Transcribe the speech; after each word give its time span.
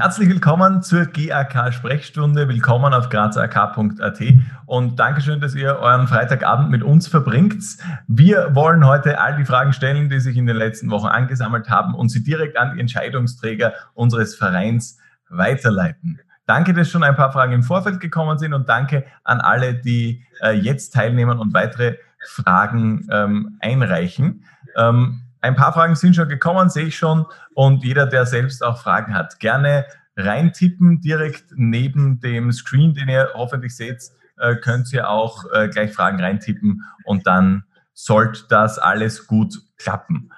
Herzlich 0.00 0.30
willkommen 0.30 0.82
zur 0.82 1.04
GAK 1.04 1.74
Sprechstunde. 1.74 2.48
Willkommen 2.48 2.94
auf 2.94 3.10
grazak.at 3.10 4.22
und 4.64 4.98
Dankeschön, 4.98 5.42
dass 5.42 5.54
ihr 5.54 5.76
euren 5.76 6.08
Freitagabend 6.08 6.70
mit 6.70 6.82
uns 6.82 7.06
verbringt. 7.06 7.62
Wir 8.08 8.54
wollen 8.54 8.86
heute 8.86 9.20
all 9.20 9.36
die 9.36 9.44
Fragen 9.44 9.74
stellen, 9.74 10.08
die 10.08 10.18
sich 10.18 10.38
in 10.38 10.46
den 10.46 10.56
letzten 10.56 10.90
Wochen 10.90 11.08
angesammelt 11.08 11.68
haben 11.68 11.94
und 11.94 12.08
sie 12.08 12.24
direkt 12.24 12.56
an 12.56 12.72
die 12.72 12.80
Entscheidungsträger 12.80 13.74
unseres 13.92 14.34
Vereins 14.34 14.96
weiterleiten. 15.28 16.18
Danke, 16.46 16.72
dass 16.72 16.88
schon 16.88 17.02
ein 17.02 17.14
paar 17.14 17.30
Fragen 17.30 17.52
im 17.52 17.62
Vorfeld 17.62 18.00
gekommen 18.00 18.38
sind 18.38 18.54
und 18.54 18.70
danke 18.70 19.04
an 19.22 19.42
alle, 19.42 19.74
die 19.74 20.24
äh, 20.40 20.52
jetzt 20.52 20.94
teilnehmen 20.94 21.38
und 21.38 21.52
weitere 21.52 21.96
Fragen 22.26 23.06
ähm, 23.12 23.58
einreichen. 23.60 24.46
Ähm, 24.76 25.24
ein 25.40 25.56
paar 25.56 25.72
Fragen 25.72 25.94
sind 25.94 26.16
schon 26.16 26.28
gekommen, 26.28 26.68
sehe 26.68 26.86
ich 26.86 26.96
schon. 26.96 27.26
Und 27.54 27.84
jeder, 27.84 28.06
der 28.06 28.26
selbst 28.26 28.62
auch 28.62 28.80
Fragen 28.80 29.14
hat, 29.14 29.40
gerne 29.40 29.86
reintippen. 30.16 31.00
Direkt 31.00 31.44
neben 31.54 32.20
dem 32.20 32.52
Screen, 32.52 32.94
den 32.94 33.08
ihr 33.08 33.30
hoffentlich 33.34 33.74
seht, 33.76 34.02
äh, 34.38 34.56
könnt 34.56 34.92
ihr 34.92 35.08
auch 35.08 35.44
äh, 35.52 35.68
gleich 35.68 35.92
Fragen 35.92 36.20
reintippen 36.20 36.84
und 37.04 37.26
dann 37.26 37.64
sollte 37.92 38.44
das 38.48 38.78
alles 38.78 39.26
gut 39.26 39.54
klappen. 39.76 40.30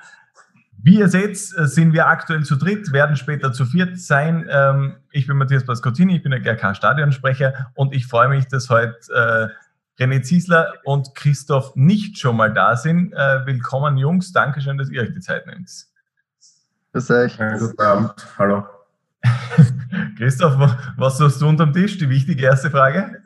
Wie 0.85 0.99
ihr 0.99 1.09
seht, 1.09 1.37
äh, 1.57 1.67
sind 1.67 1.93
wir 1.93 2.09
aktuell 2.09 2.43
zu 2.43 2.57
dritt, 2.57 2.93
werden 2.93 3.17
später 3.17 3.53
zu 3.53 3.65
viert 3.65 3.99
sein. 3.99 4.49
Ähm, 4.51 4.97
ich 5.13 5.27
bin 5.27 5.37
Matthias 5.37 5.65
Pascottini, 5.65 6.17
ich 6.17 6.23
bin 6.23 6.33
der 6.33 6.41
GRK-Stadionsprecher 6.41 7.71
und 7.75 7.95
ich 7.95 8.07
freue 8.07 8.29
mich, 8.29 8.49
dass 8.49 8.69
heute 8.71 9.53
René 10.03 10.21
Ziesler 10.23 10.75
und 10.83 11.15
Christoph 11.15 11.77
nicht 11.77 12.19
schon 12.19 12.37
mal 12.37 12.53
da 12.53 12.75
sind. 12.75 13.13
Äh, 13.13 13.47
willkommen, 13.47 13.97
Jungs. 13.97 14.33
Dankeschön, 14.33 14.77
dass 14.77 14.91
ihr 14.91 15.01
euch 15.01 15.13
die 15.13 15.21
Zeit 15.21 15.47
nehmt. 15.47 15.71
Grüß 16.93 17.11
euch. 17.13 17.39
guten 17.39 17.81
Abend. 17.81 18.13
Hallo. 18.37 18.65
Christoph, 20.19 20.57
was 20.97 21.19
suchst 21.19 21.41
du 21.41 21.49
unterm 21.49 21.73
Tisch? 21.73 21.99
Die 21.99 22.09
wichtige 22.09 22.47
erste 22.47 22.69
Frage. 22.69 23.23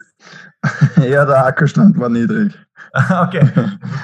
ja, 0.97 1.25
der 1.25 1.47
Akkustand 1.47 1.99
war 1.99 2.11
niedrig. 2.11 2.53
okay, 3.11 3.51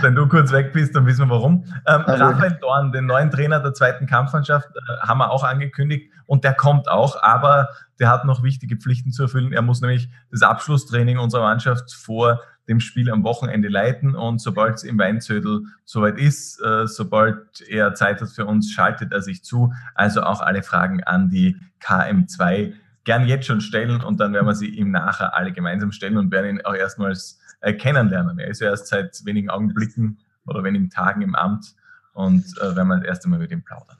wenn 0.00 0.14
du 0.14 0.26
kurz 0.26 0.50
weg 0.50 0.72
bist, 0.72 0.96
dann 0.96 1.04
wissen 1.04 1.26
wir 1.26 1.34
warum. 1.34 1.64
Ähm, 1.86 2.02
also, 2.06 2.24
Raphael 2.24 2.58
Dorn, 2.60 2.90
den 2.92 3.04
neuen 3.04 3.30
Trainer 3.30 3.60
der 3.60 3.74
zweiten 3.74 4.06
Kampfmannschaft, 4.06 4.68
äh, 4.68 5.06
haben 5.06 5.18
wir 5.18 5.30
auch 5.30 5.44
angekündigt 5.44 6.10
und 6.26 6.44
der 6.44 6.54
kommt 6.54 6.88
auch, 6.88 7.22
aber 7.22 7.68
der 8.00 8.08
hat 8.08 8.24
noch 8.24 8.42
wichtige 8.42 8.76
Pflichten 8.76 9.12
zu 9.12 9.24
erfüllen. 9.24 9.52
Er 9.52 9.62
muss 9.62 9.82
nämlich 9.82 10.08
das 10.30 10.42
Abschlusstraining 10.42 11.18
unserer 11.18 11.42
Mannschaft 11.42 11.92
vor 11.92 12.40
dem 12.68 12.80
Spiel 12.80 13.10
am 13.10 13.24
Wochenende 13.24 13.68
leiten 13.68 14.14
und 14.14 14.40
sobald 14.40 14.76
es 14.76 14.84
im 14.84 14.98
Weinzödel 14.98 15.62
soweit 15.84 16.18
ist, 16.18 16.60
äh, 16.62 16.86
sobald 16.86 17.60
er 17.68 17.94
Zeit 17.94 18.20
hat 18.20 18.30
für 18.30 18.46
uns, 18.46 18.72
schaltet 18.72 19.12
er 19.12 19.20
sich 19.20 19.42
zu. 19.42 19.72
Also 19.94 20.22
auch 20.22 20.40
alle 20.40 20.62
Fragen 20.62 21.02
an 21.02 21.28
die 21.28 21.56
KM2 21.80 22.74
gern 23.04 23.26
jetzt 23.26 23.46
schon 23.46 23.60
stellen 23.60 24.00
und 24.00 24.20
dann 24.20 24.32
werden 24.32 24.46
wir 24.46 24.54
sie 24.54 24.68
ihm 24.68 24.90
nachher 24.90 25.34
alle 25.34 25.52
gemeinsam 25.52 25.90
stellen 25.92 26.16
und 26.16 26.30
werden 26.30 26.58
ihn 26.58 26.64
auch 26.64 26.74
erstmals 26.74 27.40
äh, 27.60 27.72
kennenlernen. 27.72 28.38
Er 28.38 28.48
ist 28.48 28.60
ja 28.60 28.68
erst 28.68 28.88
seit 28.88 29.24
wenigen 29.24 29.50
Augenblicken 29.50 30.18
oder 30.46 30.62
wenigen 30.62 30.90
Tagen 30.90 31.22
im 31.22 31.34
Amt 31.34 31.74
und 32.12 32.44
äh, 32.58 32.76
werden 32.76 32.88
wir 32.88 32.98
das 32.98 33.06
erste 33.06 33.28
Mal 33.28 33.38
mit 33.38 33.50
ihm 33.50 33.64
plaudern. 33.64 33.98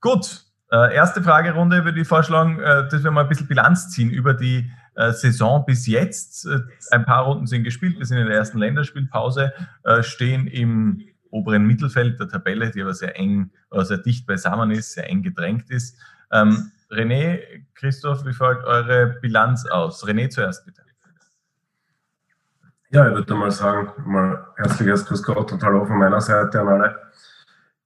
Gut, 0.00 0.44
äh, 0.70 0.94
erste 0.94 1.22
Fragerunde 1.22 1.84
würde 1.84 2.00
ich 2.00 2.08
vorschlagen, 2.08 2.60
äh, 2.60 2.88
dass 2.88 3.02
wir 3.02 3.10
mal 3.10 3.22
ein 3.22 3.28
bisschen 3.28 3.46
Bilanz 3.46 3.90
ziehen 3.90 4.10
über 4.10 4.34
die 4.34 4.70
äh, 4.94 5.12
Saison 5.12 5.64
bis 5.64 5.86
jetzt. 5.86 6.46
Äh, 6.46 6.60
ein 6.90 7.04
paar 7.04 7.24
Runden 7.24 7.46
sind 7.46 7.64
gespielt, 7.64 7.98
wir 7.98 8.06
sind 8.06 8.18
in 8.18 8.26
der 8.26 8.36
ersten 8.36 8.58
Länderspielpause, 8.58 9.52
äh, 9.84 10.02
stehen 10.02 10.46
im 10.46 11.08
oberen 11.30 11.66
Mittelfeld 11.66 12.20
der 12.20 12.28
Tabelle, 12.28 12.70
die 12.70 12.82
aber 12.82 12.94
sehr 12.94 13.18
eng 13.18 13.50
oder 13.70 13.84
sehr 13.84 13.98
dicht 13.98 14.26
beisammen 14.26 14.70
ist, 14.70 14.92
sehr 14.92 15.08
eng 15.08 15.22
gedrängt 15.22 15.70
ist. 15.70 15.96
Ähm, 16.32 16.72
René, 16.90 17.40
Christoph, 17.74 18.24
wie 18.24 18.32
fällt 18.32 18.64
eure 18.64 19.18
Bilanz 19.20 19.66
aus? 19.66 20.06
René 20.06 20.30
zuerst 20.30 20.64
bitte. 20.64 20.82
Ja, 22.90 23.06
ich 23.06 23.14
würde 23.14 23.34
mal 23.34 23.50
sagen, 23.50 23.92
mal 24.06 24.46
herzliches 24.56 25.04
Grüß 25.04 25.22
Gott 25.22 25.52
und 25.52 25.62
Hallo 25.62 25.84
von 25.84 25.98
meiner 25.98 26.22
Seite 26.22 26.60
an 26.60 26.68
alle. 26.68 26.98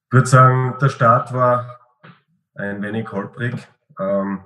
Ich 0.06 0.12
würde 0.12 0.28
sagen, 0.28 0.76
der 0.80 0.90
Start 0.90 1.32
war 1.32 1.81
ein 2.54 2.82
wenig 2.82 3.10
holprig. 3.12 3.68
Ähm, 3.98 4.44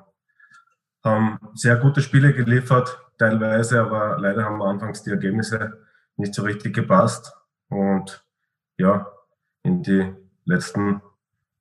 haben 1.04 1.38
sehr 1.54 1.76
gute 1.76 2.02
Spiele 2.02 2.32
geliefert, 2.32 3.00
teilweise, 3.18 3.80
aber 3.80 4.18
leider 4.18 4.44
haben 4.44 4.62
anfangs 4.62 5.02
die 5.02 5.10
Ergebnisse 5.10 5.78
nicht 6.16 6.34
so 6.34 6.42
richtig 6.42 6.74
gepasst. 6.74 7.32
Und 7.68 8.24
ja, 8.76 9.06
in 9.62 9.82
die 9.82 10.14
letzten 10.44 11.00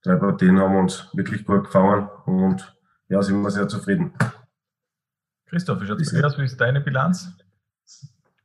drei 0.04 0.16
Partien 0.16 0.60
haben 0.60 0.74
wir 0.74 0.80
uns 0.80 1.10
wirklich 1.14 1.46
gut 1.46 1.66
gefangen 1.66 2.10
und 2.26 2.76
ja, 3.08 3.22
sind 3.22 3.42
wir 3.42 3.52
sehr 3.52 3.68
zufrieden. 3.68 4.14
Christoph, 5.48 5.82
wie 5.82 5.88
schaut 5.88 6.02
es 6.02 6.24
aus? 6.24 6.38
Wie 6.38 6.44
ist 6.44 6.60
deine 6.60 6.82
Bilanz? 6.82 7.30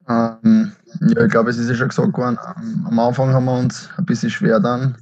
Ähm, 0.08 0.72
ja, 1.00 1.24
ich 1.24 1.30
glaube, 1.30 1.50
es 1.50 1.58
ist 1.58 1.68
ja 1.68 1.74
schon 1.74 1.88
gesagt 1.88 2.16
worden. 2.16 2.38
Am 2.86 2.98
Anfang 2.98 3.32
haben 3.32 3.44
wir 3.44 3.58
uns 3.58 3.88
ein 3.96 4.04
bisschen 4.04 4.30
schwer 4.30 4.60
dann. 4.60 4.96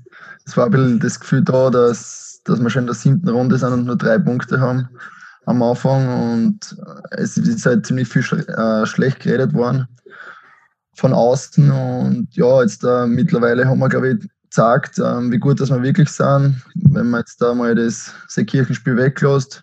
Es 0.49 0.57
war 0.57 0.65
ein 0.65 0.71
bisschen 0.71 1.01
das 1.01 1.21
Gefühl 1.21 1.43
da, 1.43 1.69
dass, 1.69 2.41
dass 2.45 2.59
wir 2.59 2.71
schon 2.71 2.85
in 2.85 2.87
der 2.87 2.95
siebten 2.95 3.29
Runde 3.29 3.59
sind 3.59 3.71
und 3.71 3.85
nur 3.85 3.97
drei 3.97 4.19
Punkte 4.19 4.59
haben 4.59 4.89
am 5.45 5.63
Anfang 5.63 6.33
und 6.33 6.77
es 7.11 7.37
ist 7.37 7.67
halt 7.67 7.85
ziemlich 7.85 8.09
viel 8.09 8.23
äh, 8.23 8.87
schlecht 8.87 9.21
geredet 9.21 9.53
worden 9.53 9.87
von 10.95 11.13
außen 11.13 11.71
und 11.71 12.29
ja, 12.35 12.63
jetzt 12.63 12.83
äh, 12.83 13.07
mittlerweile 13.07 13.67
haben 13.67 13.79
wir, 13.79 13.91
glaube 13.91 14.13
ich, 14.13 14.29
gezeigt, 14.45 14.99
äh, 14.99 15.31
wie 15.31 15.39
gut 15.39 15.61
dass 15.61 15.69
wir 15.69 15.83
wirklich 15.83 16.09
sind. 16.09 16.63
Wenn 16.75 17.11
man 17.11 17.21
jetzt 17.21 17.43
da 17.43 17.53
mal 17.53 17.75
das 17.75 18.15
Seekirchenspiel 18.29 18.97
weglässt, 18.97 19.63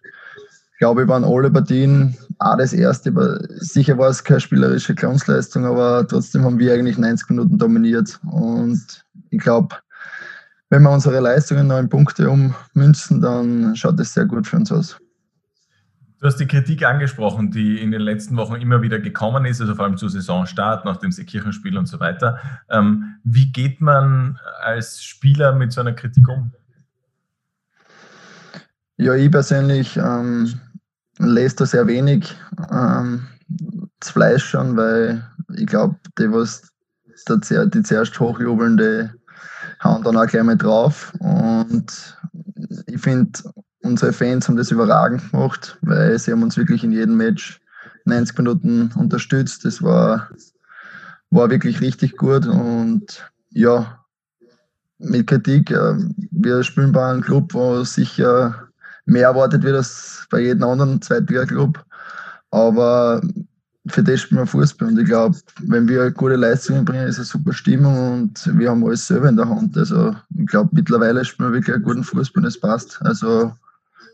glaube 0.78 1.02
ich, 1.02 1.08
waren 1.08 1.24
alle 1.24 1.50
Partien 1.50 2.16
auch 2.38 2.58
das 2.58 2.74
erste. 2.74 3.12
Sicher 3.58 3.98
war 3.98 4.10
es 4.10 4.24
keine 4.24 4.40
spielerische 4.40 4.94
Glanzleistung, 4.94 5.66
aber 5.66 6.08
trotzdem 6.08 6.44
haben 6.44 6.60
wir 6.60 6.74
eigentlich 6.74 7.00
90 7.00 7.30
Minuten 7.32 7.58
dominiert 7.58 8.20
und 8.32 9.04
ich 9.32 9.40
glaube, 9.40 9.76
wenn 10.70 10.82
wir 10.84 10.92
unsere 10.92 11.20
Leistungen 11.20 11.70
in 11.72 11.90
Punkte 11.90 12.30
ummünzen, 12.30 13.22
dann 13.22 13.76
schaut 13.76 14.00
es 14.00 14.14
sehr 14.14 14.26
gut 14.26 14.48
für 14.48 14.58
uns 14.58 14.72
aus. 14.72 14.98
Du 16.20 16.28
hast 16.28 16.38
die 16.38 16.48
Kritik 16.48 16.84
angesprochen, 16.84 17.52
die 17.52 17.80
in 17.80 17.92
den 17.92 18.02
letzten 18.02 18.36
Wochen 18.38 18.56
immer 18.56 18.82
wieder 18.82 19.00
gekommen 19.00 19.46
ist, 19.46 19.62
also 19.62 19.76
vor 19.76 19.86
allem 19.86 19.98
zu 19.98 20.08
Saisonstart, 20.08 20.86
nach 20.86 20.98
dem 20.98 21.12
Seekirchenspiel 21.12 21.78
und 21.78 21.88
so 21.88 22.00
weiter. 22.00 22.40
Ähm, 22.70 23.18
wie 23.24 23.52
geht 23.52 23.82
man 23.82 24.40
als 24.64 25.04
Spieler 25.04 25.54
mit 25.54 25.72
so 25.72 25.82
einer 25.82 25.94
Kritik 25.94 26.28
um? 26.28 26.52
Ja, 28.98 29.14
ich 29.14 29.30
persönlich 29.30 29.98
ähm, 29.98 30.60
lese 31.20 31.58
da 31.58 31.66
sehr 31.66 31.86
wenig 31.86 32.36
ähm, 32.72 33.28
das 34.00 34.10
Fleisch 34.10 34.46
schon, 34.46 34.78
weil 34.78 35.30
ich 35.56 35.68
glaube, 35.68 35.96
die, 36.18 36.32
was 36.32 36.72
die 37.30 37.84
zuerst 37.84 38.20
hochjubelnde, 38.20 39.14
hauen 39.86 40.04
dann 40.04 40.18
auch 40.18 40.28
gleich 40.28 40.44
mal 40.44 40.58
drauf. 40.58 41.14
Und 41.20 42.18
ich 42.88 43.00
finde, 43.00 43.40
unsere 43.84 44.12
Fans 44.12 44.48
haben 44.48 44.58
das 44.58 44.72
überragend 44.72 45.32
gemacht, 45.32 45.78
weil 45.82 46.18
sie 46.20 46.32
haben 46.32 46.44
uns 46.44 46.58
wirklich 46.58 46.84
in 46.84 46.92
jedem 46.92 47.18
Match 47.18 47.62
90 48.06 48.38
Minuten 48.38 48.92
unterstützt. 48.96 49.66
Das 49.66 49.82
war, 49.82 50.30
war 51.30 51.50
wirklich 51.50 51.82
richtig 51.82 52.18
gut 52.18 52.46
und 52.46 53.32
ja, 53.52 54.00
mit 54.98 55.28
Kritik, 55.28 55.72
äh, 55.72 55.96
wir 56.32 56.64
spielen 56.64 56.92
bei 56.92 57.10
einem 57.10 57.22
Club, 57.22 57.54
wo 57.54 57.84
sicher 57.84 58.70
mehr 59.06 59.28
erwartet 59.28 59.64
wird 59.64 59.76
als 59.76 60.26
bei 60.30 60.40
jedem 60.40 60.64
anderen 60.64 61.02
Zweitliga-Club, 61.02 61.84
aber 62.52 63.22
für 63.88 64.04
das 64.04 64.22
spielen 64.22 64.42
wir 64.42 64.48
Fußball 64.48 64.90
und 64.90 65.00
ich 65.00 65.06
glaube, 65.06 65.38
wenn 65.62 65.88
wir 65.88 66.10
gute 66.12 66.36
Leistungen 66.36 66.86
bringen, 66.86 67.08
ist 67.08 67.18
eine 67.18 67.26
super 67.26 67.54
Stimmung 67.54 68.14
und 68.14 68.58
wir 68.58 68.70
haben 68.70 68.84
alles 68.84 69.08
selber 69.08 69.30
in 69.30 69.38
der 69.38 69.48
Hand. 69.48 69.78
Also 69.78 70.16
ich 70.38 70.48
glaube, 70.48 70.70
mittlerweile 70.74 71.24
spielen 71.24 71.50
wir 71.50 71.60
wirklich 71.60 71.76
einen 71.76 71.84
guten 71.84 72.04
Fußball 72.04 72.44
und 72.44 72.48
es 72.48 72.60
passt. 72.60 73.00
Also 73.02 73.54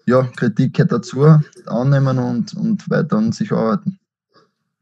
ja, 0.05 0.23
Kritik 0.35 0.73
gehört 0.73 0.91
dazu, 0.91 1.39
annehmen 1.67 2.17
und, 2.17 2.53
und 2.55 2.90
weiter 2.90 3.17
an 3.17 3.31
sich 3.31 3.51
arbeiten. 3.51 3.99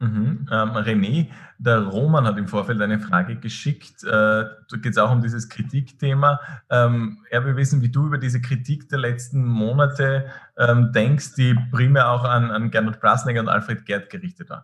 Mhm. 0.02 0.48
Ähm, 0.50 0.70
René, 0.78 1.30
der 1.58 1.80
Roman 1.80 2.26
hat 2.26 2.38
im 2.38 2.48
Vorfeld 2.48 2.82
eine 2.82 3.00
Frage 3.00 3.36
geschickt. 3.36 4.02
Äh, 4.06 4.08
da 4.08 4.78
geht 4.82 4.94
es 4.94 4.98
auch 4.98 5.12
um 5.12 5.22
dieses 5.22 5.50
Kritikthema. 5.50 6.40
Ähm, 6.70 7.20
er 7.30 7.44
will 7.44 7.58
wissen, 7.58 7.82
wie 7.82 7.90
du 7.90 8.08
über 8.08 8.18
diese 8.18 8.40
Kritik 8.40 8.88
der 8.88 9.00
letzten 9.00 9.44
Monate 9.46 10.28
ähm, 10.58 10.94
denkst, 10.94 11.36
die 11.36 11.54
primär 11.72 12.10
auch 12.10 12.24
an, 12.24 12.50
an 12.50 12.72
Gernot 12.72 13.02
Blasnegger 13.02 13.42
und 13.42 13.50
Alfred 13.50 13.86
Gerd 13.86 14.10
gerichtet 14.10 14.50
war. 14.50 14.64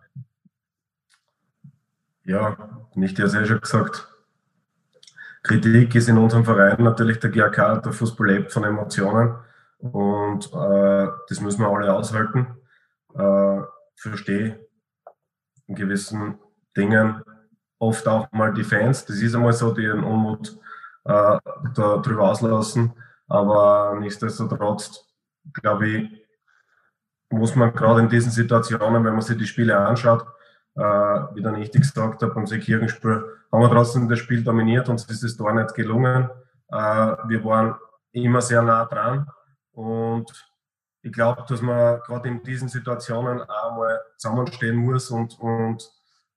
Ja, 2.24 2.56
nicht 2.94 3.18
ja 3.18 3.28
sehr 3.28 3.44
schon 3.44 3.60
gesagt. 3.60 4.08
Kritik 5.42 5.94
ist 5.94 6.08
in 6.08 6.16
unserem 6.16 6.46
Verein 6.46 6.82
natürlich 6.82 7.20
der 7.20 7.30
GAK, 7.30 7.82
der 7.82 7.92
Fußball 7.92 8.26
lebt 8.26 8.52
von 8.52 8.64
Emotionen. 8.64 9.36
Und 9.78 10.46
äh, 10.46 11.08
das 11.28 11.40
müssen 11.42 11.60
wir 11.60 11.68
alle 11.68 11.92
aushalten. 11.92 12.46
Äh, 13.14 13.60
verstehe 13.94 14.65
in 15.66 15.74
gewissen 15.74 16.38
Dingen 16.76 17.22
oft 17.78 18.06
auch 18.08 18.30
mal 18.32 18.52
die 18.52 18.64
Fans. 18.64 19.04
Das 19.04 19.16
ist 19.16 19.34
einmal 19.34 19.52
so, 19.52 19.72
die 19.72 19.82
ihren 19.82 20.04
Unmut 20.04 20.58
äh, 21.04 21.38
darüber 21.74 22.30
auslassen. 22.30 22.92
Aber 23.28 23.96
nichtsdestotrotz, 23.98 25.04
glaube 25.52 25.88
ich, 25.88 26.26
muss 27.30 27.56
man 27.56 27.72
gerade 27.72 28.00
in 28.00 28.08
diesen 28.08 28.30
Situationen, 28.30 29.04
wenn 29.04 29.12
man 29.12 29.20
sich 29.20 29.36
die 29.36 29.46
Spiele 29.46 29.76
anschaut, 29.76 30.26
äh, 30.76 30.80
wie 30.80 31.42
dann 31.42 31.56
ich 31.56 31.72
gesagt 31.72 32.22
habe, 32.22 32.34
beim 32.34 32.46
Seekirchenspiel, 32.46 33.24
haben 33.50 33.60
wir 33.62 33.70
trotzdem 33.70 34.08
das 34.08 34.18
Spiel 34.18 34.44
dominiert, 34.44 34.88
uns 34.88 35.04
ist 35.06 35.22
es 35.22 35.36
da 35.36 35.52
nicht 35.52 35.74
gelungen. 35.74 36.28
Äh, 36.68 36.76
wir 36.76 37.44
waren 37.44 37.74
immer 38.12 38.40
sehr 38.40 38.62
nah 38.62 38.84
dran 38.84 39.26
und 39.72 40.30
ich 41.06 41.12
glaube, 41.12 41.44
dass 41.48 41.62
man 41.62 42.00
gerade 42.00 42.28
in 42.28 42.42
diesen 42.42 42.68
Situationen 42.68 43.40
auch 43.42 43.76
mal 43.76 44.00
zusammenstehen 44.16 44.74
muss 44.74 45.08
und, 45.10 45.38
und 45.38 45.88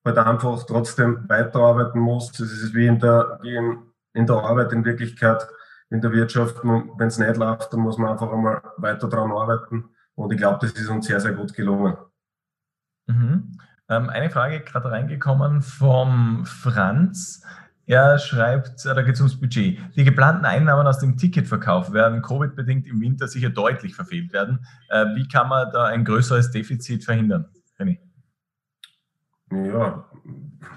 halt 0.06 0.18
einfach 0.20 0.64
trotzdem 0.64 1.28
weiterarbeiten 1.28 2.00
muss. 2.00 2.32
Das 2.34 2.52
ist 2.52 2.76
wie 2.76 2.86
in 2.86 3.00
der, 3.00 3.40
wie 3.42 3.56
in, 3.56 3.80
in 4.14 4.28
der 4.28 4.36
Arbeit 4.36 4.72
in 4.72 4.86
Wirklichkeit, 4.86 5.48
in 5.90 6.02
der 6.02 6.12
Wirtschaft. 6.12 6.58
Wenn 6.64 7.08
es 7.08 7.18
nicht 7.18 7.38
läuft, 7.38 7.74
dann 7.74 7.80
muss 7.80 7.98
man 7.98 8.12
einfach 8.12 8.32
einmal 8.32 8.62
weiter 8.78 9.10
daran 9.10 9.32
arbeiten. 9.32 9.90
Und 10.14 10.32
ich 10.32 10.38
glaube, 10.38 10.60
das 10.62 10.72
ist 10.74 10.88
uns 10.88 11.08
sehr, 11.08 11.20
sehr 11.20 11.34
gut 11.34 11.56
gelungen. 11.56 11.98
Mhm. 13.08 13.58
Ähm, 13.90 14.10
eine 14.10 14.30
Frage 14.30 14.60
gerade 14.60 14.92
reingekommen 14.92 15.64
vom 15.64 16.46
Franz. 16.46 17.44
Er 17.90 18.20
schreibt, 18.20 18.86
äh, 18.86 18.94
da 18.94 19.02
geht 19.02 19.16
es 19.16 19.20
ums 19.20 19.40
Budget. 19.40 19.80
Die 19.96 20.04
geplanten 20.04 20.46
Einnahmen 20.46 20.86
aus 20.86 21.00
dem 21.00 21.18
Ticketverkauf 21.18 21.92
werden 21.92 22.22
Covid-bedingt 22.22 22.86
im 22.86 23.02
Winter 23.02 23.28
sicher 23.28 23.50
deutlich 23.50 23.96
verfehlt 23.96 24.32
werden. 24.32 24.64
Äh, 24.90 25.08
wie 25.16 25.28
kann 25.28 25.50
man 25.50 25.72
da 25.72 25.86
ein 25.86 26.06
größeres 26.06 26.52
Defizit 26.52 27.04
verhindern? 27.04 27.48
René? 27.80 27.98
Ja, 29.52 30.06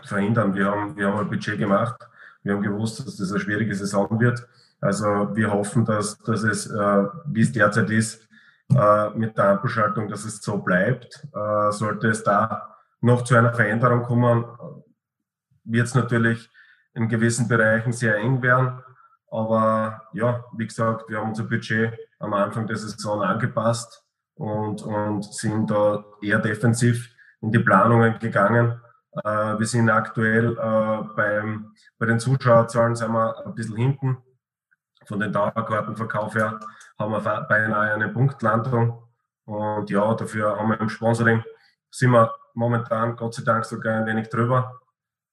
verhindern. 0.04 0.54
Wir 0.54 0.64
haben, 0.64 0.96
wir 0.96 1.08
haben 1.08 1.18
ein 1.18 1.28
Budget 1.28 1.58
gemacht. 1.58 1.96
Wir 2.44 2.54
haben 2.54 2.62
gewusst, 2.62 3.06
dass 3.06 3.18
das 3.18 3.30
eine 3.30 3.40
schwierige 3.40 3.74
Saison 3.74 4.18
wird. 4.18 4.48
Also 4.80 5.04
wir 5.36 5.52
hoffen, 5.52 5.84
dass, 5.84 6.16
dass 6.20 6.44
es, 6.44 6.66
äh, 6.66 7.04
wie 7.26 7.42
es 7.42 7.52
derzeit 7.52 7.90
ist, 7.90 8.26
äh, 8.74 9.10
mit 9.10 9.36
der 9.36 9.50
Ampelschaltung, 9.50 10.08
dass 10.08 10.24
es 10.24 10.40
so 10.40 10.56
bleibt. 10.56 11.28
Äh, 11.34 11.72
sollte 11.72 12.08
es 12.08 12.24
da 12.24 12.74
noch 13.02 13.22
zu 13.24 13.34
einer 13.34 13.52
Veränderung 13.52 14.02
kommen, 14.02 14.46
wird 15.64 15.88
es 15.88 15.94
natürlich 15.94 16.48
in 16.94 17.08
gewissen 17.08 17.48
Bereichen 17.48 17.92
sehr 17.92 18.16
eng 18.16 18.42
werden. 18.42 18.82
Aber 19.30 20.02
ja, 20.12 20.44
wie 20.56 20.66
gesagt, 20.66 21.08
wir 21.08 21.18
haben 21.18 21.30
unser 21.30 21.44
Budget 21.44 21.98
am 22.18 22.34
Anfang 22.34 22.66
der 22.66 22.76
Saison 22.76 23.22
angepasst 23.22 24.04
und, 24.34 24.82
und 24.82 25.24
sind 25.24 25.70
da 25.70 26.04
eher 26.20 26.38
defensiv 26.38 27.08
in 27.40 27.50
die 27.50 27.58
Planungen 27.58 28.18
gegangen. 28.18 28.80
Äh, 29.24 29.58
wir 29.58 29.66
sind 29.66 29.88
aktuell 29.90 30.52
äh, 30.52 31.02
beim, 31.16 31.74
bei 31.98 32.06
den 32.06 32.20
Zuschauerzahlen 32.20 32.94
sind 32.94 33.12
wir 33.12 33.46
ein 33.46 33.54
bisschen 33.54 33.76
hinten. 33.76 34.18
Von 35.06 35.20
den 35.20 35.32
Dauerkartenverkauf 35.32 36.34
her 36.34 36.60
haben 36.98 37.12
wir 37.12 37.46
beinahe 37.48 37.94
eine 37.94 38.08
Punktlandung. 38.08 39.02
Und 39.44 39.90
ja, 39.90 40.14
dafür 40.14 40.58
haben 40.58 40.70
wir 40.70 40.80
im 40.80 40.88
Sponsoring, 40.88 41.42
sind 41.90 42.10
wir 42.10 42.32
momentan 42.54 43.16
Gott 43.16 43.34
sei 43.34 43.42
Dank 43.42 43.64
sogar 43.64 43.98
ein 43.98 44.06
wenig 44.06 44.28
drüber. 44.28 44.80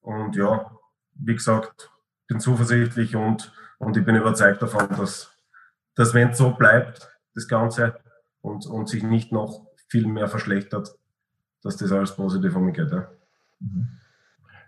Und 0.01 0.35
ja, 0.35 0.71
wie 1.19 1.35
gesagt, 1.35 1.91
bin 2.27 2.39
zuversichtlich 2.39 3.15
und, 3.15 3.51
und 3.77 3.97
ich 3.97 4.05
bin 4.05 4.15
überzeugt 4.15 4.61
davon, 4.61 4.87
dass, 4.89 5.31
dass 5.95 6.13
wenn 6.13 6.29
es 6.29 6.37
so 6.37 6.51
bleibt, 6.51 7.09
das 7.35 7.47
Ganze, 7.47 7.95
und, 8.41 8.65
und 8.65 8.89
sich 8.89 9.03
nicht 9.03 9.31
noch 9.31 9.67
viel 9.87 10.07
mehr 10.07 10.27
verschlechtert, 10.27 10.95
dass 11.61 11.77
das 11.77 11.91
alles 11.91 12.15
positiv 12.15 12.55
umgeht. 12.55 12.91
Ja. 12.91 13.09
Mhm. 13.59 13.89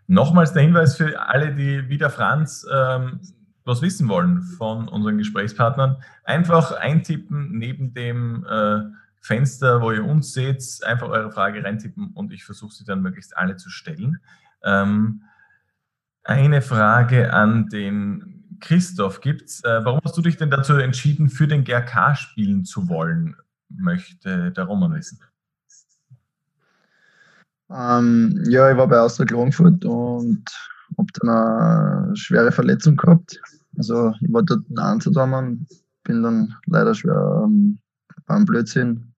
Nochmals 0.07 0.53
der 0.53 0.63
Hinweis 0.63 0.97
für 0.97 1.21
alle, 1.21 1.55
die 1.55 1.87
wie 1.87 1.97
der 1.97 2.09
Franz 2.09 2.65
ähm, 2.71 3.21
was 3.63 3.81
wissen 3.81 4.09
wollen 4.09 4.41
von 4.41 4.87
unseren 4.87 5.17
Gesprächspartnern. 5.17 6.03
Einfach 6.23 6.71
eintippen 6.71 7.57
neben 7.57 7.93
dem 7.93 8.45
äh, 8.49 8.81
Fenster, 9.21 9.81
wo 9.81 9.91
ihr 9.91 10.03
uns 10.03 10.33
seht, 10.33 10.63
einfach 10.83 11.07
eure 11.09 11.31
Frage 11.31 11.63
reintippen 11.63 12.11
und 12.13 12.33
ich 12.33 12.43
versuche 12.43 12.73
sie 12.73 12.85
dann 12.85 13.01
möglichst 13.01 13.37
alle 13.37 13.55
zu 13.55 13.69
stellen. 13.69 14.19
Ähm, 14.63 15.23
eine 16.31 16.61
Frage 16.61 17.33
an 17.33 17.67
den 17.67 18.57
Christoph 18.59 19.21
gibt's. 19.21 19.63
Äh, 19.63 19.83
warum 19.83 19.99
hast 20.03 20.17
du 20.17 20.21
dich 20.21 20.37
denn 20.37 20.51
dazu 20.51 20.73
entschieden, 20.73 21.29
für 21.29 21.47
den 21.47 21.63
GRK 21.63 22.15
spielen 22.15 22.65
zu 22.65 22.87
wollen? 22.89 23.35
Möchte 23.69 24.51
der 24.51 24.63
Roman 24.65 24.93
wissen. 24.93 25.19
Ähm, 27.69 28.43
ja, 28.47 28.69
ich 28.69 28.77
war 28.77 28.87
bei 28.87 28.99
Austria 28.99 29.25
Klagenfurt 29.25 29.85
und 29.85 30.43
habe 30.97 31.07
dann 31.19 31.29
eine 31.29 32.15
schwere 32.15 32.51
Verletzung 32.51 32.97
gehabt. 32.97 33.39
Also 33.77 34.13
ich 34.19 34.31
war 34.33 34.43
dort 34.43 34.65
Einzeldamen, 34.77 35.65
bin 36.03 36.23
dann 36.23 36.53
leider 36.65 36.93
schwer 36.93 37.43
ähm, 37.45 37.79
beim 38.25 38.45
Blödsinn 38.45 39.13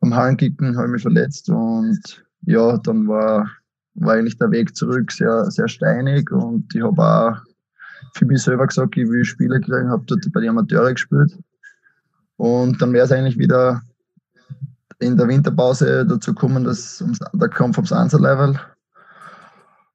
am 0.00 0.14
Hallenkicken, 0.14 0.76
habe 0.76 0.88
mich 0.88 1.02
verletzt 1.02 1.50
und 1.50 2.24
ja, 2.42 2.78
dann 2.78 3.06
war 3.08 3.50
war 4.00 4.14
eigentlich 4.14 4.38
der 4.38 4.50
Weg 4.50 4.76
zurück 4.76 5.12
sehr, 5.12 5.50
sehr 5.50 5.68
steinig 5.68 6.30
und 6.30 6.74
ich 6.74 6.82
habe 6.82 7.02
auch 7.02 7.36
für 8.14 8.26
mich 8.26 8.42
selber 8.42 8.66
gesagt, 8.66 8.96
ich 8.96 9.08
will 9.08 9.24
Spiele 9.24 9.60
kriegen, 9.60 9.90
habe 9.90 10.04
dort 10.06 10.32
bei 10.32 10.40
den 10.40 10.50
Amateuren 10.50 10.94
gespielt. 10.94 11.36
Und 12.36 12.80
dann 12.80 12.92
wäre 12.92 13.04
es 13.04 13.12
eigentlich 13.12 13.38
wieder 13.38 13.82
in 15.00 15.16
der 15.16 15.28
Winterpause 15.28 16.06
dazu 16.06 16.34
gekommen, 16.34 16.64
dass 16.64 17.04
der 17.32 17.48
Kampf 17.48 17.78
aufs 17.78 17.92
Einzellevel. 17.92 18.58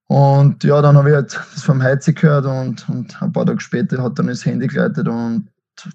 Und 0.07 0.63
ja, 0.63 0.81
dann 0.81 0.97
habe 0.97 1.09
ich 1.09 1.15
halt 1.15 1.33
das 1.53 1.63
vom 1.63 1.81
Heizi 1.81 2.13
gehört 2.13 2.45
und, 2.45 2.87
und 2.89 3.21
ein 3.21 3.31
paar 3.31 3.45
Tage 3.45 3.61
später 3.61 4.03
hat 4.03 4.19
dann 4.19 4.27
das 4.27 4.45
Handy 4.45 4.67
geleitet 4.67 5.07
und 5.07 5.47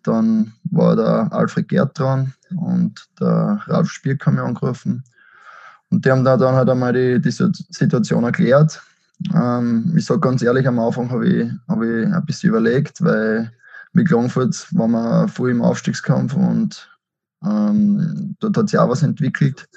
dann 0.02 0.52
war 0.70 0.96
der 0.96 1.32
Alfred 1.32 1.68
Gerd 1.68 1.98
dran 1.98 2.34
und 2.56 3.06
der 3.20 3.62
Ralf 3.66 3.90
Spierk 3.90 4.26
haben 4.26 4.34
mich 4.34 4.42
angerufen. 4.42 5.04
Und 5.90 6.04
die 6.04 6.10
haben 6.10 6.24
da 6.24 6.36
dann 6.36 6.54
halt 6.54 6.68
einmal 6.68 6.92
die, 6.92 7.20
die 7.20 7.30
Situation 7.30 8.24
erklärt. 8.24 8.80
Ähm, 9.34 9.94
ich 9.96 10.04
sage 10.04 10.20
ganz 10.20 10.42
ehrlich, 10.42 10.66
am 10.66 10.78
Anfang 10.78 11.10
habe 11.10 11.28
ich, 11.28 11.50
hab 11.68 11.82
ich 11.82 12.06
ein 12.06 12.24
bisschen 12.26 12.50
überlegt, 12.50 13.02
weil 13.02 13.50
mit 13.92 14.08
Klangfurt 14.08 14.66
waren 14.72 14.92
wir 14.92 15.28
voll 15.28 15.50
im 15.50 15.62
Aufstiegskampf 15.62 16.34
und 16.34 16.88
ähm, 17.44 18.36
dort 18.40 18.56
hat 18.56 18.68
sich 18.68 18.78
auch 18.78 18.88
was 18.88 19.02
entwickelt. 19.02 19.68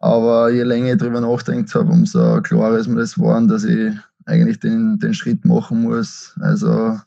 Aber 0.00 0.50
je 0.50 0.62
länger 0.62 0.92
ich 0.92 0.98
darüber 0.98 1.20
nachdenkt 1.20 1.74
habe, 1.74 1.90
umso 1.90 2.40
klarer 2.42 2.78
ist 2.78 2.86
mir 2.86 3.00
das 3.00 3.14
geworden, 3.14 3.48
dass 3.48 3.64
ich 3.64 3.92
eigentlich 4.26 4.60
den, 4.60 4.98
den 4.98 5.14
Schritt 5.14 5.44
machen 5.44 5.82
muss. 5.82 6.34
Also 6.40 7.00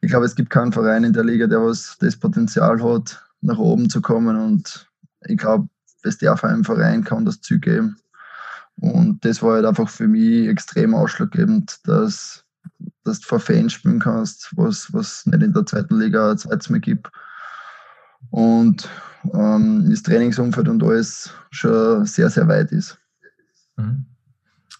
ich 0.00 0.10
glaube, 0.10 0.26
es 0.26 0.34
gibt 0.34 0.50
keinen 0.50 0.72
Verein 0.72 1.04
in 1.04 1.12
der 1.12 1.24
Liga, 1.24 1.46
der 1.46 1.60
was 1.60 1.96
das 2.00 2.16
Potenzial 2.16 2.82
hat, 2.82 3.20
nach 3.40 3.58
oben 3.58 3.90
zu 3.90 4.00
kommen. 4.00 4.36
Und 4.36 4.88
ich 5.26 5.38
glaube, 5.38 5.68
das 6.02 6.18
darf 6.18 6.44
einem 6.44 6.64
Verein 6.64 7.04
kann 7.04 7.24
das 7.24 7.40
zugeben. 7.40 7.96
Und 8.80 9.24
das 9.24 9.42
war 9.42 9.54
halt 9.54 9.66
einfach 9.66 9.88
für 9.88 10.08
mich 10.08 10.48
extrem 10.48 10.94
ausschlaggebend, 10.94 11.78
dass, 11.84 12.44
dass 13.04 13.20
du 13.20 13.26
vor 13.26 13.40
Fans 13.40 13.74
spielen 13.74 13.98
kannst, 13.98 14.52
was, 14.56 14.92
was 14.92 15.26
nicht 15.26 15.42
in 15.42 15.52
der 15.52 15.66
zweiten 15.66 15.98
Liga 15.98 16.36
zweites 16.36 16.70
mehr 16.70 16.80
gibt. 16.80 17.10
Und 18.30 18.88
ähm, 19.34 19.86
das 19.88 20.02
Trainingsumfeld 20.02 20.68
und 20.68 20.82
alles 20.82 21.32
schon 21.50 22.06
sehr, 22.06 22.30
sehr 22.30 22.48
weit 22.48 22.72
ist. 22.72 22.98
Mhm. 23.76 24.06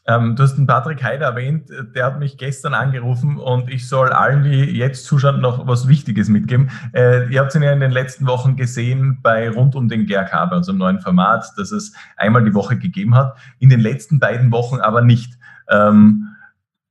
Ähm, 0.06 0.34
du 0.34 0.42
hast 0.42 0.56
den 0.56 0.66
Patrick 0.66 1.02
Heider 1.02 1.26
erwähnt, 1.26 1.70
der 1.94 2.06
hat 2.06 2.18
mich 2.18 2.38
gestern 2.38 2.72
angerufen 2.72 3.38
und 3.38 3.68
ich 3.68 3.86
soll 3.88 4.10
allen, 4.10 4.42
die 4.42 4.76
jetzt 4.76 5.04
zuschauen, 5.04 5.40
noch 5.40 5.66
was 5.66 5.88
Wichtiges 5.88 6.28
mitgeben. 6.28 6.70
Äh, 6.94 7.28
ihr 7.28 7.40
habt 7.40 7.54
ihn 7.54 7.62
ja 7.62 7.72
in 7.72 7.80
den 7.80 7.90
letzten 7.90 8.26
Wochen 8.26 8.56
gesehen 8.56 9.18
bei 9.22 9.50
Rund 9.50 9.74
um 9.76 9.88
den 9.88 10.06
GRK, 10.06 10.46
bei 10.46 10.56
unserem 10.56 10.78
neuen 10.78 11.00
Format, 11.00 11.44
das 11.56 11.70
es 11.70 11.92
einmal 12.16 12.44
die 12.44 12.54
Woche 12.54 12.78
gegeben 12.78 13.14
hat, 13.14 13.36
in 13.58 13.68
den 13.68 13.80
letzten 13.80 14.18
beiden 14.18 14.50
Wochen 14.52 14.80
aber 14.80 15.02
nicht. 15.02 15.34
Ähm, 15.68 16.28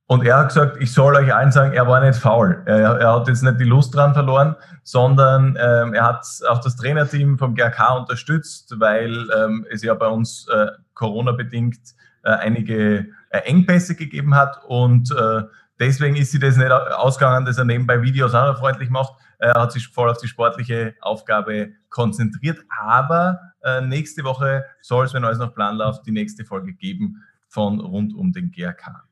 und 0.06 0.24
er 0.24 0.38
hat 0.38 0.48
gesagt, 0.48 0.76
ich 0.80 0.92
soll 0.92 1.14
euch 1.14 1.32
allen 1.32 1.52
sagen, 1.52 1.72
er 1.72 1.86
war 1.86 2.00
nicht 2.00 2.18
faul. 2.18 2.62
Er, 2.66 2.98
er 2.98 3.14
hat 3.14 3.28
jetzt 3.28 3.42
nicht 3.42 3.60
die 3.60 3.64
Lust 3.64 3.94
dran 3.94 4.12
verloren, 4.12 4.56
sondern 4.82 5.56
ähm, 5.60 5.94
er 5.94 6.04
hat 6.04 6.26
auch 6.48 6.60
das 6.60 6.74
Trainerteam 6.74 7.38
vom 7.38 7.54
GRK 7.54 7.98
unterstützt, 7.98 8.74
weil 8.80 9.28
ähm, 9.30 9.66
es 9.70 9.82
ja 9.82 9.94
bei 9.94 10.08
uns 10.08 10.48
äh, 10.48 10.66
Corona-bedingt 10.94 11.78
äh, 12.22 12.30
einige 12.30 13.08
äh, 13.30 13.38
Engpässe 13.38 13.94
gegeben 13.94 14.34
hat 14.34 14.62
und 14.66 15.10
äh, 15.10 15.42
deswegen 15.78 16.16
ist 16.16 16.32
sie 16.32 16.38
das 16.38 16.56
nicht 16.56 16.70
ausgegangen, 16.70 17.46
dass 17.46 17.58
er 17.58 17.64
nebenbei 17.64 18.02
Videos 18.02 18.34
auch 18.34 18.52
noch 18.52 18.58
freundlich 18.58 18.90
macht. 18.90 19.14
Er 19.38 19.54
hat 19.54 19.72
sich 19.72 19.88
voll 19.88 20.10
auf 20.10 20.18
die 20.18 20.28
sportliche 20.28 20.94
Aufgabe 21.00 21.70
konzentriert, 21.88 22.58
aber 22.68 23.40
nächste 23.82 24.24
Woche 24.24 24.64
soll 24.82 25.06
es, 25.06 25.14
wenn 25.14 25.24
alles 25.24 25.38
nach 25.38 25.54
Plan 25.54 25.76
läuft, 25.76 26.06
die 26.06 26.12
nächste 26.12 26.44
Folge 26.44 26.74
geben 26.74 27.22
von 27.48 27.80
rund 27.80 28.14
um 28.14 28.32
den 28.32 28.50
GRK. 28.50 29.04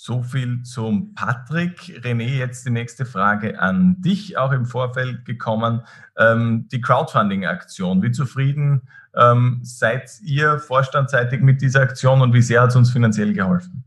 So 0.00 0.22
viel 0.22 0.62
zum 0.62 1.12
Patrick. 1.14 1.80
René, 2.04 2.38
jetzt 2.38 2.64
die 2.64 2.70
nächste 2.70 3.04
Frage 3.04 3.58
an 3.58 4.00
dich, 4.00 4.38
auch 4.38 4.52
im 4.52 4.64
Vorfeld 4.64 5.24
gekommen. 5.24 5.82
Ähm, 6.16 6.68
die 6.70 6.80
Crowdfunding-Aktion, 6.80 8.00
wie 8.00 8.12
zufrieden 8.12 8.88
ähm, 9.18 9.60
seid 9.62 10.10
ihr 10.22 10.58
vorstandseitig 10.58 11.40
mit 11.40 11.60
dieser 11.60 11.80
Aktion 11.80 12.22
und 12.22 12.32
wie 12.32 12.42
sehr 12.42 12.62
hat 12.62 12.70
es 12.70 12.76
uns 12.76 12.90
finanziell 12.90 13.32
geholfen? 13.32 13.84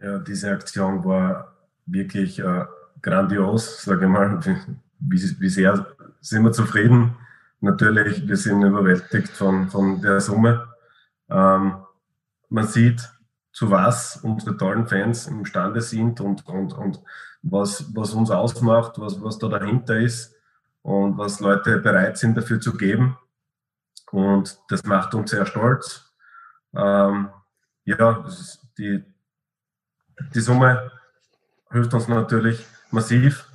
Ja, 0.00 0.18
diese 0.18 0.50
Aktion 0.50 1.04
war 1.04 1.52
wirklich 1.86 2.38
äh, 2.38 2.64
grandios, 3.00 3.82
sage 3.82 4.04
ich 4.04 4.10
mal. 4.10 4.40
Wie, 4.98 5.40
wie 5.40 5.48
sehr 5.48 5.86
sind 6.20 6.44
wir 6.44 6.52
zufrieden 6.52 7.16
natürlich, 7.62 8.28
wir 8.28 8.36
sind 8.36 8.62
überwältigt 8.62 9.28
von, 9.28 9.68
von 9.68 10.00
der 10.02 10.20
Summe. 10.20 10.68
Ähm, 11.30 11.74
man 12.48 12.66
sieht, 12.66 13.10
zu 13.52 13.70
was 13.70 14.16
unsere 14.16 14.56
tollen 14.56 14.86
Fans 14.86 15.26
imstande 15.26 15.80
sind 15.80 16.20
und, 16.20 16.46
und, 16.46 16.72
und 16.72 17.00
was, 17.42 17.94
was 17.94 18.12
uns 18.14 18.30
ausmacht, 18.30 18.98
was, 18.98 19.22
was 19.22 19.38
da 19.38 19.48
dahinter 19.48 19.98
ist 19.98 20.34
und 20.82 21.18
was 21.18 21.40
Leute 21.40 21.78
bereit 21.78 22.18
sind 22.18 22.36
dafür 22.36 22.60
zu 22.60 22.76
geben. 22.76 23.16
Und 24.12 24.60
das 24.68 24.84
macht 24.84 25.14
uns 25.14 25.30
sehr 25.30 25.46
stolz. 25.46 26.12
Ähm, 26.76 27.30
ja, 27.84 28.24
die, 28.78 29.02
die 30.34 30.40
Summe 30.40 30.92
hilft 31.70 31.94
uns 31.94 32.08
natürlich 32.08 32.64
massiv, 32.90 33.48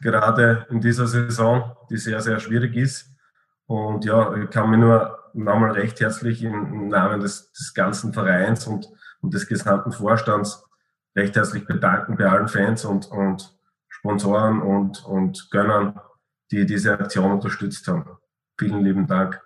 gerade 0.00 0.66
in 0.70 0.80
dieser 0.80 1.08
Saison, 1.08 1.76
die 1.90 1.96
sehr, 1.96 2.20
sehr 2.20 2.38
schwierig 2.38 2.76
ist. 2.76 3.10
Und 3.66 4.04
ja, 4.04 4.32
ich 4.36 4.48
kann 4.50 4.70
mich 4.70 4.78
nur 4.78 5.18
nochmal 5.34 5.72
recht 5.72 6.00
herzlich 6.00 6.42
im, 6.44 6.88
Namen 6.88 7.20
des, 7.20 7.52
des 7.52 7.74
ganzen 7.74 8.12
Vereins 8.12 8.66
und, 8.68 8.88
und 9.20 9.34
des 9.34 9.48
gesamten 9.48 9.90
Vorstands 9.90 10.64
recht 11.16 11.34
herzlich 11.34 11.66
bedanken 11.66 12.16
bei 12.16 12.26
allen 12.26 12.48
Fans 12.48 12.84
und, 12.84 13.10
und 13.10 13.58
Sponsoren 13.88 14.62
und, 14.62 15.04
und 15.04 15.50
Gönnern, 15.50 15.98
die 16.52 16.64
diese 16.64 16.92
Aktion 16.92 17.32
unterstützt 17.32 17.88
haben. 17.88 18.18
Vielen 18.56 18.84
lieben 18.84 19.06
Dank. 19.08 19.42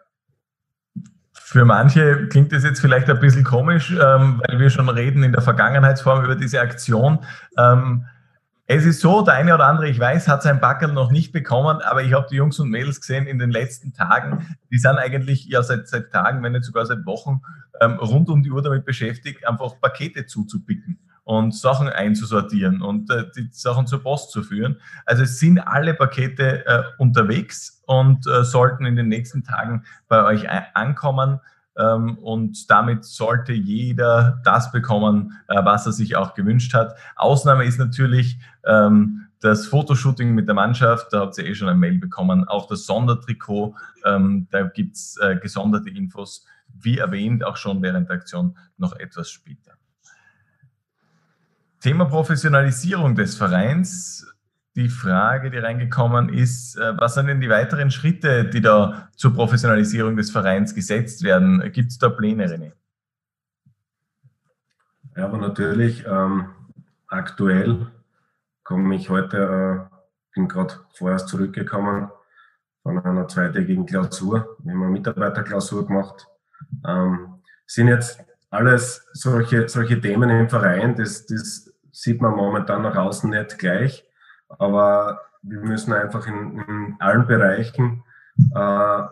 Für 1.50 1.64
manche 1.64 2.28
klingt 2.28 2.52
das 2.52 2.62
jetzt 2.62 2.80
vielleicht 2.80 3.10
ein 3.10 3.18
bisschen 3.18 3.42
komisch, 3.42 3.90
ähm, 3.90 4.40
weil 4.46 4.60
wir 4.60 4.70
schon 4.70 4.88
reden 4.88 5.24
in 5.24 5.32
der 5.32 5.42
Vergangenheitsform 5.42 6.24
über 6.24 6.36
diese 6.36 6.60
Aktion. 6.60 7.18
Ähm, 7.58 8.04
es 8.66 8.84
ist 8.84 9.00
so, 9.00 9.22
der 9.22 9.34
eine 9.34 9.52
oder 9.52 9.66
andere, 9.66 9.88
ich 9.88 9.98
weiß, 9.98 10.28
hat 10.28 10.44
sein 10.44 10.60
Backel 10.60 10.92
noch 10.92 11.10
nicht 11.10 11.32
bekommen, 11.32 11.80
aber 11.82 12.04
ich 12.04 12.12
habe 12.12 12.28
die 12.30 12.36
Jungs 12.36 12.60
und 12.60 12.70
Mädels 12.70 13.00
gesehen 13.00 13.26
in 13.26 13.40
den 13.40 13.50
letzten 13.50 13.92
Tagen. 13.92 14.56
Die 14.70 14.78
sind 14.78 14.96
eigentlich 14.96 15.46
ja 15.46 15.64
seit, 15.64 15.88
seit 15.88 16.12
Tagen, 16.12 16.40
wenn 16.44 16.52
nicht 16.52 16.62
sogar 16.62 16.86
seit 16.86 17.04
Wochen, 17.04 17.40
ähm, 17.80 17.94
rund 17.94 18.28
um 18.28 18.44
die 18.44 18.52
Uhr 18.52 18.62
damit 18.62 18.84
beschäftigt, 18.84 19.44
einfach 19.44 19.80
Pakete 19.80 20.26
zuzupicken 20.26 21.00
und 21.30 21.54
Sachen 21.54 21.88
einzusortieren 21.88 22.82
und 22.82 23.08
äh, 23.08 23.24
die 23.36 23.48
Sachen 23.52 23.86
zur 23.86 24.02
Post 24.02 24.32
zu 24.32 24.42
führen. 24.42 24.80
Also 25.06 25.22
es 25.22 25.38
sind 25.38 25.60
alle 25.60 25.94
Pakete 25.94 26.66
äh, 26.66 26.82
unterwegs 26.98 27.84
und 27.86 28.26
äh, 28.26 28.42
sollten 28.42 28.84
in 28.84 28.96
den 28.96 29.06
nächsten 29.06 29.44
Tagen 29.44 29.84
bei 30.08 30.24
euch 30.24 30.48
ankommen. 30.74 31.38
Ähm, 31.78 32.18
und 32.18 32.68
damit 32.68 33.04
sollte 33.04 33.52
jeder 33.52 34.40
das 34.42 34.72
bekommen, 34.72 35.38
äh, 35.46 35.64
was 35.64 35.86
er 35.86 35.92
sich 35.92 36.16
auch 36.16 36.34
gewünscht 36.34 36.74
hat. 36.74 36.96
Ausnahme 37.14 37.64
ist 37.64 37.78
natürlich 37.78 38.40
ähm, 38.64 39.28
das 39.38 39.68
Fotoshooting 39.68 40.34
mit 40.34 40.48
der 40.48 40.56
Mannschaft, 40.56 41.12
da 41.12 41.20
habt 41.20 41.38
ihr 41.38 41.46
eh 41.46 41.54
schon 41.54 41.68
ein 41.68 41.78
Mail 41.78 42.00
bekommen, 42.00 42.42
auch 42.48 42.66
das 42.66 42.86
Sondertrikot, 42.86 43.76
ähm, 44.04 44.48
da 44.50 44.64
gibt 44.64 44.96
es 44.96 45.16
äh, 45.22 45.36
gesonderte 45.36 45.90
Infos, 45.90 46.44
wie 46.66 46.98
erwähnt, 46.98 47.44
auch 47.44 47.56
schon 47.56 47.82
während 47.82 48.08
der 48.08 48.16
Aktion 48.16 48.58
noch 48.78 48.98
etwas 48.98 49.30
später. 49.30 49.79
Thema 51.80 52.04
Professionalisierung 52.04 53.14
des 53.14 53.36
Vereins 53.36 54.26
die 54.76 54.88
Frage, 54.88 55.50
die 55.50 55.58
reingekommen 55.58 56.28
ist, 56.28 56.76
äh, 56.76 56.96
was 56.96 57.14
sind 57.14 57.26
denn 57.26 57.40
die 57.40 57.48
weiteren 57.48 57.90
Schritte, 57.90 58.44
die 58.44 58.60
da 58.60 59.08
zur 59.16 59.34
Professionalisierung 59.34 60.16
des 60.16 60.30
Vereins 60.30 60.74
gesetzt 60.74 61.22
werden? 61.22 61.72
Gibt 61.72 61.90
es 61.90 61.98
da 61.98 62.08
Pläne, 62.08 62.46
René? 62.46 62.72
Ja, 65.16 65.24
aber 65.24 65.38
natürlich, 65.38 66.04
ähm, 66.06 66.50
aktuell 67.08 67.88
komme 68.62 68.94
ich 68.94 69.10
heute, 69.10 69.88
äh, 69.90 69.96
bin 70.34 70.48
gerade 70.48 70.74
vorerst 70.94 71.28
zurückgekommen 71.28 72.10
von 72.82 72.98
einer 73.04 73.26
zweitägigen 73.26 73.86
Klausur. 73.86 74.56
Wir 74.60 74.72
haben 74.72 74.82
eine 74.82 74.92
Mitarbeiterklausur 74.92 75.86
gemacht. 75.86 76.26
Ähm, 76.86 77.40
sind 77.66 77.88
jetzt 77.88 78.20
alles 78.50 79.06
solche, 79.12 79.68
solche 79.68 80.00
Themen 80.00 80.30
im 80.30 80.48
Verein, 80.48 80.94
das, 80.94 81.26
das 81.26 81.69
sieht 82.00 82.22
man 82.22 82.34
momentan 82.34 82.82
nach 82.82 82.96
außen 82.96 83.30
nicht 83.30 83.58
gleich. 83.58 84.06
Aber 84.48 85.20
wir 85.42 85.60
müssen 85.60 85.92
einfach 85.92 86.26
in, 86.26 86.58
in 86.58 86.96
allen 86.98 87.26
Bereichen 87.26 88.02
äh, 88.54 89.02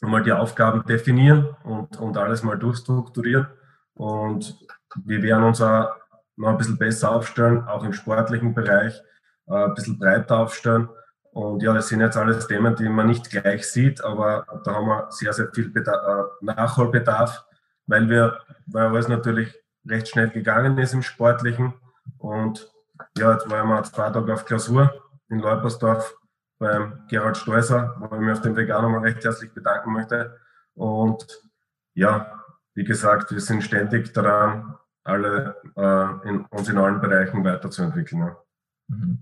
mal 0.00 0.22
die 0.22 0.32
Aufgaben 0.32 0.84
definieren 0.84 1.56
und, 1.64 1.98
und 1.98 2.16
alles 2.16 2.42
mal 2.42 2.56
durchstrukturieren. 2.56 3.48
Und 3.94 4.56
wir 5.04 5.22
werden 5.22 5.44
uns 5.44 5.60
auch 5.60 5.90
noch 6.36 6.50
ein 6.50 6.56
bisschen 6.56 6.78
besser 6.78 7.10
aufstellen, 7.10 7.64
auch 7.64 7.82
im 7.82 7.92
sportlichen 7.92 8.54
Bereich, 8.54 9.02
äh, 9.48 9.64
ein 9.64 9.74
bisschen 9.74 9.98
breiter 9.98 10.38
aufstellen. 10.38 10.88
Und 11.32 11.62
ja, 11.62 11.72
das 11.74 11.88
sind 11.88 12.00
jetzt 12.00 12.16
alles 12.16 12.46
Themen, 12.46 12.76
die 12.76 12.88
man 12.88 13.08
nicht 13.08 13.28
gleich 13.30 13.68
sieht, 13.68 14.02
aber 14.02 14.46
da 14.64 14.74
haben 14.74 14.86
wir 14.86 15.10
sehr, 15.10 15.32
sehr 15.32 15.48
viel 15.52 15.68
Bedarf, 15.68 16.30
äh, 16.40 16.44
Nachholbedarf, 16.44 17.44
weil 17.86 18.08
wir, 18.08 18.38
weil 18.66 18.86
alles 18.86 19.08
natürlich 19.08 19.52
recht 19.86 20.08
schnell 20.08 20.30
gegangen 20.30 20.78
ist 20.78 20.94
im 20.94 21.02
Sportlichen. 21.02 21.74
Und 22.18 22.70
ja, 23.16 23.32
jetzt 23.32 23.50
waren 23.50 23.68
wir 23.68 23.82
zwei 23.84 24.10
Tage 24.10 24.32
auf 24.32 24.44
Klausur 24.44 24.92
in 25.28 25.40
Leupersdorf 25.40 26.16
beim 26.58 27.04
Gerald 27.08 27.36
Steuser, 27.36 27.94
wo 27.98 28.06
ich 28.16 28.20
mich 28.20 28.32
auf 28.32 28.40
dem 28.40 28.56
Weg 28.56 28.70
auch 28.70 28.82
nochmal 28.82 29.00
recht 29.00 29.24
herzlich 29.24 29.52
bedanken 29.52 29.92
möchte. 29.92 30.38
Und 30.74 31.26
ja, 31.94 32.32
wie 32.74 32.84
gesagt, 32.84 33.30
wir 33.30 33.40
sind 33.40 33.62
ständig 33.62 34.12
daran, 34.12 34.76
alle 35.04 35.56
äh, 35.76 36.28
in, 36.28 36.44
uns 36.46 36.68
in 36.68 36.78
allen 36.78 37.00
Bereichen 37.00 37.44
weiterzuentwickeln. 37.44 38.22
Ja. 38.22 38.36
Mhm. 38.88 39.18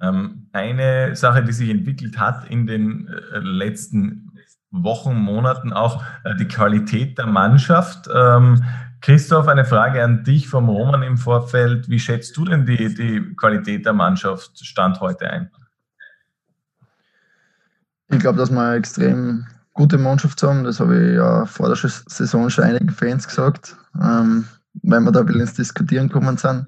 Ähm, 0.00 0.48
eine 0.52 1.16
Sache, 1.16 1.42
die 1.42 1.52
sich 1.52 1.70
entwickelt 1.70 2.18
hat 2.18 2.48
in 2.48 2.66
den 2.66 3.08
äh, 3.08 3.38
letzten 3.38 4.32
Wochen, 4.70 5.14
Monaten 5.14 5.72
auch, 5.72 6.02
äh, 6.24 6.34
die 6.36 6.48
Qualität 6.48 7.18
der 7.18 7.26
Mannschaft. 7.26 8.08
Ähm, 8.12 8.62
Christoph, 9.04 9.48
eine 9.48 9.66
Frage 9.66 10.02
an 10.02 10.24
dich 10.24 10.48
vom 10.48 10.66
Roman 10.66 11.02
im 11.02 11.18
Vorfeld. 11.18 11.90
Wie 11.90 11.98
schätzt 11.98 12.34
du 12.38 12.46
denn 12.46 12.64
die, 12.64 12.94
die 12.94 13.34
Qualität 13.36 13.84
der 13.84 13.92
Mannschaft 13.92 14.58
Stand 14.64 14.98
heute 14.98 15.28
ein? 15.28 15.50
Ich 18.08 18.18
glaube, 18.18 18.38
dass 18.38 18.50
wir 18.50 18.62
eine 18.62 18.76
extrem 18.76 19.46
gute 19.74 19.98
Mannschaft 19.98 20.42
haben. 20.42 20.64
Das 20.64 20.80
habe 20.80 20.96
ich 20.96 21.16
ja 21.16 21.44
vor 21.44 21.68
der 21.68 21.76
Saison 21.76 22.48
schon 22.48 22.64
einigen 22.64 22.88
Fans 22.88 23.28
gesagt, 23.28 23.76
ähm, 24.00 24.48
weil 24.82 25.00
wir 25.00 25.12
da 25.12 25.20
ein 25.20 25.26
bisschen 25.26 25.42
ins 25.42 25.52
Diskutieren 25.52 26.08
gekommen 26.08 26.38
sind. 26.38 26.66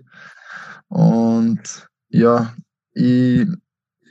Und 0.89 1.89
ja, 2.11 2.53
ich, 2.93 3.49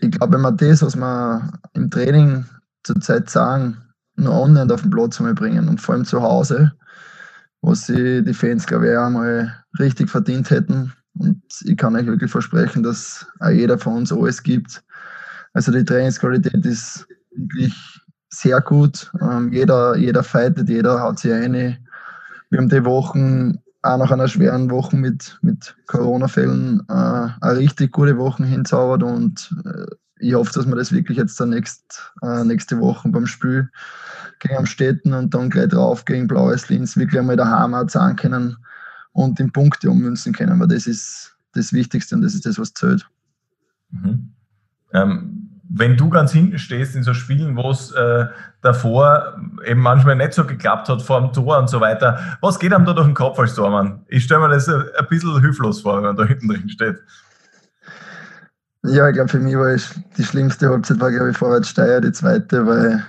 ich 0.02 0.10
glaube, 0.10 0.34
wenn 0.34 0.42
wir 0.42 0.52
das, 0.52 0.82
was 0.82 0.96
wir 0.96 1.52
im 1.74 1.92
Training 1.92 2.46
zurzeit 2.82 3.30
sagen, 3.30 3.78
nur 4.16 4.34
annähernd 4.34 4.72
auf 4.72 4.82
den 4.82 4.90
Platz 4.90 5.20
bringen 5.20 5.70
und 5.70 5.80
vor 5.80 5.94
allem 5.94 6.06
zu 6.06 6.24
Hause, 6.24 6.72
was 7.66 7.88
sie 7.88 8.24
die 8.24 8.34
Fans, 8.34 8.66
glaube 8.66 8.90
ich, 8.90 8.98
auch 8.98 9.06
einmal 9.06 9.64
richtig 9.80 10.10
verdient 10.10 10.50
hätten. 10.50 10.94
Und 11.18 11.42
ich 11.64 11.78
kann 11.78 11.96
euch 11.96 12.06
wirklich 12.06 12.32
versprechen, 12.32 12.84
dass 12.84 13.26
auch 13.40 13.50
jeder 13.50 13.78
von 13.78 13.98
uns 13.98 14.12
alles 14.12 14.44
gibt. 14.44 14.84
Also 15.54 15.72
die 15.72 15.86
Trainingsqualität 15.86 16.66
ist 16.66 17.08
wirklich 17.32 17.74
sehr 18.30 18.62
gut. 18.62 19.12
Ähm, 19.22 19.52
jeder, 19.52 19.96
jeder 19.96 20.24
fightet, 20.24 20.70
jeder 20.70 21.02
haut 21.02 21.20
sich 21.20 21.34
eine. 21.34 21.78
Wir 22.50 22.60
haben 22.60 22.70
die 22.70 22.86
Wochen, 22.86 23.60
auch 23.82 23.98
nach 23.98 24.12
einer 24.12 24.28
schweren 24.28 24.70
Woche 24.70 24.96
mit, 24.96 25.38
mit 25.42 25.76
Corona-Fällen, 25.88 26.84
äh, 26.90 26.94
eine 26.94 27.58
richtig 27.58 27.92
gute 27.92 28.18
Woche 28.18 28.44
hinzaubert 28.44 29.04
und 29.04 29.56
äh, 29.66 29.86
ich 30.20 30.34
hoffe, 30.34 30.52
dass 30.54 30.66
wir 30.66 30.76
das 30.76 30.92
wirklich 30.92 31.18
jetzt 31.18 31.40
dann 31.40 31.50
nächst, 31.50 32.14
äh, 32.22 32.44
nächste 32.44 32.80
Woche 32.80 33.10
beim 33.10 33.28
Spiel 33.28 33.70
gegen 34.46 34.58
Amstetten 34.58 35.14
und 35.14 35.34
dann 35.34 35.50
gleich 35.50 35.70
drauf 35.70 36.06
gegen 36.06 36.28
Blaues 36.28 36.70
Linz 36.70 36.98
wirklich 36.98 37.20
einmal 37.20 37.36
daheim 37.36 37.74
auch 37.74 37.88
zahlen 37.88 38.16
können 38.16 38.58
und 39.14 39.40
in 39.40 39.52
Punkte 39.52 39.90
ummünzen 39.90 40.34
können, 40.34 40.60
weil 40.60 40.68
das 40.68 40.88
ist 40.88 41.36
das 41.54 41.74
Wichtigste 41.74 42.16
und 42.16 42.22
das 42.22 42.34
ist 42.34 42.46
das, 42.46 42.60
was 42.60 42.74
zählt. 42.74 43.08
Mhm. 43.92 44.32
Ähm, 44.94 45.42
wenn 45.68 45.98
du 45.98 46.10
ganz 46.10 46.32
hinten 46.32 46.60
stehst 46.60 46.96
in 46.96 47.04
so 47.04 47.14
Spielen, 47.14 47.56
wo 47.56 47.72
es 47.72 47.92
äh, 47.92 48.28
davor 48.62 49.36
eben 49.66 49.82
manchmal 49.82 50.16
nicht 50.16 50.34
so 50.34 50.46
geklappt 50.46 50.90
hat 50.90 51.02
vor 51.02 51.22
dem 51.22 51.34
Tor 51.34 51.58
und 51.58 51.70
so 51.70 51.82
weiter, 51.82 52.38
was 52.42 52.60
geht 52.60 52.74
einem 52.74 52.86
da 52.86 52.94
durch 52.94 53.08
den 53.08 53.16
Kopf 53.16 53.40
als 53.40 53.56
Tormann? 53.56 54.06
Ich 54.08 54.26
stelle 54.26 54.42
mir 54.42 54.50
das 54.50 54.70
ein 54.70 54.86
bisschen 55.10 55.42
hilflos 55.42 55.82
vor, 55.82 55.98
wenn 55.98 56.04
man 56.04 56.16
da 56.16 56.26
hinten 56.26 56.50
drin 56.50 56.70
steht. 56.70 57.02
Ja, 58.84 59.08
ich 59.10 59.16
glaube, 59.16 59.30
für 59.30 59.40
mich 59.40 59.56
war 59.56 59.70
es 59.70 60.00
die 60.18 60.24
schlimmste 60.24 60.70
Halbzeit, 60.70 61.00
war, 61.00 61.12
glaube 61.12 61.32
ich, 61.32 61.38
Vorwärts 61.38 61.70
Steier, 61.70 62.02
die 62.02 62.12
zweite, 62.12 62.68
weil 62.68 63.04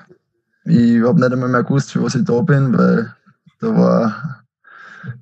ich 0.67 1.03
habe 1.03 1.21
nicht 1.21 1.33
einmal 1.33 1.49
mehr 1.49 1.63
gewusst, 1.63 1.93
für 1.93 2.03
was 2.03 2.15
ich 2.15 2.25
da 2.25 2.41
bin, 2.41 2.77
weil 2.77 3.15
da 3.61 3.77
war, 3.77 4.45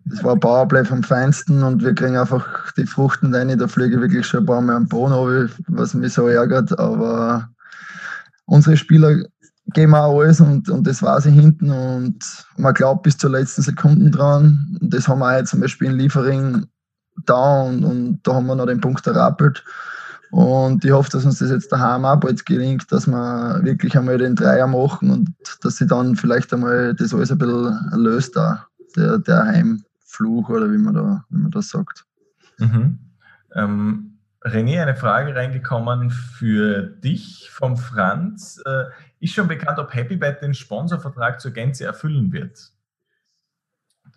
das 0.07 0.25
war 0.25 0.37
Powerplay 0.37 0.85
vom 0.85 1.03
Feinsten 1.03 1.63
und 1.63 1.83
wir 1.83 1.95
kriegen 1.95 2.17
einfach 2.17 2.73
die 2.73 2.87
Fruchten 2.87 3.35
rein. 3.35 3.57
Da 3.59 3.69
fliege 3.69 3.97
ich 3.97 4.01
wirklich 4.01 4.27
schon 4.27 4.41
ein 4.41 4.47
paar 4.47 4.61
Mal 4.61 4.77
am 4.77 4.89
Boden 4.89 5.51
was 5.69 5.95
mich 5.95 6.15
so 6.15 6.29
ärgert. 6.29 6.79
Aber 6.79 7.49
unsere 8.47 8.77
Spieler 8.77 9.17
geben 9.73 9.95
auch 9.95 10.21
alles 10.21 10.41
und, 10.41 10.69
und 10.69 10.87
das 10.87 11.03
war 11.03 11.21
sie 11.21 11.31
hinten 11.31 11.71
und 11.71 12.17
man 12.57 12.75
glaubt 12.75 13.03
bis 13.03 13.17
zur 13.17 13.31
letzten 13.31 13.63
Sekunde 13.63 14.11
dran. 14.11 14.79
Und 14.81 14.93
das 14.93 15.09
haben 15.09 15.21
wir 15.21 15.29
auch 15.29 15.37
jetzt 15.37 15.51
zum 15.51 15.61
Beispiel 15.61 15.89
in 15.91 15.99
Liefering 15.99 16.67
da 17.27 17.63
und, 17.63 17.85
und 17.85 18.21
da 18.23 18.35
haben 18.35 18.47
wir 18.47 18.55
noch 18.55 18.67
den 18.67 18.81
Punkt 18.81 19.07
errappelt. 19.07 19.63
Und 20.35 20.85
ich 20.85 20.91
hoffe, 20.91 21.11
dass 21.12 21.25
uns 21.25 21.38
das 21.38 21.50
jetzt 21.50 21.71
daheim 21.71 22.05
auch 22.05 22.17
bald 22.17 22.45
gelingt, 22.45 22.91
dass 22.91 23.07
wir 23.07 23.61
wirklich 23.62 23.97
einmal 23.97 24.19
den 24.19 24.35
Dreier 24.35 24.67
machen 24.67 25.11
und 25.12 25.31
dass 25.62 25.76
sie 25.76 25.87
dann 25.87 26.17
vielleicht 26.17 26.53
einmal 26.53 26.93
das 26.93 27.14
alles 27.14 27.31
ein 27.31 27.38
bisschen 27.38 27.79
löst, 27.93 28.35
da, 28.35 28.67
der, 28.97 29.19
der 29.19 29.45
Heimfluch 29.45 30.49
oder 30.49 30.73
wie 30.73 30.79
man, 30.79 30.95
da, 30.95 31.25
wie 31.29 31.38
man 31.38 31.53
das 31.53 31.69
sagt. 31.69 32.05
Mhm. 32.59 32.99
Ähm, 33.55 34.19
René, 34.43 34.83
eine 34.83 34.97
Frage 34.97 35.37
reingekommen 35.37 36.11
für 36.11 36.83
dich 36.83 37.49
vom 37.53 37.76
Franz. 37.76 38.61
Äh, 38.67 38.87
ist 39.21 39.35
schon 39.35 39.47
bekannt, 39.47 39.79
ob 39.79 39.95
HappyBet 39.95 40.43
den 40.43 40.55
Sponsorvertrag 40.55 41.41
zur 41.41 41.53
Gänze 41.53 41.85
erfüllen 41.85 42.33
wird? 42.33 42.73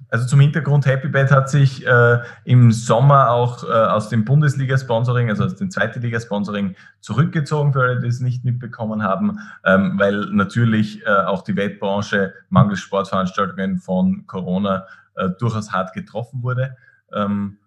Also 0.09 0.25
zum 0.25 0.39
Hintergrund, 0.39 0.85
HappyBet 0.85 1.31
hat 1.31 1.49
sich 1.49 1.85
äh, 1.85 2.19
im 2.45 2.71
Sommer 2.71 3.29
auch 3.29 3.63
äh, 3.63 3.67
aus 3.67 4.09
dem 4.09 4.23
Bundesliga-Sponsoring, 4.23 5.29
also 5.29 5.43
aus 5.43 5.55
dem 5.55 5.69
Zweite 5.69 5.99
Liga-Sponsoring 5.99 6.75
zurückgezogen, 7.01 7.73
für 7.73 7.81
alle, 7.81 7.99
die 7.99 8.07
es 8.07 8.21
nicht 8.21 8.45
mitbekommen 8.45 9.03
haben, 9.03 9.39
ähm, 9.65 9.99
weil 9.99 10.27
natürlich 10.31 11.05
äh, 11.05 11.09
auch 11.09 11.43
die 11.43 11.55
Wettbranche 11.55 12.33
mangels 12.49 12.79
Sportveranstaltungen 12.79 13.79
von 13.79 14.25
Corona 14.27 14.85
äh, 15.15 15.29
durchaus 15.39 15.71
hart 15.73 15.93
getroffen 15.93 16.41
wurde. 16.41 16.77
Ähm, 17.11 17.57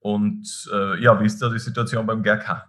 und 0.00 0.68
äh, 0.72 1.02
ja, 1.02 1.18
wie 1.18 1.26
ist 1.26 1.40
da 1.40 1.48
die 1.48 1.58
Situation 1.58 2.06
beim 2.06 2.22
GRK? 2.22 2.66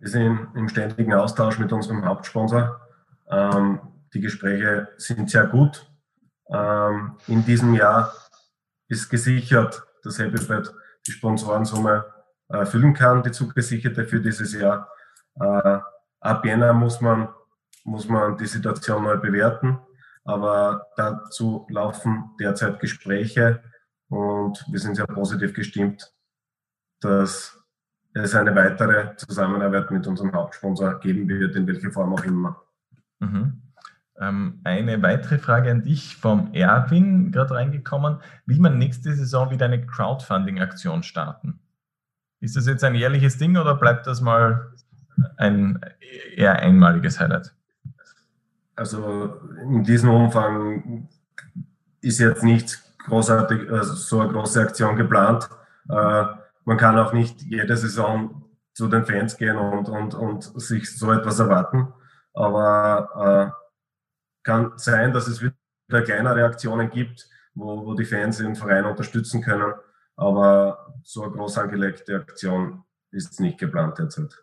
Wir 0.00 0.08
sind 0.08 0.48
im 0.54 0.68
ständigen 0.68 1.12
Austausch 1.12 1.58
mit 1.58 1.72
unserem 1.72 2.04
Hauptsponsor. 2.04 2.80
Ähm, 3.30 3.80
die 4.14 4.20
Gespräche 4.20 4.88
sind 4.96 5.28
sehr 5.28 5.46
gut 5.46 5.86
ähm, 6.50 7.16
in 7.26 7.44
diesem 7.44 7.74
Jahr 7.74 8.12
ist 8.88 9.08
gesichert, 9.08 9.82
dass 10.02 10.18
HappyBet 10.18 10.72
die 11.06 11.12
Sponsorensumme 11.12 12.04
erfüllen 12.48 12.94
kann, 12.94 13.22
die 13.22 13.30
zugesicherte 13.30 14.06
für 14.06 14.20
dieses 14.20 14.54
Jahr. 14.54 14.90
Äh, 15.38 15.78
ab 16.20 16.44
Jänner 16.44 16.72
muss 16.72 17.00
man, 17.00 17.28
muss 17.84 18.08
man 18.08 18.36
die 18.36 18.46
Situation 18.46 19.04
neu 19.04 19.18
bewerten, 19.18 19.78
aber 20.24 20.86
dazu 20.96 21.66
laufen 21.70 22.30
derzeit 22.40 22.80
Gespräche 22.80 23.62
und 24.08 24.64
wir 24.70 24.78
sind 24.78 24.96
sehr 24.96 25.06
positiv 25.06 25.52
gestimmt, 25.52 26.12
dass 27.00 27.58
es 28.14 28.34
eine 28.34 28.54
weitere 28.54 29.14
Zusammenarbeit 29.16 29.90
mit 29.90 30.06
unserem 30.06 30.32
Hauptsponsor 30.32 30.98
geben 31.00 31.28
wird, 31.28 31.54
in 31.56 31.66
welcher 31.66 31.90
Form 31.90 32.14
auch 32.14 32.24
immer. 32.24 32.62
Mhm. 33.20 33.67
Ähm, 34.20 34.60
eine 34.64 35.00
weitere 35.02 35.38
Frage 35.38 35.70
an 35.70 35.82
dich 35.82 36.16
vom 36.16 36.52
Erwin, 36.52 37.30
gerade 37.30 37.54
reingekommen. 37.54 38.18
Will 38.46 38.58
man 38.58 38.78
nächste 38.78 39.14
Saison 39.14 39.50
wieder 39.50 39.66
eine 39.66 39.86
Crowdfunding-Aktion 39.86 41.02
starten? 41.02 41.60
Ist 42.40 42.56
das 42.56 42.66
jetzt 42.66 42.84
ein 42.84 42.94
jährliches 42.94 43.38
Ding 43.38 43.56
oder 43.56 43.74
bleibt 43.74 44.06
das 44.06 44.20
mal 44.20 44.72
ein 45.36 45.80
eher 46.36 46.58
einmaliges 46.60 47.20
Highlight? 47.20 47.54
Also 48.76 49.40
in 49.62 49.82
diesem 49.82 50.10
Umfang 50.10 51.08
ist 52.00 52.18
jetzt 52.18 52.44
nicht 52.44 52.80
großartig, 53.06 53.70
also 53.70 53.94
so 53.94 54.20
eine 54.20 54.32
große 54.32 54.60
Aktion 54.60 54.96
geplant. 54.96 55.48
Äh, 55.88 56.24
man 56.64 56.76
kann 56.76 56.98
auch 56.98 57.12
nicht 57.12 57.42
jede 57.42 57.76
Saison 57.76 58.44
zu 58.74 58.86
den 58.86 59.04
Fans 59.04 59.36
gehen 59.36 59.56
und, 59.56 59.88
und, 59.88 60.14
und 60.14 60.44
sich 60.60 60.96
so 60.96 61.10
etwas 61.12 61.40
erwarten. 61.40 61.88
Aber 62.34 63.52
äh, 63.52 63.67
kann 64.42 64.72
sein, 64.76 65.12
dass 65.12 65.26
es 65.28 65.42
wieder 65.42 66.02
kleinere 66.02 66.44
Aktionen 66.44 66.90
gibt, 66.90 67.28
wo, 67.54 67.86
wo 67.86 67.94
die 67.94 68.04
Fans 68.04 68.38
den 68.38 68.56
Verein 68.56 68.84
unterstützen 68.84 69.42
können. 69.42 69.72
Aber 70.16 70.94
so 71.02 71.22
eine 71.22 71.32
groß 71.32 71.58
angelegte 71.58 72.16
Aktion 72.16 72.82
ist 73.10 73.40
nicht 73.40 73.58
geplant 73.58 73.98
derzeit. 73.98 74.34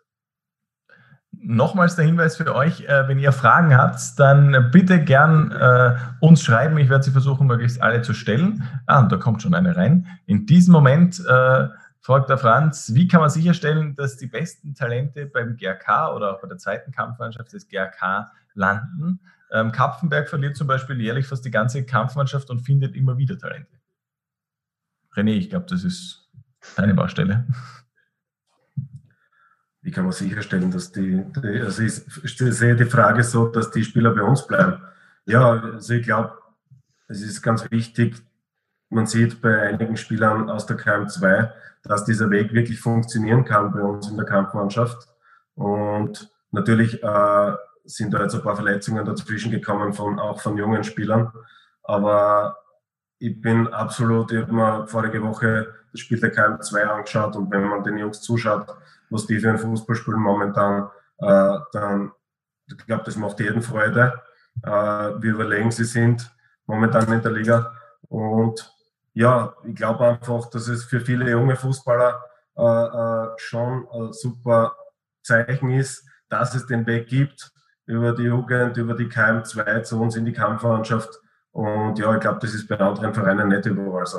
Nochmals 1.38 1.96
der 1.96 2.06
Hinweis 2.06 2.36
für 2.36 2.54
euch, 2.54 2.82
äh, 2.82 3.08
wenn 3.08 3.18
ihr 3.18 3.32
Fragen 3.32 3.76
habt, 3.76 4.00
dann 4.18 4.70
bitte 4.70 5.04
gern 5.04 5.52
äh, 5.52 5.96
uns 6.20 6.42
schreiben. 6.42 6.78
Ich 6.78 6.88
werde 6.88 7.04
sie 7.04 7.10
versuchen, 7.10 7.46
möglichst 7.46 7.82
alle 7.82 8.00
zu 8.02 8.14
stellen. 8.14 8.64
Ah, 8.86 9.00
und 9.00 9.12
da 9.12 9.16
kommt 9.16 9.42
schon 9.42 9.54
eine 9.54 9.76
rein. 9.76 10.06
In 10.24 10.46
diesem 10.46 10.72
Moment 10.72 11.20
äh, 11.20 11.68
fragt 12.00 12.30
der 12.30 12.38
Franz, 12.38 12.94
wie 12.94 13.06
kann 13.06 13.20
man 13.20 13.28
sicherstellen, 13.28 13.94
dass 13.94 14.16
die 14.16 14.28
besten 14.28 14.74
Talente 14.74 15.26
beim 15.26 15.56
GRK 15.56 16.14
oder 16.14 16.34
auch 16.34 16.40
bei 16.40 16.48
der 16.48 16.56
zweiten 16.56 16.90
Kampfmannschaft 16.90 17.52
des 17.52 17.68
GRK 17.68 18.32
landen? 18.54 19.20
Ähm, 19.52 19.72
Kapfenberg 19.72 20.28
verliert 20.28 20.56
zum 20.56 20.66
Beispiel 20.66 21.00
jährlich 21.00 21.26
fast 21.26 21.44
die 21.44 21.50
ganze 21.50 21.84
Kampfmannschaft 21.84 22.50
und 22.50 22.60
findet 22.60 22.94
immer 22.94 23.16
wieder 23.16 23.38
Talente. 23.38 23.78
René, 25.14 25.32
ich 25.32 25.50
glaube, 25.50 25.66
das 25.68 25.84
ist 25.84 26.28
deine 26.76 26.94
Baustelle. 26.94 27.46
Wie 29.82 29.92
kann 29.92 30.04
man 30.04 30.12
sicherstellen, 30.12 30.70
dass 30.70 30.90
die, 30.90 31.24
die 31.36 31.60
also 31.60 31.82
ich 31.82 32.36
sehe 32.36 32.74
die 32.74 32.84
Frage 32.86 33.22
so, 33.22 33.46
dass 33.46 33.70
die 33.70 33.84
Spieler 33.84 34.12
bei 34.12 34.22
uns 34.22 34.46
bleiben. 34.46 34.82
Ja, 35.26 35.52
also 35.52 35.94
ich 35.94 36.04
glaube, 36.04 36.32
es 37.08 37.22
ist 37.22 37.40
ganz 37.40 37.70
wichtig, 37.70 38.16
man 38.88 39.06
sieht 39.06 39.40
bei 39.40 39.68
einigen 39.68 39.96
Spielern 39.96 40.50
aus 40.50 40.66
der 40.66 40.76
KM2, 40.76 41.52
dass 41.82 42.04
dieser 42.04 42.30
Weg 42.30 42.52
wirklich 42.52 42.80
funktionieren 42.80 43.44
kann 43.44 43.72
bei 43.72 43.80
uns 43.80 44.08
in 44.08 44.16
der 44.16 44.26
Kampfmannschaft. 44.26 45.08
Und 45.54 46.30
natürlich 46.50 47.02
äh, 47.02 47.52
sind 47.86 48.12
da 48.12 48.22
jetzt 48.22 48.34
ein 48.34 48.42
paar 48.42 48.56
Verletzungen 48.56 49.04
dazwischen 49.04 49.50
gekommen, 49.50 49.92
von, 49.92 50.18
auch 50.18 50.40
von 50.40 50.56
jungen 50.56 50.84
Spielern. 50.84 51.32
Aber 51.82 52.58
ich 53.18 53.40
bin 53.40 53.68
absolut, 53.68 54.32
ich 54.32 54.42
habe 54.42 54.52
mir 54.52 54.86
vorige 54.86 55.22
Woche 55.22 55.74
das 55.92 56.00
Spiel 56.00 56.20
der 56.20 56.34
KM2 56.34 56.82
angeschaut 56.82 57.36
und 57.36 57.50
wenn 57.50 57.64
man 57.64 57.82
den 57.82 57.98
Jungs 57.98 58.20
zuschaut, 58.20 58.66
was 59.08 59.26
die 59.26 59.38
für 59.38 59.50
ein 59.50 59.58
Fußball 59.58 59.96
spielen 59.96 60.20
momentan, 60.20 60.90
äh, 61.18 61.58
dann, 61.72 62.12
ich 62.66 62.76
glaube, 62.86 63.04
das 63.04 63.16
macht 63.16 63.40
jeden 63.40 63.62
Freude, 63.62 64.20
äh, 64.62 64.70
wie 64.70 65.28
überlegen 65.28 65.70
sie 65.70 65.84
sind 65.84 66.30
momentan 66.66 67.10
in 67.12 67.22
der 67.22 67.32
Liga. 67.32 67.72
Und 68.08 68.72
ja, 69.14 69.54
ich 69.64 69.74
glaube 69.74 70.06
einfach, 70.06 70.50
dass 70.50 70.68
es 70.68 70.84
für 70.84 71.00
viele 71.00 71.30
junge 71.30 71.56
Fußballer 71.56 72.20
äh, 72.56 72.62
äh 72.62 73.28
schon 73.38 73.86
ein 73.92 74.12
super 74.12 74.76
Zeichen 75.22 75.70
ist, 75.70 76.06
dass 76.28 76.54
es 76.54 76.66
den 76.66 76.86
Weg 76.86 77.08
gibt 77.08 77.52
über 77.86 78.12
die 78.12 78.24
Jugend, 78.24 78.76
über 78.76 78.94
die 78.94 79.06
KM2 79.06 79.82
zu 79.82 80.00
uns 80.00 80.16
in 80.16 80.24
die 80.24 80.32
Kampfmannschaft. 80.32 81.20
Und 81.52 81.98
ja, 81.98 82.12
ich 82.14 82.20
glaube, 82.20 82.38
das 82.40 82.52
ist 82.54 82.68
bei 82.68 82.78
anderen 82.78 83.14
Vereinen 83.14 83.48
nicht 83.48 83.66
überall 83.66 84.06
so. 84.06 84.18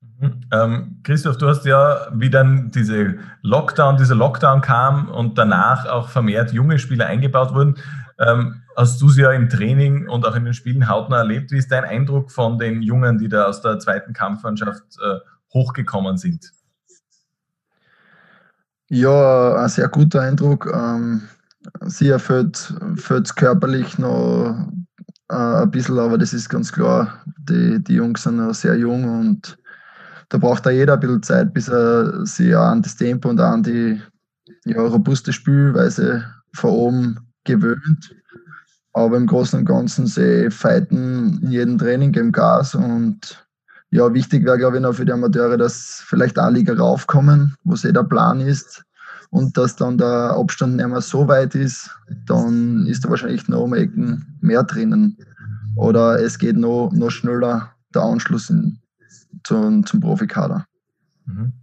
Mhm. 0.00 0.40
Ähm, 0.52 1.00
Christoph, 1.02 1.36
du 1.36 1.48
hast 1.48 1.64
ja, 1.64 2.08
wie 2.12 2.30
dann 2.30 2.70
diese 2.70 3.18
Lockdown, 3.42 3.96
dieser 3.96 4.14
Lockdown 4.14 4.60
kam 4.60 5.08
und 5.08 5.36
danach 5.36 5.86
auch 5.86 6.08
vermehrt 6.08 6.52
junge 6.52 6.78
Spieler 6.78 7.06
eingebaut 7.06 7.54
wurden, 7.54 7.76
ähm, 8.18 8.62
hast 8.76 9.00
du 9.00 9.08
sie 9.08 9.22
ja 9.22 9.32
im 9.32 9.48
Training 9.48 10.08
und 10.08 10.26
auch 10.26 10.34
in 10.34 10.44
den 10.44 10.54
Spielen 10.54 10.88
hautnah 10.88 11.18
erlebt. 11.18 11.50
Wie 11.50 11.58
ist 11.58 11.70
dein 11.70 11.84
Eindruck 11.84 12.30
von 12.30 12.58
den 12.58 12.82
Jungen, 12.82 13.18
die 13.18 13.28
da 13.28 13.46
aus 13.46 13.60
der 13.62 13.78
zweiten 13.78 14.12
Kampfmannschaft 14.12 14.82
äh, 15.04 15.18
hochgekommen 15.52 16.16
sind? 16.16 16.52
Ja, 18.88 19.56
ein 19.56 19.68
sehr 19.68 19.88
guter 19.88 20.20
Eindruck. 20.20 20.70
Ähm, 20.72 21.22
sie 21.86 22.08
erfüllt 22.08 22.74
es 23.08 23.34
körperlich 23.34 23.98
noch 23.98 24.68
äh, 25.30 25.34
ein 25.34 25.70
bisschen, 25.70 25.98
aber 25.98 26.18
das 26.18 26.32
ist 26.32 26.48
ganz 26.48 26.72
klar. 26.72 27.22
Die, 27.48 27.82
die 27.82 27.94
Jungs 27.94 28.22
sind 28.22 28.36
noch 28.36 28.54
sehr 28.54 28.76
jung 28.76 29.04
und 29.04 29.58
da 30.28 30.38
braucht 30.38 30.66
auch 30.66 30.70
jeder 30.70 30.94
ein 30.94 31.00
bisschen 31.00 31.22
Zeit, 31.22 31.54
bis 31.54 31.68
er 31.68 32.24
sich 32.24 32.54
auch 32.54 32.64
an 32.64 32.82
das 32.82 32.96
Tempo 32.96 33.28
und 33.28 33.40
an 33.40 33.62
die 33.62 34.00
ja, 34.64 34.80
robuste 34.80 35.32
Spielweise 35.32 36.24
von 36.54 36.70
oben 36.70 37.20
gewöhnt. 37.44 38.14
Aber 38.94 39.16
im 39.16 39.26
Großen 39.26 39.58
und 39.58 39.64
Ganzen 39.64 40.06
sie 40.06 40.50
fighten 40.50 41.40
in 41.42 41.50
jedem 41.50 41.78
Training, 41.78 42.12
geben 42.12 42.32
Gas 42.32 42.74
und 42.74 43.46
ja, 43.90 44.12
wichtig 44.14 44.44
wäre, 44.44 44.56
glaube 44.56 44.76
ich, 44.76 44.82
noch 44.82 44.94
für 44.94 45.04
die 45.04 45.12
Amateure, 45.12 45.58
dass 45.58 46.02
vielleicht 46.06 46.38
eine 46.38 46.56
Liga 46.56 46.74
raufkommen, 46.74 47.54
wo 47.64 47.74
eh 47.74 47.92
der 47.92 48.04
Plan 48.04 48.40
ist, 48.40 48.84
und 49.32 49.56
dass 49.56 49.76
dann 49.76 49.96
der 49.96 50.36
Abstand 50.36 50.76
nicht 50.76 50.86
mehr 50.86 51.00
so 51.00 51.26
weit 51.26 51.54
ist, 51.54 51.90
dann 52.26 52.86
ist 52.86 53.02
da 53.02 53.08
wahrscheinlich 53.08 53.48
noch 53.48 53.62
um 53.62 53.72
Ecken 53.72 54.36
mehr 54.42 54.62
drinnen. 54.62 55.16
Oder 55.74 56.20
es 56.20 56.38
geht 56.38 56.58
noch, 56.58 56.90
noch 56.92 57.10
schneller 57.10 57.72
der 57.94 58.02
Anschluss 58.02 58.50
in, 58.50 58.78
zum, 59.42 59.86
zum 59.86 60.00
Profikader. 60.00 60.66
Mhm. 61.24 61.54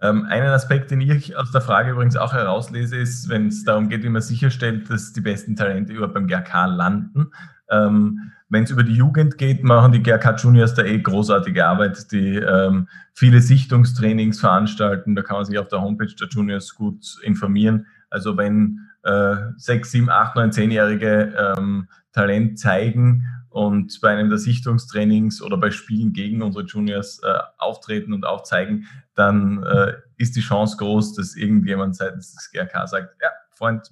Ähm, 0.00 0.24
einen 0.24 0.48
Aspekt, 0.48 0.90
den 0.90 1.02
ich 1.02 1.36
aus 1.36 1.52
der 1.52 1.60
Frage 1.60 1.90
übrigens 1.90 2.16
auch 2.16 2.32
herauslese, 2.32 2.96
ist, 2.96 3.28
wenn 3.28 3.48
es 3.48 3.62
darum 3.62 3.90
geht, 3.90 4.04
wie 4.04 4.08
man 4.08 4.22
sicherstellt, 4.22 4.88
dass 4.88 5.12
die 5.12 5.20
besten 5.20 5.54
Talente 5.54 5.92
überhaupt 5.92 6.14
beim 6.14 6.28
GRK 6.28 6.64
landen. 6.64 7.30
Ähm, 7.70 8.32
wenn 8.50 8.64
es 8.64 8.70
über 8.70 8.82
die 8.82 8.94
Jugend 8.94 9.36
geht, 9.36 9.62
machen 9.62 9.92
die 9.92 10.02
GRK 10.02 10.36
Juniors 10.36 10.74
da 10.74 10.82
eh 10.82 10.98
großartige 10.98 11.66
Arbeit, 11.66 12.10
die 12.12 12.36
ähm, 12.36 12.88
viele 13.12 13.40
Sichtungstrainings 13.42 14.40
veranstalten. 14.40 15.14
Da 15.14 15.22
kann 15.22 15.36
man 15.36 15.44
sich 15.44 15.58
auf 15.58 15.68
der 15.68 15.82
Homepage 15.82 16.14
der 16.18 16.28
Juniors 16.28 16.74
gut 16.74 17.18
informieren. 17.22 17.86
Also 18.08 18.36
wenn 18.38 18.88
äh, 19.02 19.36
sechs, 19.56 19.90
sieben, 19.90 20.08
acht, 20.08 20.34
neun, 20.34 20.52
zehnjährige 20.52 21.34
ähm, 21.58 21.88
Talent 22.12 22.58
zeigen 22.58 23.24
und 23.50 24.00
bei 24.00 24.10
einem 24.10 24.30
der 24.30 24.38
Sichtungstrainings 24.38 25.42
oder 25.42 25.58
bei 25.58 25.70
Spielen 25.70 26.12
gegen 26.12 26.42
unsere 26.42 26.64
Juniors 26.64 27.20
äh, 27.22 27.38
auftreten 27.58 28.14
und 28.14 28.24
aufzeigen, 28.24 28.86
dann 29.14 29.62
äh, 29.62 29.94
ist 30.16 30.36
die 30.36 30.40
Chance 30.40 30.76
groß, 30.78 31.14
dass 31.14 31.36
irgendjemand 31.36 31.96
seitens 31.96 32.34
des 32.34 32.50
GRK 32.50 32.86
sagt, 32.86 33.16
ja, 33.20 33.28
Freund, 33.52 33.90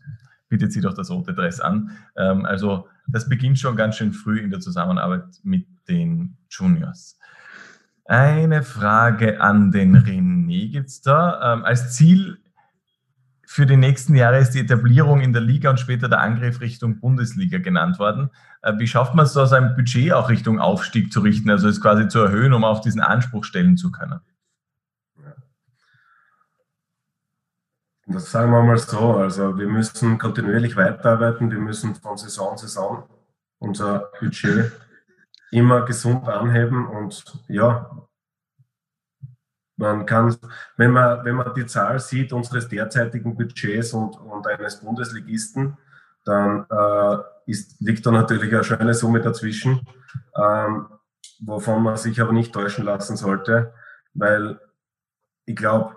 bitte 0.49 0.69
zieh 0.69 0.81
doch 0.81 0.95
das 0.95 1.11
rote 1.11 1.35
Dress 1.35 1.61
an. 1.61 1.91
Ähm, 2.17 2.45
also 2.47 2.89
das 3.09 3.29
beginnt 3.29 3.59
schon 3.59 3.77
ganz 3.77 3.97
schön 3.97 4.13
früh 4.13 4.41
in 4.41 4.51
der 4.51 4.61
Zusammenarbeit 4.61 5.25
mit 5.43 5.67
den 5.89 6.37
Juniors. 6.51 7.19
Eine 8.05 8.63
Frage 8.63 9.41
an 9.41 9.73
den 9.73 9.97
René 9.97 10.71
gibt 10.71 10.89
es 10.89 11.01
da. 11.01 11.55
Ähm, 11.55 11.65
als 11.65 11.95
Ziel 11.95 12.39
für 13.45 13.67
die 13.67 13.77
nächsten 13.77 14.15
Jahre 14.15 14.39
ist 14.39 14.51
die 14.51 14.61
Etablierung 14.61 15.21
in 15.21 15.33
der 15.33 15.43
Liga 15.43 15.71
und 15.71 15.81
später 15.81 16.09
der 16.09 16.21
Angriff 16.21 16.61
Richtung 16.61 17.01
Bundesliga 17.01 17.59
genannt 17.59 17.99
worden. 17.99 18.31
Äh, 18.63 18.75
wie 18.79 18.87
schafft 18.87 19.15
man 19.15 19.25
es 19.25 19.33
so, 19.33 19.45
sein 19.47 19.75
Budget 19.75 20.13
auch 20.13 20.29
Richtung 20.29 20.61
Aufstieg 20.61 21.13
zu 21.13 21.21
richten, 21.21 21.51
also 21.51 21.69
es 21.69 21.81
quasi 21.81 22.09
zu 22.09 22.21
erhöhen, 22.21 22.53
um 22.53 22.65
auf 22.65 22.81
diesen 22.81 23.01
Anspruch 23.01 23.45
stellen 23.45 23.77
zu 23.77 23.91
können? 23.91 24.21
Das 28.07 28.31
sagen 28.31 28.53
wir 28.53 28.63
mal 28.63 28.79
so. 28.79 29.17
Also 29.17 29.59
wir 29.59 29.67
müssen 29.67 30.19
kontinuierlich 30.19 30.77
weiterarbeiten. 30.77 31.51
Wir 31.51 31.59
müssen 31.59 31.97
von 31.97 32.17
Saison 32.17 32.57
zu 32.57 32.67
Saison 32.67 33.09
unser 33.59 34.11
Budget 34.21 34.73
immer 35.51 35.85
gesund 35.85 36.29
anheben 36.29 36.87
und 36.87 37.25
ja, 37.49 38.07
man 39.77 40.07
kann, 40.07 40.37
wenn 40.77 40.91
man, 40.91 41.25
wenn 41.25 41.35
man 41.35 41.55
die 41.55 41.67
Zahl 41.67 41.99
sieht 41.99 42.33
unseres 42.33 42.69
derzeitigen 42.69 43.37
Budgets 43.37 43.93
und, 43.93 44.19
und 44.19 44.47
eines 44.47 44.81
Bundesligisten, 44.81 45.77
dann 46.25 46.67
äh, 46.71 47.19
ist, 47.47 47.81
liegt 47.81 48.05
da 48.07 48.11
natürlich 48.11 48.53
eine 48.53 48.65
schöne 48.65 48.95
Summe 48.95 49.21
dazwischen, 49.21 49.87
ähm, 50.37 50.89
wovon 51.41 51.83
man 51.83 51.97
sich 51.97 52.21
aber 52.21 52.33
nicht 52.33 52.53
täuschen 52.53 52.85
lassen 52.85 53.17
sollte, 53.17 53.75
weil 54.15 54.59
ich 55.45 55.57
glaube 55.57 55.95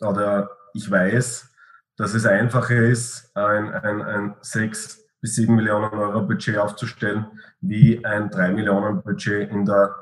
oder 0.00 0.50
ich 0.74 0.90
weiß, 0.90 1.50
dass 1.96 2.12
es 2.12 2.26
einfacher 2.26 2.76
ist, 2.76 3.34
ein, 3.36 3.72
ein, 3.72 4.02
ein 4.02 4.36
6 4.42 5.06
bis 5.20 5.36
7 5.36 5.54
Millionen 5.54 5.92
Euro 5.94 6.22
Budget 6.22 6.58
aufzustellen, 6.58 7.26
wie 7.60 8.04
ein 8.04 8.30
3 8.30 8.52
Millionen 8.52 9.02
Budget 9.02 9.50
in 9.50 9.64
der, 9.64 9.94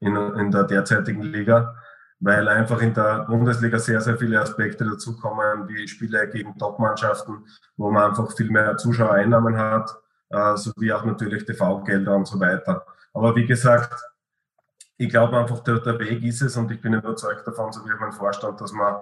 in, 0.00 0.14
in 0.14 0.50
der 0.50 0.64
derzeitigen 0.64 1.22
Liga 1.22 1.74
weil 2.20 2.48
einfach 2.48 2.80
in 2.80 2.94
der 2.94 3.24
Bundesliga 3.24 3.78
sehr, 3.78 4.00
sehr 4.00 4.16
viele 4.16 4.40
Aspekte 4.40 4.84
dazukommen, 4.84 5.68
wie 5.68 5.86
Spiele 5.86 6.28
gegen 6.28 6.56
Top-Mannschaften, 6.58 7.44
wo 7.76 7.90
man 7.90 8.10
einfach 8.10 8.34
viel 8.34 8.50
mehr 8.50 8.76
Zuschauereinnahmen 8.76 9.56
hat, 9.56 9.90
äh, 10.30 10.56
sowie 10.56 10.92
auch 10.92 11.04
natürlich 11.04 11.44
TV-Gelder 11.44 12.14
und 12.14 12.26
so 12.26 12.40
weiter. 12.40 12.86
Aber 13.12 13.36
wie 13.36 13.46
gesagt, 13.46 13.94
ich 14.96 15.10
glaube 15.10 15.36
einfach, 15.36 15.60
der, 15.60 15.80
der 15.80 15.98
Weg 15.98 16.22
ist 16.22 16.40
es 16.40 16.56
und 16.56 16.70
ich 16.70 16.80
bin 16.80 16.94
überzeugt 16.94 17.46
davon, 17.46 17.72
so 17.72 17.84
wie 17.84 17.92
auch 17.92 18.00
mein 18.00 18.12
Vorstand, 18.12 18.60
dass 18.60 18.72
man, 18.72 18.96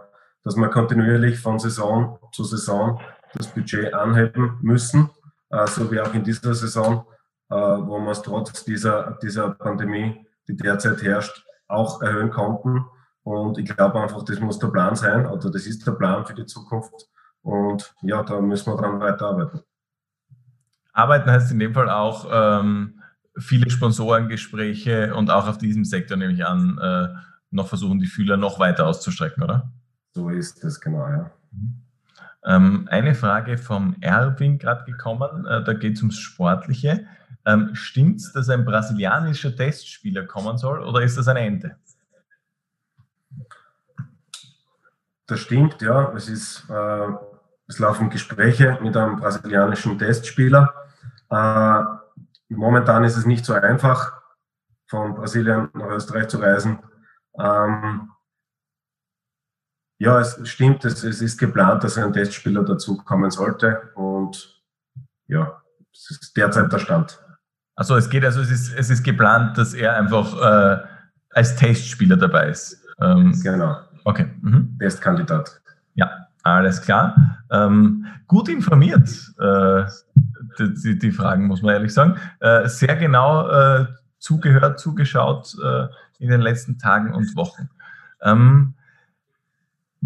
dass 0.45 0.57
man 0.57 0.71
kontinuierlich 0.71 1.39
von 1.39 1.59
Saison 1.59 2.19
zu 2.33 2.45
Saison 2.45 3.01
das 3.33 3.49
Budget 3.49 3.93
anheben 3.95 4.59
müssen, 4.61 5.11
äh, 5.51 5.67
so 5.67 5.91
wie 5.91 6.01
auch 6.01 6.15
in 6.15 6.23
dieser 6.23 6.55
Saison, 6.55 7.07
äh, 7.51 7.55
wo 7.57 7.99
wir 7.99 8.11
es 8.11 8.23
trotz 8.23 8.65
dieser, 8.65 9.19
dieser 9.23 9.51
Pandemie, 9.51 10.25
die 10.47 10.57
derzeit 10.57 11.03
herrscht, 11.03 11.45
auch 11.67 12.03
erhöhen 12.03 12.31
konnten. 12.31 12.85
Und 13.23 13.59
ich 13.59 13.65
glaube 13.65 14.01
einfach, 14.01 14.23
das 14.23 14.39
muss 14.41 14.59
der 14.59 14.69
Plan 14.69 14.95
sein 14.95 15.27
oder 15.27 15.51
das 15.51 15.67
ist 15.67 15.87
der 15.87 15.93
Plan 15.93 16.27
für 16.27 16.35
die 16.35 16.47
Zukunft. 16.47 17.09
Und 17.43 17.95
ja, 18.03 18.23
da 18.23 18.41
müssen 18.41 18.73
wir 18.73 18.77
dran 18.77 19.01
weiterarbeiten. 19.01 19.61
Arbeiten 20.93 21.31
heißt 21.31 21.51
in 21.51 21.59
dem 21.59 21.75
Fall 21.75 21.91
auch 21.91 22.27
ähm, 22.31 23.03
viele 23.39 23.71
Sponsorengespräche 23.71 25.15
und 25.15 25.31
auch 25.31 25.49
auf 25.49 25.59
diesem 25.59 25.85
Sektor 25.85 26.17
nehme 26.17 26.35
ich 26.35 26.45
an, 26.47 26.79
äh, 26.79 27.09
noch 27.51 27.69
versuchen, 27.69 27.99
die 27.99 28.07
Fühler 28.07 28.37
noch 28.37 28.59
weiter 28.59 28.87
auszustrecken, 28.87 29.43
oder? 29.43 29.73
So 30.15 30.29
ist 30.29 30.63
es, 30.63 30.81
genau, 30.81 31.09
ja. 31.09 31.31
Ähm, 32.45 32.87
eine 32.91 33.15
Frage 33.15 33.59
vom 33.59 33.97
Erwin 34.01 34.59
gerade 34.59 34.85
gekommen, 34.85 35.47
äh, 35.47 35.65
da 35.65 35.73
geht 35.73 35.97
es 35.97 36.03
ums 36.03 36.19
Sportliche. 36.19 37.07
Ähm, 37.47 37.75
Stimmt 37.75 38.21
es, 38.21 38.33
dass 38.33 38.49
ein 38.49 38.65
brasilianischer 38.65 39.55
Testspieler 39.57 40.25
kommen 40.25 40.57
soll 40.57 40.81
oder 40.81 41.03
ist 41.03 41.19
das 41.19 41.27
eine 41.27 41.41
Ente? 41.41 41.77
Das 45.27 45.41
stimmt, 45.41 45.81
ja. 45.81 46.13
Es, 46.15 46.29
ist, 46.29 46.69
äh, 46.69 47.09
es 47.67 47.79
laufen 47.79 48.11
Gespräche 48.11 48.79
mit 48.83 48.97
einem 48.97 49.17
brasilianischen 49.17 49.99
Testspieler. 49.99 50.75
Äh, 51.31 51.83
momentan 52.51 53.05
ist 53.05 53.17
es 53.17 53.27
nicht 53.27 53.45
so 53.45 53.55
einfach, 53.55 54.13
von 54.87 55.15
Brasilien 55.15 55.71
nach 55.73 55.89
Österreich 55.89 56.29
zu 56.29 56.39
reisen. 56.39 56.79
Ähm, 57.39 58.11
ja, 59.99 60.21
es 60.21 60.39
stimmt, 60.49 60.85
es, 60.85 61.05
es, 61.05 61.21
ist 61.21 61.39
geplant, 61.39 61.85
dass 61.85 61.99
ein 61.99 62.13
Testspieler 62.13 62.65
dazu 62.65 62.97
kommen 62.99 63.31
sollte. 63.31 63.91
Und 63.95 64.61
ja, 65.27 65.63
es 65.93 66.11
ist 66.11 66.37
derzeit 66.37 66.73
der 66.73 66.79
Stand. 66.79 67.21
Also 67.77 67.97
es 67.97 68.09
geht, 68.09 68.25
also 68.25 68.41
es 68.41 68.51
ist, 68.51 68.75
es 68.75 68.91
ist 68.91 69.03
geplant, 69.03 69.59
dass 69.59 69.75
er 69.75 69.97
einfach 69.97 70.35
äh, 70.41 70.79
als 71.31 71.57
Testspieler 71.57 72.17
dabei 72.17 72.49
ist. 72.49 72.85
Ähm, 73.01 73.33
genau. 73.43 73.79
Okay. 74.05 74.31
Mhm. 74.43 74.77
Testkandidat. 74.79 75.61
Ja, 75.95 76.29
alles 76.43 76.83
klar. 76.83 77.39
Ähm, 77.51 78.07
gut 78.27 78.49
informiert, 78.49 79.09
äh, 79.39 79.85
die, 80.59 80.99
die, 80.99 81.13
Fragen, 81.13 81.47
muss 81.47 81.63
man 81.63 81.75
ehrlich 81.75 81.93
sagen. 81.93 82.17
Äh, 82.41 82.69
sehr 82.69 82.97
genau 82.97 83.49
äh, 83.49 83.87
zugehört, 84.19 84.79
zugeschaut 84.79 85.57
äh, 85.63 85.87
in 86.19 86.31
den 86.31 86.41
letzten 86.41 86.79
Tagen 86.79 87.13
und 87.13 87.35
Wochen. 87.37 87.69
Ähm, 88.23 88.75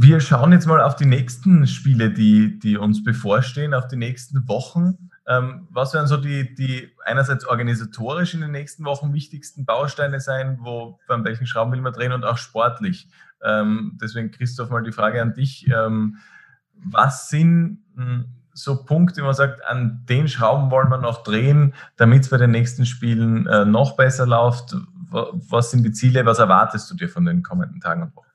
wir 0.01 0.21
schauen 0.21 0.53
jetzt 0.53 0.67
mal 0.67 0.81
auf 0.81 0.95
die 0.95 1.07
nächsten 1.07 1.67
Spiele, 1.67 2.13
die, 2.13 2.57
die 2.61 2.77
uns 2.77 3.03
bevorstehen, 3.03 3.75
auf 3.75 3.89
die 3.89 3.97
nächsten 3.97 4.47
Wochen. 4.47 5.11
Ähm, 5.27 5.67
was 5.71 5.93
werden 5.93 6.07
so 6.07 6.17
die, 6.17 6.55
die 6.55 6.93
einerseits 7.05 7.45
organisatorisch 7.45 8.33
in 8.33 8.41
den 8.41 8.53
nächsten 8.53 8.85
Wochen 8.85 9.13
wichtigsten 9.13 9.65
Bausteine 9.65 10.21
sein, 10.21 10.59
wo, 10.61 11.01
an 11.09 11.25
welchen 11.25 11.49
Schrauben 11.49 11.73
will 11.73 11.81
man 11.81 11.93
drehen 11.93 12.13
und 12.13 12.25
auch 12.25 12.39
sportlich? 12.39 13.09
Ähm, 13.43 13.99
deswegen, 14.01 14.31
Christoph, 14.31 14.71
mal 14.71 14.85
die 14.85 14.93
Frage 14.93 15.21
an 15.21 15.35
dich. 15.35 15.69
Ähm, 15.69 16.19
was 16.77 17.29
sind 17.29 17.81
hm, 17.97 18.27
so 18.53 18.85
Punkte, 18.85 19.23
wo 19.23 19.27
man 19.27 19.35
sagt, 19.35 19.67
an 19.67 20.05
den 20.09 20.29
Schrauben 20.29 20.71
wollen 20.71 20.91
wir 20.91 20.99
noch 20.99 21.25
drehen, 21.25 21.75
damit 21.97 22.23
es 22.23 22.31
bei 22.31 22.37
den 22.37 22.53
nächsten 22.53 22.87
Spielen 22.87 23.49
äh, 23.49 23.65
noch 23.65 23.97
besser 23.97 24.27
läuft? 24.29 24.77
Was 25.11 25.73
sind 25.73 25.83
die 25.83 25.91
Ziele? 25.91 26.25
Was 26.25 26.39
erwartest 26.39 26.89
du 26.89 26.95
dir 26.95 27.09
von 27.09 27.25
den 27.25 27.43
kommenden 27.43 27.81
Tagen 27.81 28.03
und 28.03 28.15
Wochen? 28.15 28.28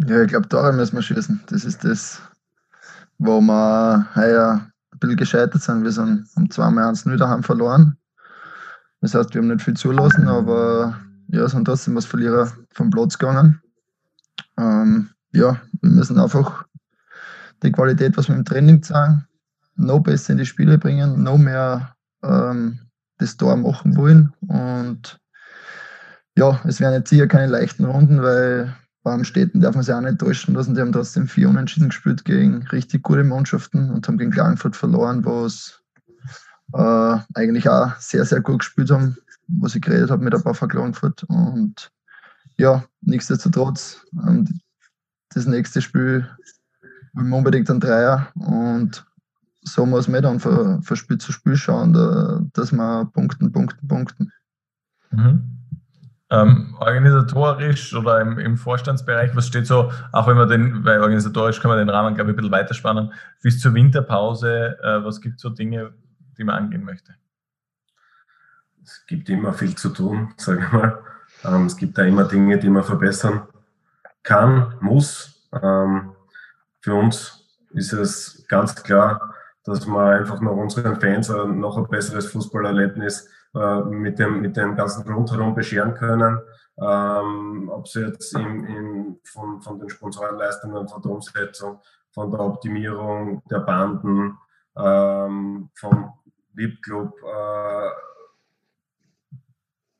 Ja, 0.00 0.22
ich 0.22 0.28
glaube, 0.28 0.48
daran 0.48 0.76
müssen 0.76 0.96
wir 0.96 1.02
schießen. 1.02 1.42
Das 1.46 1.64
ist 1.64 1.84
das, 1.84 2.20
wo 3.18 3.40
wir 3.40 4.06
heuer 4.14 4.66
ein 4.92 4.98
bisschen 4.98 5.16
gescheitert 5.16 5.62
sind. 5.62 5.84
Wir 5.84 5.92
sind 5.92 6.26
um 6.36 6.50
zweimal 6.50 6.88
eins 6.88 7.06
nicht 7.06 7.20
daheim 7.20 7.42
verloren. 7.42 7.96
Das 9.00 9.14
heißt, 9.14 9.34
wir 9.34 9.42
haben 9.42 9.48
nicht 9.48 9.62
viel 9.62 9.76
zulassen, 9.76 10.28
aber 10.28 10.98
ja, 11.28 11.48
sind 11.48 11.66
trotzdem 11.66 11.96
als 11.96 12.06
Verlierer 12.06 12.50
vom 12.72 12.90
Platz 12.90 13.18
gegangen. 13.18 13.60
Ähm, 14.58 15.10
ja, 15.32 15.60
wir 15.80 15.90
müssen 15.90 16.18
einfach 16.18 16.64
die 17.62 17.72
Qualität, 17.72 18.16
was 18.16 18.28
wir 18.28 18.36
im 18.36 18.44
Training 18.44 18.82
zeigen, 18.82 19.26
noch 19.76 20.00
besser 20.00 20.32
in 20.32 20.38
die 20.38 20.46
Spiele 20.46 20.78
bringen, 20.78 21.22
noch 21.22 21.38
mehr 21.38 21.94
ähm, 22.22 22.78
das 23.18 23.36
Tor 23.36 23.56
machen 23.56 23.96
wollen. 23.96 24.32
Und 24.40 25.18
ja, 26.36 26.60
es 26.64 26.80
werden 26.80 26.94
jetzt 26.94 27.10
sicher 27.10 27.26
keine 27.26 27.50
leichten 27.52 27.84
Runden, 27.84 28.22
weil 28.22 28.74
beim 29.04 29.22
Städten 29.22 29.60
darf 29.60 29.76
man 29.76 29.84
sich 29.84 29.94
auch 29.94 30.00
nicht 30.00 30.18
täuschen 30.18 30.54
lassen. 30.54 30.74
Die 30.74 30.80
haben 30.80 30.92
trotzdem 30.92 31.28
vier 31.28 31.48
Unentschieden 31.48 31.90
gespielt 31.90 32.24
gegen 32.24 32.66
richtig 32.68 33.04
gute 33.04 33.22
Mannschaften 33.22 33.90
und 33.90 34.08
haben 34.08 34.18
gegen 34.18 34.32
Klagenfurt 34.32 34.74
verloren, 34.74 35.24
was 35.24 35.80
äh, 36.72 37.18
eigentlich 37.34 37.68
auch 37.68 37.94
sehr, 38.00 38.24
sehr 38.24 38.40
gut 38.40 38.60
gespielt 38.60 38.90
haben 38.90 39.16
was 39.48 39.74
ich 39.74 39.82
geredet 39.82 40.10
habe 40.10 40.24
mit 40.24 40.34
ein 40.34 40.42
paar 40.42 40.68
Klagenfurt. 40.68 41.24
Und 41.24 41.90
ja, 42.56 42.84
nichtsdestotrotz, 43.00 44.04
ähm, 44.26 44.60
das 45.30 45.46
nächste 45.46 45.82
Spiel 45.82 46.28
wollen 47.12 47.28
wir 47.28 47.36
unbedingt 47.36 47.70
ein 47.70 47.80
Dreier 47.80 48.28
und 48.34 49.04
so 49.62 49.86
muss 49.86 50.08
man 50.08 50.22
dann 50.22 50.40
von, 50.40 50.82
von 50.82 50.96
Spiel 50.96 51.18
zu 51.18 51.32
Spiel 51.32 51.56
schauen, 51.56 51.92
da, 51.92 52.42
dass 52.52 52.72
wir 52.72 53.06
punkten, 53.06 53.50
punkten, 53.50 53.88
punkten. 53.88 54.32
Mhm. 55.10 55.53
Ähm, 56.34 56.74
organisatorisch 56.80 57.94
oder 57.94 58.20
im, 58.20 58.38
im, 58.38 58.56
Vorstandsbereich, 58.56 59.36
was 59.36 59.46
steht 59.46 59.66
so, 59.66 59.92
auch 60.12 60.26
wenn 60.26 60.36
man 60.36 60.48
den, 60.48 60.84
weil 60.84 61.00
organisatorisch 61.00 61.60
kann 61.60 61.68
man 61.68 61.78
den 61.78 61.90
Rahmen, 61.90 62.14
glaube 62.14 62.30
ich, 62.30 62.34
ein 62.34 62.36
bisschen 62.36 62.52
weiterspannen, 62.52 63.12
bis 63.42 63.60
zur 63.60 63.74
Winterpause, 63.74 64.78
äh, 64.82 65.04
was 65.04 65.20
gibt 65.20 65.36
es 65.36 65.42
so 65.42 65.50
Dinge, 65.50 65.92
die 66.36 66.44
man 66.44 66.56
angehen 66.56 66.84
möchte? 66.84 67.14
es 68.84 69.06
gibt 69.06 69.28
immer 69.28 69.52
viel 69.52 69.74
zu 69.74 69.90
tun, 69.90 70.34
sage 70.36 70.64
ich 70.64 70.72
mal. 70.72 70.98
Ähm, 71.44 71.66
es 71.66 71.76
gibt 71.76 71.98
da 71.98 72.02
immer 72.02 72.24
Dinge, 72.24 72.58
die 72.58 72.68
man 72.68 72.84
verbessern 72.84 73.42
kann, 74.22 74.74
muss. 74.80 75.48
Ähm, 75.62 76.12
für 76.80 76.94
uns 76.94 77.46
ist 77.70 77.92
es 77.92 78.44
ganz 78.48 78.74
klar, 78.82 79.34
dass 79.64 79.86
wir 79.86 79.98
einfach 79.98 80.40
noch 80.40 80.56
unseren 80.56 81.00
Fans 81.00 81.28
noch 81.28 81.78
ein 81.78 81.88
besseres 81.88 82.30
Fußballerlebnis 82.30 83.28
äh, 83.54 83.82
mit, 83.84 84.18
dem, 84.18 84.40
mit 84.40 84.56
dem 84.56 84.76
ganzen 84.76 85.10
Rundherum 85.10 85.54
bescheren 85.54 85.94
können. 85.94 86.38
Ähm, 86.76 87.68
ob 87.68 87.86
es 87.86 87.94
jetzt 87.94 88.34
im, 88.34 88.64
im, 88.64 89.16
von, 89.24 89.60
von 89.60 89.78
den 89.78 89.88
Sponsorenleistungen, 89.88 90.88
von 90.88 91.02
der 91.02 91.10
Umsetzung, 91.12 91.80
von 92.12 92.30
der 92.30 92.40
Optimierung 92.40 93.42
der 93.48 93.60
Banden, 93.60 94.36
ähm, 94.76 95.70
vom 95.74 96.12
VIP-Club. 96.52 97.14
Äh, 97.22 97.90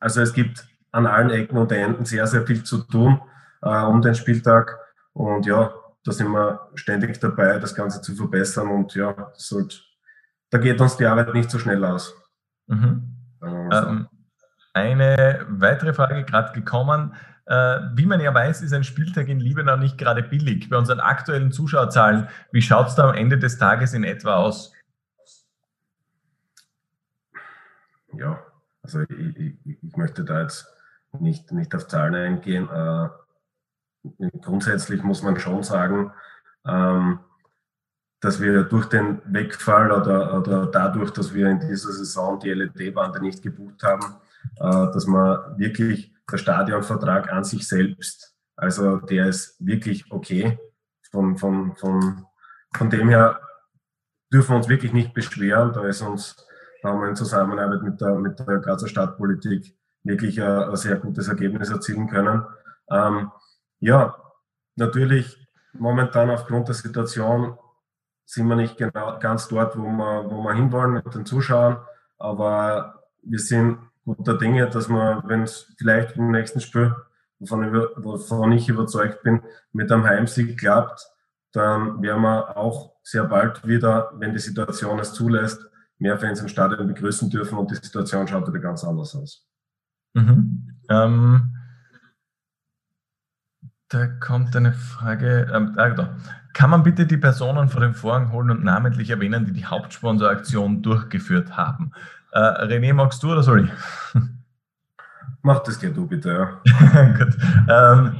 also 0.00 0.20
es 0.20 0.32
gibt 0.32 0.66
an 0.90 1.06
allen 1.06 1.30
Ecken 1.30 1.56
und 1.56 1.72
Enden 1.72 2.04
sehr, 2.04 2.26
sehr 2.26 2.46
viel 2.46 2.64
zu 2.64 2.78
tun 2.78 3.20
äh, 3.64 3.82
um 3.84 4.02
den 4.02 4.14
Spieltag. 4.14 4.78
Und 5.12 5.46
ja, 5.46 5.74
da 6.04 6.12
sind 6.12 6.30
wir 6.30 6.68
ständig 6.74 7.18
dabei, 7.18 7.58
das 7.58 7.74
Ganze 7.74 8.00
zu 8.00 8.14
verbessern. 8.14 8.68
Und 8.68 8.94
ja, 8.94 9.32
sollte, 9.34 9.76
da 10.50 10.58
geht 10.58 10.80
uns 10.80 10.96
die 10.96 11.06
Arbeit 11.06 11.34
nicht 11.34 11.50
so 11.50 11.58
schnell 11.58 11.84
aus. 11.84 12.14
Mhm. 12.66 13.13
Ähm, 13.44 14.08
eine 14.72 15.46
weitere 15.48 15.92
Frage 15.92 16.24
gerade 16.24 16.52
gekommen. 16.52 17.14
Äh, 17.46 17.80
wie 17.94 18.06
man 18.06 18.20
ja 18.20 18.32
weiß, 18.32 18.62
ist 18.62 18.72
ein 18.72 18.84
Spieltag 18.84 19.28
in 19.28 19.38
Liebenau 19.38 19.76
nicht 19.76 19.98
gerade 19.98 20.22
billig. 20.22 20.68
Bei 20.70 20.76
unseren 20.76 21.00
aktuellen 21.00 21.52
Zuschauerzahlen, 21.52 22.28
wie 22.52 22.62
schaut 22.62 22.88
es 22.88 22.94
da 22.94 23.08
am 23.08 23.14
Ende 23.14 23.38
des 23.38 23.58
Tages 23.58 23.92
in 23.92 24.04
etwa 24.04 24.36
aus? 24.36 24.72
Ja, 28.14 28.38
also 28.82 29.00
ich, 29.00 29.36
ich, 29.64 29.82
ich 29.82 29.96
möchte 29.96 30.24
da 30.24 30.42
jetzt 30.42 30.66
nicht, 31.12 31.52
nicht 31.52 31.74
auf 31.74 31.86
Zahlen 31.86 32.14
eingehen. 32.14 32.68
Äh, 32.68 33.08
grundsätzlich 34.40 35.02
muss 35.02 35.22
man 35.22 35.38
schon 35.38 35.62
sagen, 35.62 36.12
ähm, 36.66 37.20
dass 38.24 38.40
wir 38.40 38.62
durch 38.62 38.86
den 38.86 39.20
Wegfall 39.26 39.92
oder, 39.92 40.38
oder 40.38 40.66
dadurch, 40.66 41.10
dass 41.10 41.34
wir 41.34 41.46
in 41.50 41.60
dieser 41.60 41.92
Saison 41.92 42.40
die 42.40 42.54
LED-Bande 42.54 43.20
nicht 43.20 43.42
gebucht 43.42 43.82
haben, 43.82 44.16
äh, 44.56 44.92
dass 44.92 45.06
man 45.06 45.58
wirklich 45.58 46.14
der 46.30 46.38
Stadionvertrag 46.38 47.30
an 47.30 47.44
sich 47.44 47.68
selbst, 47.68 48.34
also 48.56 48.96
der 48.96 49.26
ist 49.26 49.56
wirklich 49.58 50.10
okay. 50.10 50.58
Von, 51.10 51.36
von, 51.36 51.76
von, 51.76 52.24
von 52.74 52.90
dem 52.90 53.10
her 53.10 53.40
dürfen 54.32 54.52
wir 54.52 54.56
uns 54.56 54.68
wirklich 54.68 54.94
nicht 54.94 55.12
beschweren. 55.12 55.74
Da 55.74 55.84
ist 55.84 56.00
uns, 56.00 56.34
da 56.82 56.88
haben 56.88 57.02
wir 57.02 57.08
in 57.08 57.16
Zusammenarbeit 57.16 57.82
mit 57.82 58.00
der, 58.00 58.14
mit 58.14 58.38
der 58.38 58.58
Grazer 58.58 58.88
Stadtpolitik 58.88 59.76
wirklich 60.02 60.40
ein, 60.40 60.70
ein 60.70 60.76
sehr 60.76 60.96
gutes 60.96 61.28
Ergebnis 61.28 61.68
erzielen 61.68 62.08
können. 62.08 62.42
Ähm, 62.90 63.30
ja, 63.80 64.16
natürlich 64.76 65.46
momentan 65.74 66.30
aufgrund 66.30 66.68
der 66.68 66.74
Situation 66.74 67.58
sind 68.24 68.48
wir 68.48 68.56
nicht 68.56 68.76
genau 68.76 69.18
ganz 69.18 69.48
dort, 69.48 69.76
wo 69.76 69.82
wir, 69.82 70.30
wo 70.30 70.42
wir 70.42 70.54
hinwollen 70.54 70.92
mit 70.92 71.14
den 71.14 71.26
Zuschauern, 71.26 71.78
aber 72.18 73.02
wir 73.22 73.38
sind 73.38 73.78
guter 74.04 74.36
Dinge, 74.36 74.68
dass 74.68 74.88
wir, 74.88 75.22
wenn 75.26 75.42
es 75.42 75.72
vielleicht 75.78 76.16
im 76.16 76.30
nächsten 76.30 76.60
Spiel, 76.60 76.94
wovon, 77.38 77.72
wovon 77.96 78.52
ich 78.52 78.68
überzeugt 78.68 79.22
bin, 79.22 79.42
mit 79.72 79.90
einem 79.90 80.04
Heimsieg 80.04 80.58
klappt, 80.58 81.06
dann 81.52 82.02
werden 82.02 82.22
wir 82.22 82.56
auch 82.56 82.94
sehr 83.02 83.24
bald 83.24 83.66
wieder, 83.66 84.12
wenn 84.16 84.32
die 84.32 84.40
Situation 84.40 84.98
es 84.98 85.12
zulässt, 85.12 85.66
mehr 85.98 86.18
Fans 86.18 86.40
im 86.40 86.48
Stadion 86.48 86.86
begrüßen 86.86 87.30
dürfen 87.30 87.58
und 87.58 87.70
die 87.70 87.76
Situation 87.76 88.26
schaut 88.26 88.48
wieder 88.48 88.58
ganz 88.58 88.84
anders 88.84 89.14
aus. 89.14 89.46
Mhm. 90.14 90.80
Ähm, 90.88 91.56
da 93.88 94.06
kommt 94.06 94.56
eine 94.56 94.72
Frage. 94.72 95.50
Ähm, 95.52 95.74
ah, 95.76 96.16
Kann 96.54 96.70
man 96.70 96.82
bitte 96.82 97.06
die 97.06 97.18
Personen 97.18 97.68
vor 97.68 97.82
dem 97.82 97.94
Vorhang 97.94 98.32
holen 98.32 98.50
und 98.50 98.64
namentlich 98.64 99.10
erwähnen, 99.10 99.44
die 99.44 99.52
die 99.52 99.66
Hauptsponsoraktion 99.66 100.80
durchgeführt 100.80 101.56
haben? 101.56 101.92
Äh, 102.32 102.38
René, 102.38 102.94
magst 102.94 103.22
du 103.22 103.32
oder 103.32 103.42
soll 103.42 103.66
ich? 103.66 104.20
Mach 105.42 105.62
das 105.62 105.78
gerne 105.78 105.94
du 105.94 106.06
bitte, 106.06 106.48
ja. 106.64 107.04
gut. 107.18 107.36
Ähm, 107.68 108.12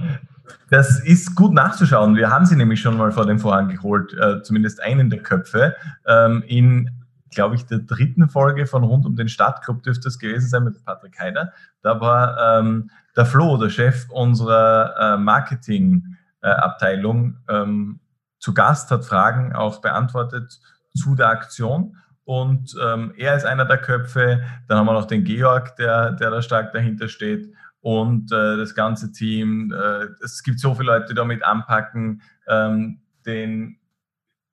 das 0.68 1.00
ist 1.00 1.34
gut 1.34 1.54
nachzuschauen. 1.54 2.16
Wir 2.16 2.30
haben 2.30 2.44
sie 2.44 2.56
nämlich 2.56 2.82
schon 2.82 2.98
mal 2.98 3.12
vor 3.12 3.24
dem 3.24 3.38
Vorhang 3.38 3.68
geholt, 3.68 4.12
äh, 4.12 4.42
zumindest 4.42 4.82
einen 4.82 5.08
der 5.08 5.22
Köpfe. 5.22 5.74
Ähm, 6.06 6.42
in 6.46 6.90
glaube 7.34 7.56
ich, 7.56 7.66
der 7.66 7.80
dritten 7.80 8.28
Folge 8.28 8.66
von 8.66 8.84
Rund 8.84 9.04
um 9.04 9.16
den 9.16 9.28
Stadtclub 9.28 9.82
dürfte 9.82 10.08
es 10.08 10.18
gewesen 10.18 10.48
sein 10.48 10.64
mit 10.64 10.82
Patrick 10.84 11.18
Heider. 11.18 11.52
Da 11.82 12.00
war 12.00 12.58
ähm, 12.58 12.90
der 13.16 13.26
Flo, 13.26 13.58
der 13.58 13.68
Chef 13.70 14.08
unserer 14.10 14.94
äh, 14.98 15.16
Marketingabteilung, 15.18 17.36
äh, 17.48 17.56
ähm, 17.56 17.98
zu 18.44 18.52
Gast, 18.52 18.90
hat 18.90 19.06
Fragen 19.06 19.54
auch 19.54 19.80
beantwortet 19.80 20.60
zu 20.94 21.14
der 21.14 21.28
Aktion. 21.28 21.96
Und 22.24 22.76
ähm, 22.82 23.14
er 23.16 23.36
ist 23.36 23.46
einer 23.46 23.64
der 23.64 23.78
Köpfe. 23.78 24.44
Dann 24.68 24.78
haben 24.78 24.86
wir 24.86 24.92
noch 24.92 25.06
den 25.06 25.24
Georg, 25.24 25.76
der, 25.76 26.12
der 26.12 26.30
da 26.30 26.42
stark 26.42 26.72
dahinter 26.72 27.08
steht. 27.08 27.50
Und 27.80 28.32
äh, 28.32 28.58
das 28.58 28.74
ganze 28.74 29.12
Team. 29.12 29.72
Äh, 29.72 30.08
es 30.22 30.42
gibt 30.42 30.60
so 30.60 30.74
viele 30.74 30.92
Leute, 30.92 31.06
die 31.08 31.14
damit 31.14 31.42
anpacken. 31.42 32.20
Ähm, 32.46 33.00
den 33.24 33.78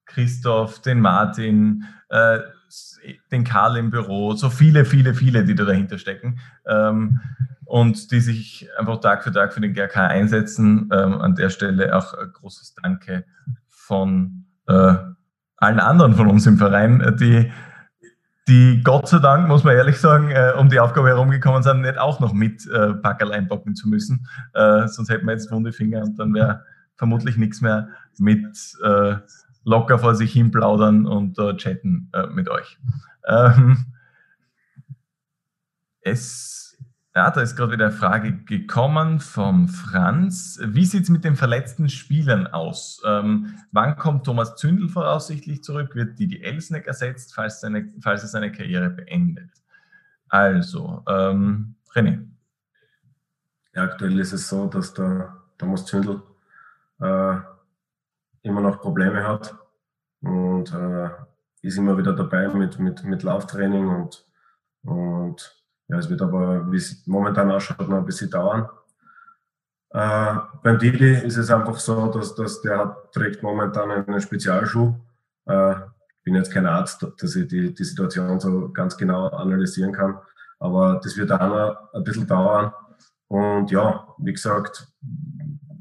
Christoph, 0.05 0.81
den 0.81 1.01
Martin, 1.01 1.83
äh, 2.09 2.39
den 3.29 3.43
Karl 3.43 3.75
im 3.75 3.89
Büro, 3.89 4.33
so 4.35 4.49
viele, 4.49 4.85
viele, 4.85 5.13
viele, 5.13 5.43
die 5.43 5.55
da 5.55 5.65
dahinter 5.65 5.97
stecken 5.97 6.39
ähm, 6.65 7.19
und 7.65 8.11
die 8.11 8.21
sich 8.21 8.69
einfach 8.77 9.01
Tag 9.01 9.25
für 9.25 9.33
Tag 9.33 9.53
für 9.53 9.59
den 9.59 9.73
GRK 9.73 10.07
einsetzen. 10.07 10.89
Ähm, 10.93 11.19
an 11.19 11.35
der 11.35 11.49
Stelle 11.49 11.93
auch 11.93 12.13
ein 12.13 12.31
großes 12.31 12.75
Danke 12.81 13.25
von 13.91 14.45
äh, 14.69 14.95
allen 15.57 15.79
anderen 15.81 16.15
von 16.15 16.27
uns 16.27 16.47
im 16.47 16.57
Verein, 16.57 17.17
die, 17.19 17.51
die 18.47 18.81
Gott 18.85 19.09
sei 19.09 19.19
Dank, 19.19 19.49
muss 19.49 19.65
man 19.65 19.75
ehrlich 19.75 19.99
sagen, 19.99 20.31
äh, 20.31 20.53
um 20.57 20.69
die 20.69 20.79
Aufgabe 20.79 21.09
herumgekommen 21.09 21.61
sind, 21.61 21.81
nicht 21.81 21.97
auch 21.97 22.21
noch 22.21 22.31
mit 22.31 22.65
äh, 22.67 22.93
Packerl 22.93 23.33
einpacken 23.33 23.75
zu 23.75 23.89
müssen. 23.89 24.25
Äh, 24.53 24.87
sonst 24.87 25.09
hätten 25.09 25.25
wir 25.25 25.33
jetzt 25.33 25.51
wunde 25.51 25.73
Finger 25.73 26.03
und 26.03 26.17
dann 26.17 26.33
wäre 26.33 26.63
vermutlich 26.95 27.35
nichts 27.35 27.59
mehr 27.59 27.89
mit 28.17 28.57
äh, 28.81 29.15
locker 29.65 29.99
vor 29.99 30.15
sich 30.15 30.31
hin 30.31 30.51
plaudern 30.51 31.05
und 31.05 31.37
äh, 31.37 31.57
chatten 31.57 32.09
äh, 32.13 32.27
mit 32.27 32.47
euch. 32.47 32.79
Ähm, 33.27 33.87
es, 35.99 36.70
ja, 37.13 37.29
da 37.29 37.41
ist 37.41 37.57
gerade 37.57 37.73
wieder 37.73 37.87
eine 37.87 37.93
Frage 37.93 38.31
gekommen 38.45 39.19
vom 39.19 39.67
Franz. 39.67 40.59
Wie 40.63 40.85
sieht 40.85 41.03
es 41.03 41.09
mit 41.09 41.25
den 41.25 41.35
verletzten 41.35 41.89
Spielern 41.89 42.47
aus? 42.47 43.01
Ähm, 43.05 43.57
wann 43.71 43.97
kommt 43.97 44.25
Thomas 44.25 44.55
Zündel 44.55 44.87
voraussichtlich 44.87 45.61
zurück? 45.61 45.93
Wird 45.93 46.17
Didi 46.19 46.41
Elsneck 46.41 46.87
ersetzt, 46.87 47.35
falls, 47.35 47.59
seine, 47.59 47.91
falls 47.99 48.21
er 48.21 48.29
seine 48.29 48.51
Karriere 48.51 48.89
beendet? 48.89 49.51
Also, 50.29 51.03
ähm, 51.09 51.75
René. 51.93 52.25
Ja, 53.73 53.83
aktuell 53.83 54.17
ist 54.17 54.31
es 54.31 54.47
so, 54.47 54.67
dass 54.67 54.93
der 54.93 55.35
Thomas 55.57 55.85
Zündel 55.85 56.21
äh, 57.01 57.35
immer 58.43 58.61
noch 58.61 58.79
Probleme 58.79 59.27
hat 59.27 59.53
und 60.21 60.73
äh, 60.73 61.09
ist 61.61 61.77
immer 61.77 61.97
wieder 61.97 62.13
dabei 62.13 62.47
mit, 62.47 62.79
mit, 62.79 63.03
mit 63.03 63.23
Lauftraining 63.23 63.89
und, 63.89 64.25
und 64.83 65.60
ja, 65.91 65.97
es 65.97 66.09
wird 66.09 66.21
aber, 66.21 66.71
wie 66.71 66.77
es 66.77 67.05
momentan 67.05 67.51
ausschaut, 67.51 67.89
noch 67.89 67.97
ein 67.97 68.05
bisschen 68.05 68.29
dauern. 68.29 68.69
Äh, 69.89 70.35
beim 70.63 70.79
Didi 70.79 71.15
ist 71.15 71.35
es 71.35 71.51
einfach 71.51 71.77
so, 71.79 72.07
dass, 72.07 72.33
dass 72.33 72.61
der 72.61 72.77
hat, 72.77 73.11
trägt 73.11 73.43
momentan 73.43 73.91
einen 73.91 74.21
Spezialschuh. 74.21 74.93
Äh, 75.47 75.73
ich 75.73 76.23
bin 76.23 76.35
jetzt 76.35 76.53
kein 76.53 76.65
Arzt, 76.65 77.05
dass 77.19 77.35
ich 77.35 77.45
die, 77.49 77.73
die 77.73 77.83
Situation 77.83 78.39
so 78.39 78.69
ganz 78.71 78.95
genau 78.95 79.27
analysieren 79.27 79.91
kann, 79.91 80.17
aber 80.59 81.01
das 81.03 81.17
wird 81.17 81.31
auch 81.33 81.39
noch 81.41 81.93
ein 81.93 82.03
bisschen 82.05 82.27
dauern. 82.27 82.71
Und 83.27 83.69
ja, 83.71 84.07
wie 84.19 84.31
gesagt, 84.31 84.87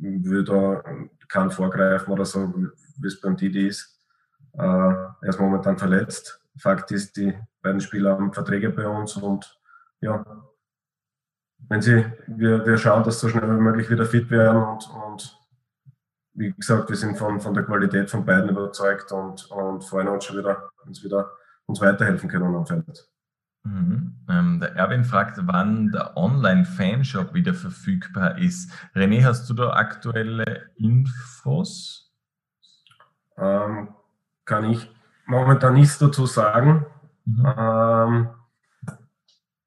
würde 0.01 0.83
kein 1.29 1.53
vorgreifen 1.53 2.13
oder 2.13 2.25
so, 2.25 2.53
wie 2.99 3.07
es 3.07 3.21
beim 3.21 3.37
Didi 3.37 3.69
ist. 3.69 3.97
Äh, 4.55 4.63
er 4.63 5.29
ist 5.29 5.39
momentan 5.39 5.79
verletzt. 5.79 6.41
Fakt 6.59 6.91
ist, 6.91 7.17
die 7.17 7.33
beiden 7.63 7.81
Spieler 7.81 8.13
haben 8.13 8.33
Verträge 8.33 8.71
bei 8.71 8.89
uns 8.89 9.17
und 9.17 9.60
ja, 10.01 10.25
wenn 11.69 11.83
sie, 11.83 12.05
wir, 12.27 12.67
wir 12.67 12.77
schauen, 12.79 13.05
dass 13.05 13.21
so 13.21 13.29
schnell 13.29 13.49
wie 13.49 13.61
möglich 13.61 13.91
wieder 13.91 14.05
fit 14.05 14.31
werden 14.31 14.63
und, 14.63 14.91
und 14.91 15.39
wie 16.33 16.53
gesagt, 16.53 16.89
wir 16.89 16.97
sind 16.97 17.19
von, 17.19 17.41
von 17.41 17.55
der 17.55 17.65
Qualität 17.65 18.11
von 18.11 18.25
beiden 18.25 18.51
überzeugt 18.51 19.13
und, 19.13 19.51
und 19.51 19.85
freuen 19.85 20.09
uns 20.09 20.25
schon 20.25 20.39
wieder, 20.39 20.71
uns 20.87 21.05
wieder 21.05 21.31
uns 21.67 21.81
weiterhelfen 21.81 22.29
können 22.29 22.55
am 22.55 22.67
Feld. 22.67 23.09
Mhm. 23.63 24.17
Ähm, 24.29 24.61
der 24.61 24.75
Erwin 24.75 25.05
fragt, 25.05 25.39
wann 25.43 25.91
der 25.93 26.17
Online-Fanshop 26.17 27.35
wieder 27.35 27.55
verfügbar 27.55 28.39
ist. 28.39 28.73
René, 28.95 29.25
hast 29.25 29.49
du 29.51 29.55
da 29.55 29.71
aktuelle 29.75 30.71
Infos? 30.77 32.13
Ähm, 33.37 33.95
kann 34.45 34.65
ich 34.65 34.91
momentan 35.27 35.75
nichts 35.75 35.99
dazu 35.99 36.27
sagen. 36.27 36.87
Mhm. 37.27 37.47
Ähm, 37.47 38.29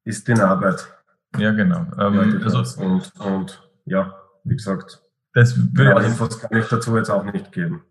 ist 0.04 0.28
in 0.28 0.40
Arbeit. 0.40 0.86
Ja, 1.38 1.52
genau. 1.52 1.86
Ähm, 1.98 2.40
also, 2.44 2.82
und, 2.82 3.12
und 3.20 3.62
ja, 3.86 4.14
wie 4.44 4.56
gesagt, 4.56 5.00
das 5.32 5.58
genau, 5.74 5.98
Infos 5.98 6.38
kann 6.38 6.56
ich 6.56 6.68
dazu 6.68 6.96
jetzt 6.96 7.10
auch 7.10 7.24
nicht 7.24 7.50
geben. 7.50 7.82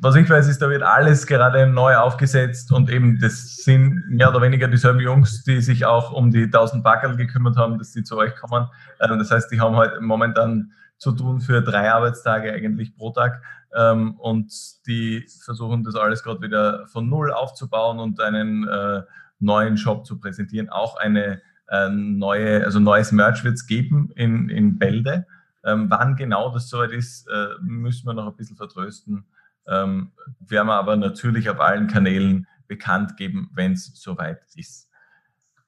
was 0.00 0.14
ich 0.14 0.28
weiß, 0.28 0.48
ist, 0.48 0.62
da 0.62 0.70
wird 0.70 0.82
alles 0.82 1.26
gerade 1.26 1.66
neu 1.66 1.96
aufgesetzt 1.96 2.72
und 2.72 2.88
eben 2.90 3.18
das 3.20 3.56
sind 3.56 4.08
mehr 4.08 4.30
oder 4.30 4.40
weniger 4.40 4.68
dieselben 4.68 5.00
Jungs, 5.00 5.44
die 5.44 5.60
sich 5.60 5.84
auch 5.84 6.12
um 6.12 6.30
die 6.30 6.44
1000 6.44 6.82
Backel 6.82 7.16
gekümmert 7.16 7.56
haben, 7.56 7.78
dass 7.78 7.92
die 7.92 8.04
zu 8.04 8.16
euch 8.16 8.34
kommen. 8.36 8.68
Ähm, 9.00 9.18
das 9.18 9.30
heißt, 9.30 9.50
die 9.50 9.60
haben 9.60 9.76
halt 9.76 10.00
momentan 10.00 10.72
zu 10.96 11.12
tun 11.12 11.40
für 11.40 11.60
drei 11.60 11.92
Arbeitstage 11.92 12.52
eigentlich 12.52 12.96
pro 12.96 13.10
Tag 13.10 13.42
ähm, 13.74 14.14
und 14.18 14.52
die 14.86 15.26
versuchen 15.44 15.84
das 15.84 15.96
alles 15.96 16.22
gerade 16.22 16.40
wieder 16.40 16.86
von 16.86 17.08
Null 17.08 17.32
aufzubauen 17.32 17.98
und 17.98 18.20
einen 18.20 18.66
äh, 18.66 19.02
neuen 19.42 19.76
Shop 19.76 20.06
zu 20.06 20.18
präsentieren. 20.18 20.68
Auch 20.68 20.96
eine 20.96 21.42
äh, 21.68 21.88
neue, 21.88 22.64
also 22.64 22.80
neues 22.80 23.12
Merch 23.12 23.44
wird 23.44 23.54
es 23.54 23.66
geben 23.66 24.10
in, 24.14 24.48
in 24.48 24.78
Bälde. 24.78 25.26
Ähm, 25.64 25.90
wann 25.90 26.16
genau 26.16 26.52
das 26.52 26.68
soweit 26.68 26.92
ist, 26.92 27.28
äh, 27.28 27.48
müssen 27.60 28.06
wir 28.06 28.14
noch 28.14 28.26
ein 28.26 28.36
bisschen 28.36 28.56
vertrösten. 28.56 29.24
Ähm, 29.66 30.12
werden 30.40 30.66
wir 30.66 30.74
aber 30.74 30.96
natürlich 30.96 31.48
auf 31.48 31.60
allen 31.60 31.86
Kanälen 31.86 32.46
bekannt 32.66 33.16
geben, 33.16 33.50
wenn 33.54 33.72
es 33.72 33.92
soweit 33.94 34.40
ist. 34.54 34.88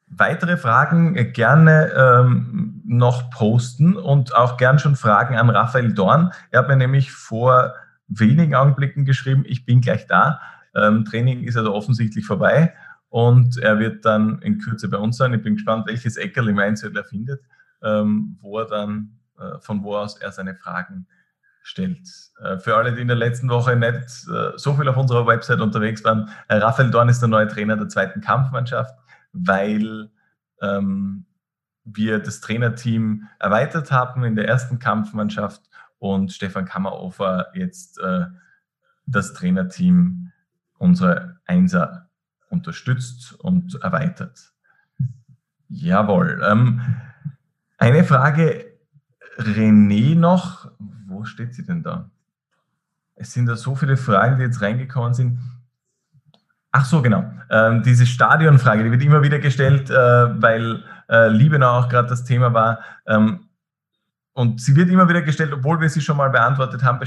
Weitere 0.07 0.57
Fragen 0.57 1.17
äh, 1.17 1.25
gerne 1.25 1.93
ähm, 1.97 2.83
noch 2.85 3.31
posten 3.31 3.97
und 3.97 4.35
auch 4.35 4.57
gern 4.57 4.79
schon 4.79 4.97
Fragen 4.97 5.37
an 5.37 5.51
Raphael 5.51 5.93
Dorn. 5.95 6.33
Er 6.51 6.61
hat 6.61 6.69
mir 6.69 6.77
nämlich 6.77 7.13
vor 7.13 7.75
wenigen 8.09 8.55
Augenblicken 8.55 9.05
geschrieben, 9.05 9.45
ich 9.47 9.65
bin 9.65 9.81
gleich 9.81 10.07
da. 10.07 10.41
Ähm, 10.75 11.05
Training 11.05 11.45
ist 11.45 11.57
also 11.57 11.73
offensichtlich 11.73 12.27
vorbei 12.27 12.75
und 13.15 13.59
er 13.59 13.79
wird 13.79 14.05
dann 14.05 14.43
in 14.43 14.59
Kürze 14.59 14.89
bei 14.89 14.97
uns 14.97 15.19
sein. 15.19 15.33
Ich 15.35 15.43
bin 15.45 15.55
gespannt, 15.55 15.87
welches 15.87 16.17
Eckerl 16.17 16.49
im 16.49 16.59
Einzel 16.59 16.97
er 16.97 17.05
findet, 17.05 17.45
ähm, 17.81 18.37
wo 18.41 18.59
er 18.59 18.67
dann, 18.67 19.21
äh, 19.39 19.61
von 19.61 19.85
wo 19.85 19.95
aus 19.95 20.17
er 20.19 20.33
seine 20.33 20.57
Fragen 20.57 21.07
stellt. 21.63 22.09
Äh, 22.43 22.59
für 22.59 22.75
alle, 22.75 22.93
die 22.93 23.03
in 23.03 23.07
der 23.07 23.17
letzten 23.17 23.49
Woche 23.51 23.77
nicht 23.77 24.27
äh, 24.29 24.59
so 24.59 24.75
viel 24.75 24.89
auf 24.89 24.97
unserer 24.97 25.29
Website 25.29 25.61
unterwegs 25.61 26.03
waren, 26.03 26.29
Raphael 26.49 26.91
Dorn 26.91 27.09
ist 27.09 27.21
der 27.21 27.29
neue 27.29 27.47
Trainer 27.47 27.77
der 27.77 27.89
zweiten 27.89 28.21
Kampfmannschaft, 28.21 28.99
weil 29.33 30.11
ähm, 30.61 31.25
wir 31.85 32.19
das 32.19 32.41
Trainerteam 32.41 33.29
erweitert 33.39 33.93
haben 33.93 34.25
in 34.25 34.35
der 34.35 34.49
ersten 34.49 34.81
Kampfmannschaft 34.81 35.63
und 36.01 36.33
Stefan 36.33 36.65
Kammerofer 36.65 37.53
jetzt 37.55 38.01
äh, 38.01 38.25
das 39.07 39.35
Trainerteam 39.35 40.33
unserer 40.79 41.37
Einser 41.47 42.04
unterstützt 42.51 43.35
und 43.41 43.75
erweitert. 43.83 44.53
Jawohl. 45.69 46.43
Ähm, 46.47 46.81
eine 47.79 48.05
Frage, 48.05 48.65
René 49.39 50.15
noch, 50.17 50.71
wo 51.07 51.25
steht 51.25 51.55
sie 51.55 51.65
denn 51.65 51.83
da? 51.83 52.11
Es 53.17 53.33
sind 53.33 53.47
da 53.47 53.57
so 53.57 53.75
viele 53.75 53.97
Fragen, 53.97 54.37
die 54.37 54.43
jetzt 54.43 54.63
reingekommen 54.63 55.15
sind. 55.15 55.39
Ach 56.73 56.85
so, 56.85 57.03
genau. 57.03 57.31
Ähm, 57.51 57.83
diese 57.83 58.07
Stadionfrage, 58.07 58.85
die 58.85 58.91
wird 58.91 59.03
immer 59.03 59.23
wieder 59.23 59.39
gestellt, 59.39 59.91
äh, 59.91 59.95
weil 59.95 60.83
äh, 61.09 61.29
Liebenau 61.29 61.79
auch 61.79 61.89
gerade 61.89 62.09
das 62.09 62.25
Thema 62.25 62.53
war. 62.53 62.81
Ähm, 63.07 63.49
und 64.33 64.61
sie 64.61 64.75
wird 64.75 64.91
immer 64.91 65.09
wieder 65.09 65.23
gestellt, 65.23 65.53
obwohl 65.53 65.81
wir 65.81 65.89
sie 65.89 66.01
schon 66.01 66.17
mal 66.17 66.31
beantwortet 66.31 66.83
haben, 66.83 66.99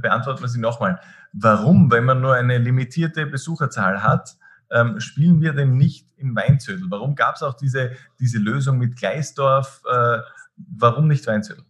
beantworten 0.00 0.40
wir 0.40 0.48
sie 0.48 0.60
nochmal. 0.60 1.00
Warum, 1.32 1.90
wenn 1.90 2.04
man 2.04 2.20
nur 2.20 2.34
eine 2.34 2.58
limitierte 2.58 3.26
Besucherzahl 3.26 4.04
hat, 4.04 4.36
ähm, 4.70 5.00
spielen 5.00 5.40
wir 5.40 5.52
denn 5.52 5.76
nicht 5.76 6.08
in 6.16 6.34
Weinzödel? 6.34 6.86
Warum 6.88 7.14
gab 7.14 7.36
es 7.36 7.42
auch 7.42 7.54
diese, 7.54 7.92
diese 8.18 8.38
Lösung 8.38 8.78
mit 8.78 8.96
Gleisdorf? 8.96 9.82
Äh, 9.90 10.18
warum 10.56 11.08
nicht 11.08 11.26
Weinzödel? 11.26 11.64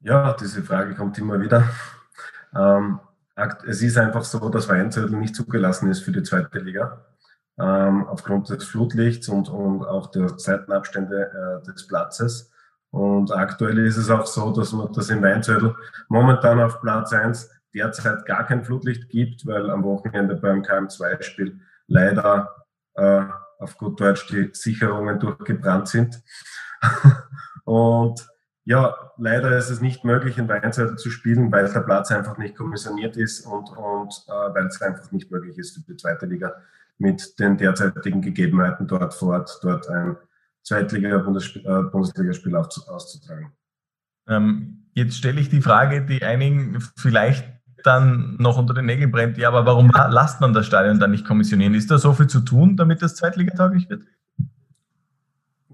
Ja, 0.00 0.34
diese 0.34 0.62
Frage 0.62 0.94
kommt 0.94 1.18
immer 1.18 1.40
wieder. 1.40 1.68
Ähm, 2.54 3.00
es 3.66 3.82
ist 3.82 3.98
einfach 3.98 4.24
so, 4.24 4.48
dass 4.48 4.68
Weinzettel 4.68 5.16
nicht 5.16 5.34
zugelassen 5.34 5.90
ist 5.90 6.00
für 6.00 6.12
die 6.12 6.22
zweite 6.22 6.58
Liga. 6.58 7.04
Ähm, 7.58 8.06
aufgrund 8.06 8.50
des 8.50 8.64
Flutlichts 8.64 9.28
und, 9.28 9.48
und 9.48 9.84
auch 9.84 10.10
der 10.10 10.38
Seitenabstände 10.38 11.62
äh, 11.62 11.66
des 11.66 11.86
Platzes. 11.86 12.50
Und 12.90 13.32
aktuell 13.32 13.78
ist 13.78 13.96
es 13.96 14.10
auch 14.10 14.26
so, 14.26 14.52
dass 14.52 14.72
man 14.72 14.92
das 14.92 15.08
in 15.08 15.22
Weinzettel 15.22 15.74
momentan 16.08 16.60
auf 16.60 16.80
Platz 16.80 17.12
1 17.12 17.50
derzeit 17.74 18.24
gar 18.26 18.46
kein 18.46 18.64
Flutlicht 18.64 19.08
gibt, 19.08 19.46
weil 19.46 19.70
am 19.70 19.84
Wochenende 19.84 20.36
beim 20.36 20.62
KM2-Spiel 20.62 21.60
leider 21.86 22.64
äh, 22.94 23.24
auf 23.58 23.76
gut 23.76 24.00
Deutsch 24.00 24.26
die 24.28 24.50
Sicherungen 24.52 25.18
durchgebrannt 25.18 25.88
sind. 25.88 26.22
und 27.64 28.26
ja, 28.64 28.96
leider 29.18 29.56
ist 29.56 29.70
es 29.70 29.80
nicht 29.80 30.04
möglich, 30.04 30.38
in 30.38 30.48
Weinseite 30.48 30.96
zu 30.96 31.10
spielen, 31.10 31.52
weil 31.52 31.70
der 31.70 31.80
Platz 31.80 32.10
einfach 32.10 32.38
nicht 32.38 32.56
kommissioniert 32.56 33.16
ist 33.16 33.44
und, 33.46 33.68
und 33.70 34.14
äh, 34.28 34.54
weil 34.54 34.66
es 34.66 34.80
einfach 34.80 35.12
nicht 35.12 35.30
möglich 35.30 35.58
ist 35.58 35.74
für 35.74 35.82
die 35.82 35.96
zweite 35.96 36.26
Liga 36.26 36.54
mit 36.96 37.38
den 37.38 37.58
derzeitigen 37.58 38.22
Gegebenheiten 38.22 38.86
dort 38.86 39.12
vor 39.14 39.34
Ort, 39.34 39.58
dort 39.62 39.88
ein 39.88 40.16
Zweitliga-Bundesligaspiel 40.62 42.54
äh, 42.54 42.56
auszutragen. 42.56 43.52
Ähm, 44.26 44.86
jetzt 44.94 45.18
stelle 45.18 45.40
ich 45.40 45.50
die 45.50 45.60
Frage, 45.60 46.06
die 46.06 46.22
einigen 46.22 46.80
vielleicht 46.96 47.53
dann 47.84 48.36
noch 48.38 48.56
unter 48.56 48.74
den 48.74 48.86
Nägeln 48.86 49.10
brennt. 49.10 49.38
Ja, 49.38 49.48
aber 49.48 49.66
warum 49.66 49.90
lasst 50.08 50.40
man 50.40 50.52
das 50.52 50.66
Stadion 50.66 50.98
dann 50.98 51.10
nicht 51.10 51.26
kommissionieren? 51.26 51.74
Ist 51.74 51.90
da 51.90 51.98
so 51.98 52.12
viel 52.12 52.26
zu 52.26 52.40
tun, 52.40 52.76
damit 52.76 53.02
das 53.02 53.14
Zweitligatauglich 53.14 53.88
wird? 53.88 54.04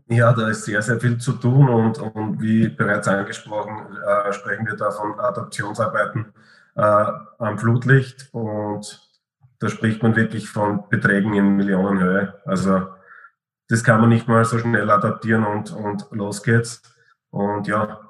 Ja, 0.08 0.32
da 0.32 0.48
ist 0.48 0.64
sehr, 0.64 0.82
sehr 0.82 1.00
viel 1.00 1.18
zu 1.18 1.34
tun 1.34 1.68
und, 1.68 1.98
und 1.98 2.42
wie 2.42 2.68
bereits 2.68 3.06
angesprochen, 3.06 3.96
äh, 4.04 4.32
sprechen 4.32 4.66
wir 4.66 4.74
da 4.74 4.90
von 4.90 5.18
Adaptionsarbeiten 5.20 6.26
äh, 6.74 7.06
am 7.38 7.58
Flutlicht 7.58 8.28
und 8.32 9.08
da 9.60 9.68
spricht 9.68 10.02
man 10.02 10.16
wirklich 10.16 10.48
von 10.48 10.88
Beträgen 10.88 11.34
in 11.34 11.56
Millionenhöhe. 11.56 12.34
Also 12.44 12.88
das 13.68 13.84
kann 13.84 14.00
man 14.00 14.08
nicht 14.08 14.26
mal 14.26 14.44
so 14.44 14.58
schnell 14.58 14.90
adaptieren 14.90 15.44
und, 15.44 15.70
und 15.70 16.06
los 16.10 16.42
geht's. 16.42 16.82
Und 17.30 17.68
ja, 17.68 18.00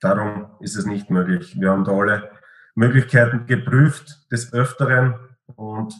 darum 0.00 0.46
ist 0.60 0.76
es 0.76 0.86
nicht 0.86 1.10
möglich. 1.10 1.60
Wir 1.60 1.70
haben 1.70 1.84
da 1.84 1.92
alle 1.92 2.30
Möglichkeiten 2.74 3.46
geprüft 3.46 4.30
des 4.30 4.52
Öfteren 4.52 5.14
und 5.56 5.94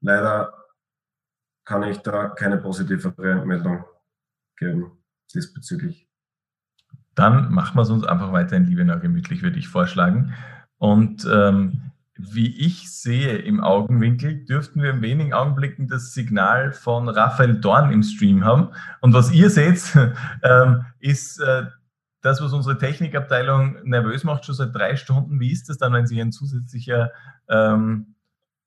leider 0.00 0.52
kann 1.64 1.82
ich 1.84 1.98
da 1.98 2.28
keine 2.28 2.58
positivere 2.58 3.46
Meldung 3.46 3.84
geben 4.56 4.92
diesbezüglich. 5.32 6.08
Dann 7.14 7.52
machen 7.52 7.76
wir 7.76 7.82
es 7.82 7.90
uns 7.90 8.04
einfach 8.04 8.32
weiter 8.32 8.56
in 8.56 8.66
Liebenau 8.66 8.98
gemütlich, 8.98 9.42
würde 9.42 9.58
ich 9.58 9.68
vorschlagen. 9.68 10.34
Und 10.78 11.26
ähm, 11.30 11.92
wie 12.18 12.56
ich 12.56 12.90
sehe 12.90 13.38
im 13.38 13.60
Augenwinkel, 13.60 14.44
dürften 14.44 14.82
wir 14.82 14.90
in 14.90 15.02
wenigen 15.02 15.32
Augenblicken 15.32 15.88
das 15.88 16.12
Signal 16.12 16.72
von 16.72 17.08
Raphael 17.08 17.60
Dorn 17.60 17.92
im 17.92 18.02
Stream 18.02 18.44
haben. 18.44 18.68
Und 19.00 19.14
was 19.14 19.32
ihr 19.32 19.50
seht, 19.50 19.82
ähm, 20.42 20.84
ist 20.98 21.40
äh, 21.40 21.66
das, 22.22 22.40
was 22.40 22.52
unsere 22.52 22.78
Technikabteilung 22.78 23.76
nervös 23.84 24.24
macht, 24.24 24.44
schon 24.44 24.54
seit 24.54 24.74
drei 24.74 24.96
Stunden. 24.96 25.40
Wie 25.40 25.52
ist 25.52 25.68
das 25.68 25.78
dann, 25.78 25.92
wenn 25.92 26.06
sich 26.06 26.20
ein 26.20 26.32
zusätzlicher 26.32 27.10
ähm, 27.48 28.14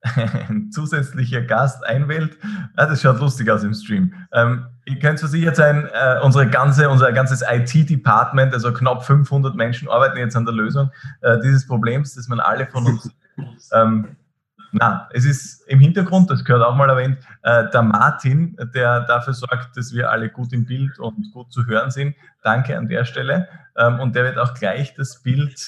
ein 0.50 0.72
zusätzlicher 0.72 1.42
Gast 1.42 1.84
einwählt. 1.86 2.38
Ah, 2.76 2.86
das 2.86 3.02
schaut 3.02 3.20
lustig 3.20 3.50
aus 3.50 3.64
im 3.64 3.74
Stream. 3.74 4.14
Ähm, 4.32 4.68
ihr 4.86 5.00
könnt 5.00 5.20
versichert 5.20 5.56
sein, 5.56 5.90
äh, 5.92 6.20
unsere 6.22 6.48
ganze, 6.48 6.90
unser 6.90 7.12
ganzes 7.12 7.44
IT-Department, 7.48 8.54
also 8.54 8.72
knapp 8.72 9.04
500 9.04 9.56
Menschen, 9.56 9.90
arbeiten 9.90 10.18
jetzt 10.18 10.36
an 10.36 10.46
der 10.46 10.54
Lösung 10.54 10.92
äh, 11.22 11.40
dieses 11.40 11.66
Problems, 11.66 12.14
dass 12.14 12.28
man 12.28 12.40
alle 12.40 12.68
von 12.68 12.86
uns. 12.86 13.10
Ähm, 13.74 14.16
na, 14.78 15.08
es 15.14 15.24
ist 15.24 15.62
im 15.68 15.80
Hintergrund, 15.80 16.30
das 16.30 16.44
gehört 16.44 16.64
auch 16.64 16.76
mal 16.76 16.90
erwähnt, 16.90 17.18
äh, 17.44 17.70
der 17.70 17.82
Martin, 17.82 18.58
der 18.74 19.02
dafür 19.02 19.34
sorgt, 19.34 19.78
dass 19.78 19.94
wir 19.94 20.12
alle 20.12 20.30
gut 20.30 20.52
im 20.52 20.66
Bild 20.66 21.00
und 21.00 21.32
gut 21.32 21.52
zu 21.52 21.66
hören 21.66 21.92
sind. 21.92 22.16
Danke 22.44 22.78
an 22.78 22.88
der 22.88 23.06
Stelle. 23.06 23.48
Ähm, 23.78 24.00
und 24.02 24.16
der 24.16 24.26
wird 24.26 24.38
auch 24.38 24.54
gleich 24.54 24.94
das 24.94 25.22
Bild 25.22 25.60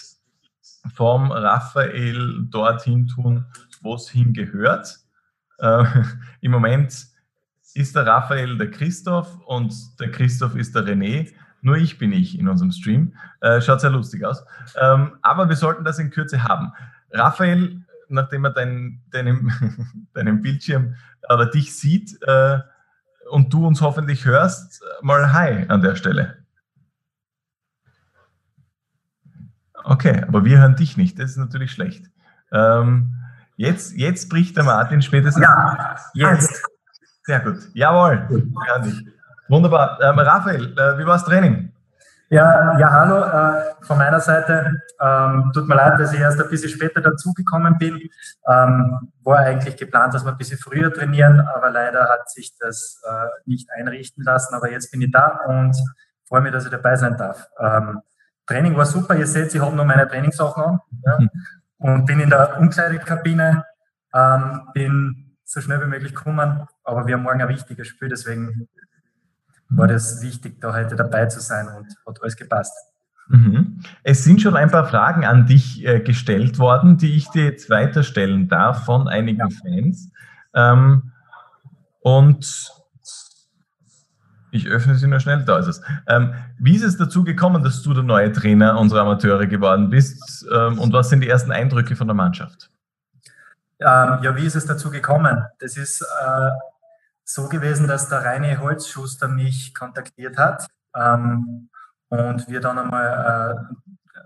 vom 0.94 1.32
Raphael 1.32 2.48
dorthin 2.50 3.08
tun, 3.08 3.46
wo 3.82 3.96
es 3.96 4.10
hingehört. 4.10 4.98
Äh, 5.60 5.86
Im 6.42 6.52
Moment 6.52 6.94
ist 7.74 7.96
der 7.96 8.06
Raphael 8.06 8.58
der 8.58 8.72
Christoph 8.72 9.40
und 9.46 9.74
der 10.02 10.12
Christoph 10.12 10.56
ist 10.56 10.76
der 10.76 10.84
René. 10.84 11.32
Nur 11.62 11.78
ich 11.78 11.98
bin 11.98 12.12
ich 12.12 12.38
in 12.38 12.50
unserem 12.50 12.72
Stream. 12.72 13.14
Äh, 13.40 13.62
schaut 13.62 13.80
sehr 13.80 13.90
lustig 13.90 14.26
aus. 14.26 14.44
Ähm, 14.76 15.18
aber 15.22 15.48
wir 15.48 15.56
sollten 15.56 15.86
das 15.86 15.98
in 15.98 16.10
Kürze 16.10 16.44
haben. 16.44 16.74
Raphael, 17.12 17.86
nachdem 18.10 18.46
er 18.46 18.52
dein, 18.52 19.02
deinem, 19.12 19.52
deinen 20.14 20.42
Bildschirm 20.42 20.96
oder 21.32 21.46
dich 21.46 21.76
sieht 21.76 22.18
äh, 22.22 22.60
und 23.30 23.52
du 23.54 23.68
uns 23.68 23.82
hoffentlich 23.82 24.26
hörst, 24.26 24.84
mal 25.02 25.34
Hi 25.34 25.66
an 25.68 25.82
der 25.82 25.96
Stelle. 25.96 26.38
Okay, 29.84 30.24
aber 30.28 30.44
wir 30.44 30.60
hören 30.60 30.76
dich 30.76 30.98
nicht. 30.98 31.18
Das 31.20 31.32
ist 31.32 31.38
natürlich 31.38 31.72
schlecht. 31.72 32.06
Ähm, 32.52 33.18
Jetzt, 33.58 33.98
jetzt 33.98 34.30
bricht 34.30 34.56
der 34.56 34.64
Martin 34.64 35.02
spätestens. 35.02 35.44
Ja, 35.44 35.96
jetzt. 36.14 36.62
Sehr 37.24 37.40
gut. 37.40 37.58
Jawohl. 37.74 38.46
Wunderbar. 39.50 40.00
Ähm, 40.00 40.20
Raphael, 40.20 40.74
äh, 40.78 41.00
wie 41.00 41.06
war 41.06 41.18
das 41.18 41.26
Training? 41.26 41.67
Ja, 42.30 42.78
ja, 42.78 42.92
hallo 42.92 43.24
äh, 43.24 43.86
von 43.86 43.98
meiner 43.98 44.20
Seite. 44.20 44.82
Ähm, 45.00 45.50
tut 45.54 45.66
mir 45.66 45.76
leid, 45.76 45.98
dass 45.98 46.12
ich 46.12 46.20
erst 46.20 46.42
ein 46.42 46.50
bisschen 46.50 46.70
später 46.70 47.00
dazugekommen 47.00 47.78
bin. 47.78 48.02
Ähm, 48.46 49.12
war 49.24 49.38
eigentlich 49.40 49.78
geplant, 49.78 50.14
dass 50.14 50.26
wir 50.26 50.32
ein 50.32 50.38
bisschen 50.38 50.58
früher 50.58 50.94
trainieren, 50.94 51.40
aber 51.40 51.70
leider 51.70 52.10
hat 52.10 52.30
sich 52.30 52.54
das 52.60 53.02
äh, 53.10 53.28
nicht 53.46 53.70
einrichten 53.72 54.26
lassen. 54.26 54.54
Aber 54.56 54.70
jetzt 54.70 54.92
bin 54.92 55.02
ich 55.02 55.12
da 55.12 55.40
und 55.48 55.78
freue 56.28 56.42
mich, 56.42 56.52
dass 56.52 56.66
ich 56.66 56.72
dabei 56.72 56.98
sein 56.98 57.16
darf. 57.16 57.48
Ähm, 57.60 58.02
Training 58.46 58.76
war 58.76 58.86
super. 58.86 59.16
Ihr 59.16 59.28
seht, 59.28 59.56
ich 59.56 59.62
habe 59.62 59.74
noch 59.74 59.86
meine 59.86 60.06
Trainingssachen 60.06 60.64
an 60.64 60.80
ja, 61.06 61.20
mhm. 61.20 61.30
und 61.78 62.06
bin 62.06 62.20
in 62.20 62.30
der 62.30 62.58
Umkleidekabine. 62.60 63.64
Ähm, 64.14 64.62
bin 64.74 65.38
so 65.46 65.62
schnell 65.62 65.80
wie 65.80 65.88
möglich 65.88 66.14
gekommen, 66.14 66.68
aber 66.84 67.08
wir 67.08 67.16
haben 67.16 67.24
morgen 67.24 67.42
ein 67.42 67.48
wichtiges 67.48 67.88
Spiel, 67.88 68.10
deswegen 68.10 68.68
war 69.70 69.88
das 69.88 70.22
wichtig, 70.22 70.62
da 70.62 70.74
heute 70.74 70.96
dabei 70.96 71.26
zu 71.26 71.40
sein 71.40 71.68
und 71.68 71.88
hat 72.06 72.22
alles 72.22 72.36
gepasst. 72.36 72.74
Mhm. 73.30 73.82
Es 74.04 74.24
sind 74.24 74.42
schon 74.42 74.56
ein 74.56 74.72
paar 74.72 74.88
Fragen 74.88 75.26
an 75.26 75.46
dich 75.46 75.86
äh, 75.86 76.00
gestellt 76.00 76.60
worden, 76.60 76.98
die 76.98 77.16
ich 77.16 77.30
dir 77.30 77.46
jetzt 77.46 77.70
weiterstellen 77.70 78.48
darf 78.48 78.86
von 78.86 79.08
einigen 79.08 79.40
ja. 79.40 79.50
Fans. 79.50 80.12
Ähm, 80.54 81.12
und 82.02 82.72
ich 84.52 84.68
öffne 84.68 84.96
sie 84.96 85.08
nur 85.08 85.20
schnell, 85.20 85.44
da 85.44 85.58
ist 85.58 85.68
es. 85.68 85.82
Ähm, 86.08 86.34
wie 86.58 86.76
ist 86.76 86.84
es 86.84 86.98
dazu 86.98 87.26
gekommen, 87.26 87.64
dass 87.64 87.82
du 87.84 87.94
der 87.94 88.04
neue 88.04 88.32
Trainer 88.32 88.80
unserer 88.80 89.02
Amateure 89.02 89.46
geworden 89.46 89.90
bist? 89.90 90.48
Ähm, 90.54 90.80
und 90.80 90.94
was 90.94 91.10
sind 91.10 91.22
die 91.22 91.30
ersten 91.30 91.52
Eindrücke 91.52 91.98
von 91.98 92.08
der 92.08 92.16
Mannschaft? 92.16 92.70
Ja, 93.80 94.20
wie 94.36 94.46
ist 94.46 94.56
es 94.56 94.66
dazu 94.66 94.90
gekommen? 94.90 95.44
Das 95.60 95.78
ist 95.78 96.02
äh, 96.02 96.50
so 97.28 97.50
gewesen, 97.50 97.88
dass 97.88 98.08
der 98.08 98.24
Reine 98.24 98.60
Holzschuster 98.60 99.28
mich 99.28 99.76
kontaktiert 99.76 100.38
hat 100.38 100.66
ähm, 100.96 101.70
und 102.08 102.48
wir 102.48 102.62
dann 102.62 102.80
einmal 102.80 103.68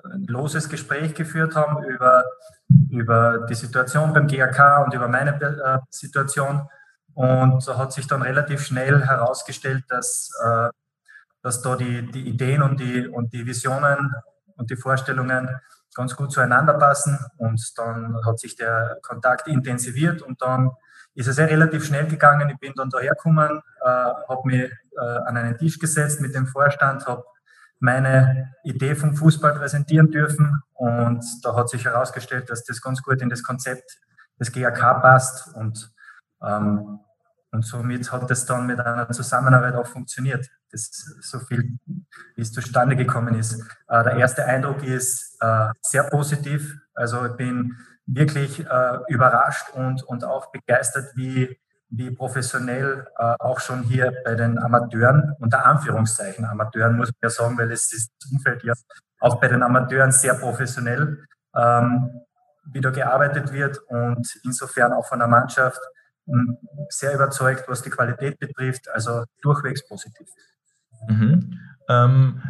äh, 0.06 0.10
ein 0.14 0.26
loses 0.26 0.70
Gespräch 0.70 1.16
geführt 1.16 1.56
haben 1.56 1.84
über, 1.84 2.24
über 2.90 3.46
die 3.50 3.56
Situation 3.56 4.14
beim 4.14 4.28
GAK 4.28 4.86
und 4.86 4.94
über 4.94 5.08
meine 5.08 5.42
äh, 5.42 5.80
Situation. 5.90 6.68
Und 7.14 7.68
da 7.68 7.78
hat 7.78 7.92
sich 7.92 8.08
dann 8.08 8.22
relativ 8.22 8.62
schnell 8.62 9.04
herausgestellt, 9.04 9.84
dass, 9.90 10.30
äh, 10.46 10.70
dass 11.42 11.62
da 11.64 11.76
die, 11.76 12.10
die 12.12 12.30
Ideen 12.30 12.62
und 12.62 12.80
die, 12.80 13.08
und 13.08 13.34
die 13.34 13.48
Visionen 13.48 14.14
und 14.58 14.70
die 14.70 14.76
Vorstellungen 14.76 15.50
ganz 15.96 16.16
gut 16.16 16.32
zueinander 16.32 16.76
passen. 16.76 17.18
Und 17.38 17.62
dann 17.78 18.16
hat 18.26 18.40
sich 18.40 18.56
der 18.56 19.00
Kontakt 19.02 19.48
intensiviert 19.48 20.22
und 20.22 20.40
dann 20.44 20.70
ist 21.14 21.28
es 21.28 21.38
ja 21.38 21.46
relativ 21.46 21.86
schnell 21.86 22.08
gegangen. 22.08 22.50
Ich 22.50 22.58
bin 22.58 22.74
dann 22.76 22.90
dahergekommen, 22.90 23.62
äh, 23.82 23.86
habe 23.86 24.42
mich 24.46 24.62
äh, 24.62 25.18
an 25.26 25.38
einen 25.38 25.58
Tisch 25.58 25.80
gesetzt 25.80 26.22
mit 26.22 26.36
dem 26.36 26.48
Vorstand, 26.48 27.06
habe 27.06 27.24
meine 27.80 28.54
Idee 28.64 28.96
vom 28.96 29.16
Fußball 29.16 29.56
präsentieren 29.56 30.12
dürfen 30.12 30.62
und 30.74 31.26
da 31.44 31.56
hat 31.56 31.70
sich 31.70 31.84
herausgestellt, 31.86 32.50
dass 32.50 32.64
das 32.64 32.82
ganz 32.82 33.02
gut 33.02 33.22
in 33.22 33.30
das 33.30 33.44
Konzept 33.44 34.00
des 34.40 34.52
GAK 34.52 35.02
passt 35.02 35.54
und, 35.56 35.92
ähm, 36.44 37.00
und 37.52 37.66
somit 37.66 38.12
hat 38.12 38.30
das 38.30 38.46
dann 38.46 38.68
mit 38.68 38.80
einer 38.80 39.10
Zusammenarbeit 39.10 39.76
auch 39.76 39.88
funktioniert. 39.88 40.48
Das 40.72 40.90
so 41.22 41.40
viel, 41.40 41.78
wie 42.36 42.42
es 42.42 42.54
zustande 42.54 42.96
gekommen 42.96 43.36
ist. 43.36 43.60
Äh, 43.88 44.04
der 44.04 44.14
erste 44.14 44.46
Eindruck 44.46 44.84
ist 44.84 45.38
äh, 45.42 45.70
sehr 45.82 46.04
positiv. 46.04 46.78
Also 46.94 47.26
ich 47.26 47.34
bin 47.34 47.76
wirklich 48.06 48.66
äh, 48.66 48.98
überrascht 49.08 49.70
und, 49.74 50.04
und 50.04 50.24
auch 50.24 50.52
begeistert, 50.52 51.06
wie, 51.16 51.58
wie 51.90 52.12
professionell 52.12 53.08
äh, 53.18 53.36
auch 53.40 53.60
schon 53.60 53.84
hier 53.84 54.14
bei 54.24 54.36
den 54.36 54.58
Amateuren, 54.58 55.36
unter 55.40 55.66
Anführungszeichen 55.66 56.46
Amateuren 56.46 56.98
muss 56.98 57.10
man 57.10 57.18
ja 57.24 57.30
sagen, 57.30 57.58
weil 57.58 57.72
es 57.72 57.94
ist 57.94 58.12
das 58.22 58.32
Umfeld 58.32 58.64
ja 58.64 58.74
auch 59.20 59.40
bei 59.40 59.48
den 59.48 59.64
Amateuren 59.64 60.12
sehr 60.12 60.34
professionell, 60.34 61.26
ähm, 61.56 62.10
wie 62.66 62.82
da 62.82 62.90
gearbeitet 62.92 63.52
wird 63.52 63.80
und 63.88 64.28
insofern 64.44 64.94
auch 64.94 65.08
von 65.08 65.20
der 65.20 65.28
Mannschaft 65.28 65.80
hm, 66.26 66.58
sehr 66.90 67.14
überzeugt, 67.14 67.66
was 67.68 67.82
die 67.82 67.90
Qualität 67.90 68.40
betrifft, 68.40 68.90
also 68.90 69.24
durchwegs 69.42 69.88
positiv. 69.88 70.28
Mhm. 71.08 71.60
Ähm, 71.90 72.42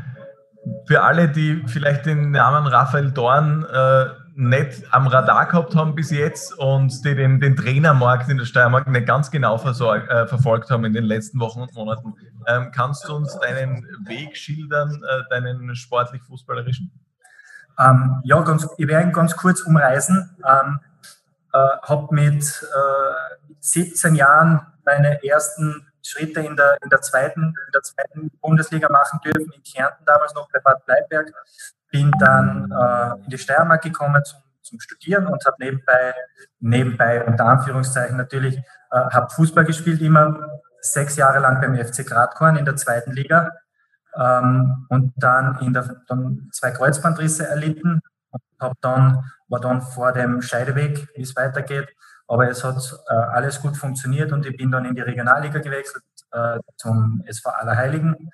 für 0.85 1.01
alle, 1.01 1.29
die 1.29 1.63
vielleicht 1.67 2.05
den 2.05 2.31
Namen 2.31 2.67
Raphael 2.67 3.11
Dorn 3.11 3.65
äh, 3.65 4.09
nicht 4.33 4.83
am 4.91 5.07
Radar 5.07 5.47
gehabt 5.47 5.75
haben 5.75 5.95
bis 5.95 6.11
jetzt 6.11 6.57
und 6.57 7.03
die 7.03 7.15
den, 7.15 7.39
den 7.39 7.55
Trainermarkt 7.55 8.29
in 8.29 8.37
der 8.37 8.45
Steiermark 8.45 8.87
nicht 8.87 9.05
ganz 9.05 9.29
genau 9.29 9.57
versorg, 9.57 10.09
äh, 10.09 10.25
verfolgt 10.27 10.69
haben 10.69 10.85
in 10.85 10.93
den 10.93 11.03
letzten 11.03 11.39
Wochen 11.39 11.61
und 11.61 11.73
Monaten. 11.73 12.13
Ähm, 12.47 12.71
kannst 12.73 13.07
du 13.07 13.15
uns 13.15 13.37
deinen 13.39 13.85
Weg 14.05 14.37
schildern, 14.37 15.03
äh, 15.03 15.23
deinen 15.29 15.75
sportlich-fußballerischen? 15.75 16.91
Ähm, 17.79 18.21
ja, 18.23 18.41
ganz, 18.41 18.67
ich 18.77 18.87
werde 18.87 19.07
ihn 19.07 19.13
ganz 19.13 19.35
kurz 19.35 19.61
umreißen. 19.61 20.37
Ähm, 20.45 20.79
äh, 21.53 21.57
habe 21.83 22.07
mit 22.15 22.65
17 23.59 24.15
äh, 24.15 24.17
Jahren 24.17 24.61
meine 24.85 25.23
ersten 25.23 25.87
Schritte 26.03 26.41
in 26.41 26.55
der, 26.55 26.77
in 26.81 26.89
der, 26.89 27.01
zweiten, 27.01 27.41
in 27.43 27.71
der 27.73 27.83
zweiten 27.83 28.31
Bundesliga 28.41 28.89
machen 28.89 29.19
dürfen, 29.23 29.51
in 29.53 29.63
Kärnten 29.63 30.03
damals 30.05 30.33
noch 30.33 30.49
bei 30.51 30.59
Bad 30.59 30.85
Bleiberg 30.85 31.31
bin 31.91 32.11
dann 32.19 32.71
äh, 32.71 33.23
in 33.23 33.29
die 33.29 33.37
Steiermark 33.37 33.83
gekommen 33.83 34.23
zum, 34.23 34.39
zum 34.61 34.79
Studieren 34.79 35.27
und 35.27 35.45
habe 35.45 35.57
nebenbei, 35.59 36.13
nebenbei 36.59 37.23
unter 37.23 37.45
Anführungszeichen 37.45 38.17
natürlich, 38.17 38.57
äh, 38.57 38.61
habe 39.11 39.29
Fußball 39.29 39.65
gespielt, 39.65 40.01
immer 40.01 40.47
sechs 40.81 41.15
Jahre 41.15 41.39
lang 41.39 41.61
beim 41.61 41.75
FC 41.75 42.05
Gradkorn 42.05 42.55
in 42.55 42.65
der 42.65 42.75
zweiten 42.75 43.11
Liga 43.11 43.51
ähm, 44.15 44.87
und 44.89 45.13
dann, 45.17 45.59
in 45.61 45.73
der, 45.73 46.01
dann 46.07 46.49
zwei 46.51 46.71
Kreuzbandrisse 46.71 47.47
erlitten 47.47 48.01
und 48.31 48.41
hab 48.59 48.73
dann, 48.81 49.23
war 49.47 49.59
dann 49.59 49.81
vor 49.81 50.11
dem 50.11 50.41
Scheideweg, 50.41 51.07
wie 51.15 51.21
es 51.21 51.35
weitergeht. 51.35 51.89
Aber 52.27 52.49
es 52.49 52.63
hat 52.63 52.77
äh, 53.09 53.13
alles 53.13 53.61
gut 53.61 53.75
funktioniert 53.75 54.31
und 54.31 54.45
ich 54.45 54.55
bin 54.55 54.71
dann 54.71 54.85
in 54.85 54.95
die 54.95 55.01
Regionalliga 55.01 55.59
gewechselt 55.59 56.03
äh, 56.31 56.59
zum 56.77 57.21
SV 57.25 57.49
Allerheiligen. 57.49 58.31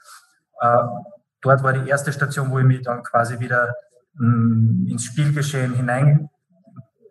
Dort 1.42 1.64
war 1.64 1.74
die 1.74 1.90
erste 1.90 2.12
Station, 2.12 2.50
wo 2.52 2.60
ich 2.60 2.66
mich 2.66 2.82
dann 2.82 3.04
quasi 3.04 3.40
wieder 3.40 3.74
mh, 4.16 4.28
mm, 4.28 4.88
ins 4.90 5.04
Spielgeschehen 5.06 5.74
hinein, 5.74 6.30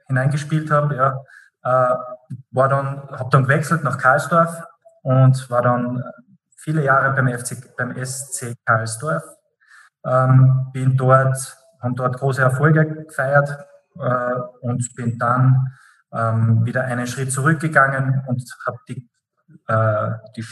hineingespielt 0.09 0.71
habe. 0.71 0.97
Ja. 0.97 1.23
Äh, 1.63 1.97
war 2.51 2.69
dann, 2.69 3.09
habe 3.11 3.31
dann 3.31 3.45
gewechselt 3.45 3.85
nach 3.85 3.99
Karlsdorf 3.99 4.65
und 5.03 5.49
war 5.51 5.63
dann 5.63 6.03
viele 6.57 6.83
Jahre 6.85 7.15
beim, 7.15 7.29
FC, 7.29 7.77
beim 7.77 7.95
SC 8.05 8.55
Karlsdorf. 8.65 9.23
Ähm, 10.05 10.71
bin 10.73 10.97
dort, 10.97 11.57
haben 11.81 11.95
dort 11.95 12.17
große 12.19 12.43
Erfolge 12.43 13.05
gefeiert 13.07 13.57
äh, 13.99 14.35
und 14.61 14.95
bin 14.95 15.19
dann 15.19 15.69
ähm, 16.13 16.65
wieder 16.65 16.85
einen 16.85 17.07
Schritt 17.07 17.33
zurückgegangen 17.33 18.23
und 18.27 18.43
habe 18.67 18.79
die, 18.89 19.09
äh, 19.69 20.11
die 20.37 20.45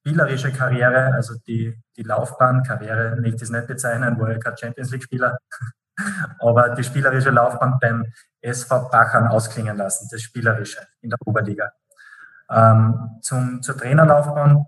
spielerische 0.00 0.52
Karriere, 0.52 1.12
also 1.14 1.34
die, 1.46 1.78
die 1.96 2.02
Laufbahnkarriere, 2.02 3.16
möchte 3.16 3.36
ich 3.36 3.42
es 3.42 3.50
nicht 3.50 3.66
bezeichnen, 3.66 4.18
war 4.18 4.30
ja 4.30 4.38
kein 4.38 4.56
Champions 4.56 4.90
League-Spieler, 4.90 5.36
aber 6.40 6.70
die 6.70 6.84
spielerische 6.84 7.30
Laufbahn 7.30 7.78
beim 7.80 8.06
SV 8.40 8.88
Bachern 8.88 9.28
ausklingen 9.28 9.76
lassen, 9.76 10.08
das 10.10 10.22
Spielerische 10.22 10.80
in 11.02 11.10
der 11.10 11.18
Oberliga. 11.26 11.72
Ähm, 12.50 13.18
zum, 13.20 13.62
zur 13.62 13.76
Trainerlaufbahn, 13.76 14.64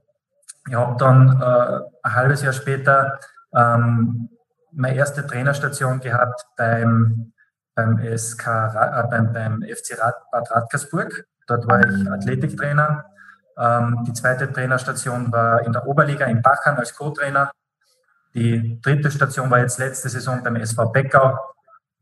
ich 0.68 0.74
habe 0.74 0.96
dann 0.98 1.40
äh, 1.40 1.80
ein 2.02 2.14
halbes 2.14 2.42
Jahr 2.42 2.52
später 2.52 3.18
ähm, 3.54 4.28
meine 4.70 4.96
erste 4.96 5.26
Trainerstation 5.26 6.00
gehabt 6.00 6.46
beim, 6.56 7.32
beim, 7.74 7.98
SK, 8.16 8.46
äh, 8.46 9.02
beim, 9.10 9.32
beim 9.32 9.62
FC 9.62 9.98
Bad 10.30 10.50
Radkersburg. 10.50 11.26
Dort 11.46 11.66
war 11.66 11.80
ich 11.80 12.10
Athletiktrainer 12.10 13.04
die 13.56 14.12
zweite 14.12 14.50
Trainerstation 14.50 15.30
war 15.30 15.60
in 15.62 15.72
der 15.72 15.86
Oberliga 15.86 16.26
in 16.26 16.40
Bachern 16.40 16.76
als 16.76 16.94
Co-Trainer. 16.94 17.50
Die 18.34 18.80
dritte 18.80 19.10
Station 19.10 19.50
war 19.50 19.60
jetzt 19.60 19.78
letzte 19.78 20.08
Saison 20.08 20.42
beim 20.42 20.56
SV 20.56 20.86
Beckau 20.90 21.38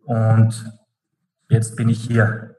und 0.05 0.73
jetzt 1.49 1.77
bin 1.77 1.89
ich 1.89 2.03
hier. 2.03 2.55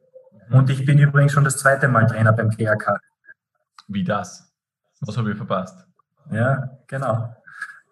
Und 0.49 0.69
ich 0.69 0.85
bin 0.85 0.99
übrigens 0.99 1.31
schon 1.31 1.45
das 1.45 1.57
zweite 1.57 1.87
Mal 1.87 2.07
Trainer 2.07 2.33
beim 2.33 2.49
GAK. 2.49 2.99
Wie 3.87 4.03
das? 4.03 4.51
Was 4.99 5.17
habe 5.17 5.31
ich 5.31 5.37
verpasst? 5.37 5.85
Ja, 6.29 6.77
genau. 6.87 7.33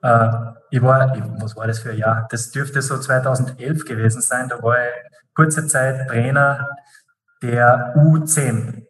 Äh, 0.02 0.30
ich 0.70 0.82
war, 0.82 1.16
ich, 1.16 1.24
was 1.40 1.56
war 1.56 1.68
das 1.68 1.80
für 1.80 1.92
ein 1.92 1.98
Jahr? 1.98 2.28
Das 2.30 2.52
dürfte 2.52 2.82
so 2.82 2.98
2011 2.98 3.86
gewesen 3.86 4.22
sein. 4.22 4.50
Da 4.50 4.62
war 4.62 4.78
ich 4.78 4.94
kurze 5.34 5.66
Zeit 5.68 6.08
Trainer 6.08 6.68
der 7.42 7.96
U10. 7.96 8.86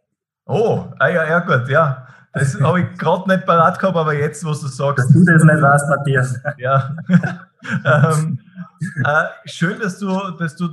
Oh, 0.49 0.87
ah 0.97 1.07
ja, 1.07 1.25
ja 1.25 1.39
gut, 1.39 1.69
ja. 1.69 2.07
Das 2.33 2.59
habe 2.61 2.81
ich 2.81 2.97
gerade 2.97 3.29
nicht 3.29 3.45
parat 3.45 3.77
gehabt, 3.77 3.95
aber 3.95 4.15
jetzt, 4.15 4.43
was 4.43 4.61
du 4.61 4.67
sagst. 4.67 5.05
Dass 5.05 5.13
du 5.13 5.23
das 5.23 5.43
nicht 5.43 5.61
weißt, 5.61 5.89
Matthias. 5.89 6.41
Ja. 6.57 6.95
ähm, 7.85 8.39
äh, 9.05 9.25
schön, 9.45 9.79
dass 9.79 9.99
du, 9.99 10.31
dass 10.39 10.55
du 10.55 10.69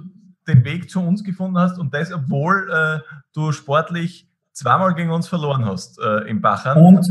den 0.49 0.65
Weg 0.65 0.89
zu 0.91 1.01
uns 1.01 1.23
gefunden 1.23 1.59
hast 1.59 1.79
und 1.79 1.93
das, 1.93 2.11
obwohl 2.11 2.71
äh, 2.73 3.01
du 3.35 3.53
sportlich 3.53 4.31
zweimal 4.53 4.95
gegen 4.95 5.11
uns 5.11 5.29
verloren 5.29 5.67
hast 5.67 5.99
äh, 5.99 6.29
im 6.29 6.41
Bachern. 6.41 6.79
Und, 6.79 7.07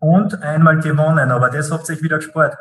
und 0.00 0.42
einmal 0.42 0.80
gewonnen, 0.80 1.30
aber 1.30 1.50
das 1.50 1.70
habt 1.70 1.88
ihr 1.88 2.00
wieder 2.02 2.16
gespart. 2.16 2.56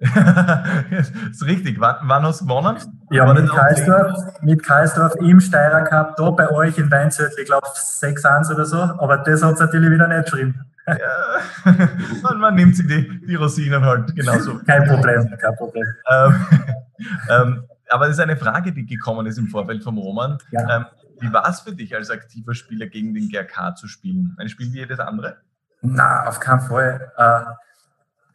ist 1.30 1.44
richtig. 1.44 1.78
Wann, 1.78 1.96
wann 2.02 2.22
hast 2.22 2.40
du 2.40 2.46
gewonnen? 2.46 2.76
Ja, 3.10 3.32
mit 3.32 3.50
Karlsdorf, 3.50 4.40
mit 4.40 4.62
Karlsdorf 4.62 5.14
im 5.16 5.40
Steirer 5.40 5.82
Cup, 5.82 6.16
da 6.16 6.30
bei 6.30 6.50
euch 6.50 6.78
in 6.78 6.90
Weinzürtel, 6.90 7.40
ich 7.40 7.46
glaube 7.46 7.66
6-1 7.66 8.52
oder 8.52 8.64
so, 8.64 8.78
aber 8.78 9.18
das 9.18 9.42
hat 9.42 9.54
es 9.54 9.60
natürlich 9.60 9.90
wieder 9.90 10.08
nicht 10.08 10.24
geschrieben. 10.24 10.64
Ja, 10.86 10.96
man, 12.22 12.40
man, 12.40 12.54
nimmt 12.54 12.76
sich 12.76 12.86
die, 12.86 13.20
die 13.26 13.34
Rosinen 13.34 13.84
halt 13.84 14.14
genauso. 14.16 14.58
Kein 14.66 14.84
Problem, 14.84 15.28
kein 15.38 15.56
Problem. 15.56 15.86
Ähm, 16.10 16.46
ähm, 17.30 17.64
aber 17.90 18.06
das 18.06 18.16
ist 18.16 18.20
eine 18.20 18.36
Frage, 18.36 18.72
die 18.72 18.86
gekommen 18.86 19.26
ist 19.26 19.38
im 19.38 19.48
Vorfeld 19.48 19.84
vom 19.84 19.98
Roman. 19.98 20.38
Ja. 20.50 20.76
Ähm, 20.76 20.86
wie 21.20 21.32
war 21.32 21.46
es 21.48 21.60
für 21.60 21.72
dich 21.72 21.94
als 21.94 22.10
aktiver 22.10 22.54
Spieler 22.54 22.86
gegen 22.86 23.12
den 23.12 23.28
GRK 23.28 23.76
zu 23.76 23.86
spielen? 23.86 24.34
Ein 24.38 24.48
Spiel 24.48 24.72
wie 24.72 24.78
jedes 24.78 24.98
andere? 24.98 25.36
Na, 25.82 26.26
auf 26.26 26.40
keinen 26.40 26.60
Fall. 26.60 27.12
Äh, 27.16 27.40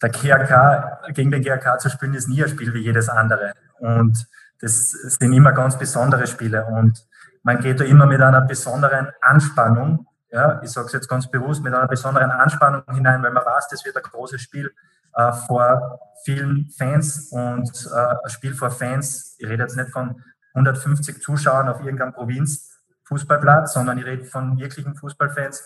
der 0.05 0.11
GRK, 0.11 1.13
gegen 1.13 1.31
den 1.31 1.41
GRK 1.41 1.79
zu 1.79 1.89
spielen, 1.89 2.13
ist 2.13 2.27
nie 2.27 2.43
ein 2.43 2.49
Spiel 2.49 2.73
wie 2.73 2.81
jedes 2.81 3.09
andere. 3.09 3.53
Und 3.79 4.27
das 4.61 4.91
sind 4.91 5.33
immer 5.33 5.51
ganz 5.51 5.77
besondere 5.77 6.27
Spiele. 6.27 6.65
Und 6.65 7.05
man 7.43 7.59
geht 7.59 7.79
da 7.79 7.83
immer 7.83 8.05
mit 8.05 8.21
einer 8.21 8.41
besonderen 8.41 9.09
Anspannung, 9.21 10.07
ja, 10.31 10.61
ich 10.61 10.71
sage 10.71 10.87
es 10.87 10.93
jetzt 10.93 11.07
ganz 11.07 11.29
bewusst, 11.31 11.63
mit 11.63 11.73
einer 11.73 11.87
besonderen 11.87 12.29
Anspannung 12.29 12.83
hinein, 12.93 13.23
weil 13.23 13.31
man 13.31 13.45
weiß, 13.45 13.67
das 13.69 13.85
wird 13.85 13.95
ein 13.95 14.03
großes 14.03 14.41
Spiel 14.41 14.71
äh, 15.13 15.31
vor 15.31 15.99
vielen 16.23 16.69
Fans 16.77 17.29
und 17.31 17.69
äh, 17.91 18.15
ein 18.23 18.29
Spiel 18.29 18.53
vor 18.53 18.69
Fans. 18.69 19.35
Ich 19.39 19.47
rede 19.47 19.63
jetzt 19.63 19.77
nicht 19.77 19.91
von 19.91 20.21
150 20.53 21.21
Zuschauern 21.21 21.69
auf 21.69 21.79
irgendeinem 21.79 22.13
Provinz-Fußballplatz, 22.13 23.73
sondern 23.73 23.97
ich 23.97 24.05
rede 24.05 24.25
von 24.25 24.57
wirklichen 24.57 24.95
Fußballfans. 24.95 25.63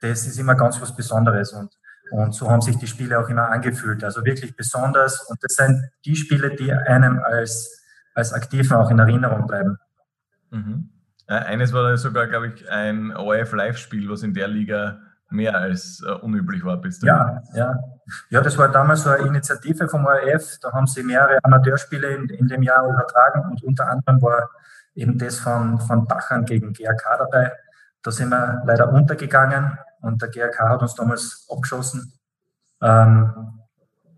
Das 0.00 0.26
ist 0.26 0.38
immer 0.38 0.54
ganz 0.54 0.80
was 0.80 0.94
Besonderes 0.94 1.52
und 1.52 1.72
und 2.10 2.34
so 2.34 2.50
haben 2.50 2.60
sich 2.60 2.76
die 2.76 2.86
Spiele 2.86 3.18
auch 3.18 3.28
immer 3.28 3.48
angefühlt. 3.48 4.04
Also 4.04 4.24
wirklich 4.24 4.54
besonders. 4.56 5.22
Und 5.28 5.42
das 5.42 5.54
sind 5.54 5.82
die 6.04 6.16
Spiele, 6.16 6.54
die 6.54 6.72
einem 6.72 7.20
als, 7.20 7.82
als 8.14 8.32
Aktiven 8.32 8.76
auch 8.76 8.90
in 8.90 8.98
Erinnerung 8.98 9.46
bleiben. 9.46 9.78
Mhm. 10.50 10.90
Eines 11.26 11.72
war 11.72 11.96
sogar, 11.96 12.26
glaube 12.26 12.48
ich, 12.48 12.68
ein 12.70 13.16
ORF-Live-Spiel, 13.16 14.10
was 14.10 14.22
in 14.22 14.34
der 14.34 14.48
Liga 14.48 15.00
mehr 15.30 15.56
als 15.56 16.02
uh, 16.06 16.16
unüblich 16.16 16.62
war 16.64 16.76
bis 16.76 16.98
dahin. 16.98 17.40
Ja, 17.54 17.58
ja. 17.58 17.80
ja, 18.28 18.40
das 18.42 18.58
war 18.58 18.68
damals 18.68 19.04
so 19.04 19.10
eine 19.10 19.26
Initiative 19.26 19.88
vom 19.88 20.04
ORF. 20.04 20.58
Da 20.60 20.72
haben 20.72 20.86
sie 20.86 21.02
mehrere 21.02 21.38
Amateurspiele 21.42 22.08
in, 22.08 22.28
in 22.28 22.48
dem 22.48 22.62
Jahr 22.62 22.86
übertragen 22.86 23.50
und 23.50 23.62
unter 23.62 23.88
anderem 23.88 24.20
war 24.20 24.50
eben 24.94 25.16
das 25.16 25.38
von, 25.38 25.80
von 25.80 26.06
Bachern 26.06 26.44
gegen 26.44 26.74
GRK 26.74 27.16
dabei. 27.16 27.52
Da 28.02 28.10
sind 28.10 28.28
wir 28.28 28.62
leider 28.66 28.92
untergegangen 28.92 29.78
und 30.02 30.20
der 30.20 30.28
GRK 30.28 30.68
hat 30.68 30.82
uns 30.82 30.94
damals 30.94 31.46
abgeschossen. 31.50 32.12
Ähm, 32.82 33.32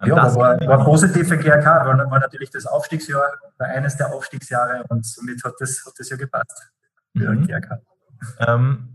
ja, 0.05 0.17
das 0.17 0.35
war, 0.35 0.61
war 0.61 0.85
positiv 0.85 1.29
für 1.29 1.39
GRK, 1.39 1.87
war, 1.87 2.11
war 2.11 2.19
natürlich 2.19 2.51
das 2.51 2.67
Aufstiegsjahr, 2.67 3.23
war 3.59 3.69
eines 3.69 3.97
der 3.97 4.13
Aufstiegsjahre 4.13 4.85
und 4.89 5.07
somit 5.07 5.43
hat 5.45 5.55
das, 5.61 5.83
hat 5.87 5.95
das 5.97 6.11
ja 6.11 6.17
gepasst 6.17 6.71
für 7.17 7.31
mhm. 7.31 7.47
GRK. 7.47 7.81
Ähm, 8.41 8.95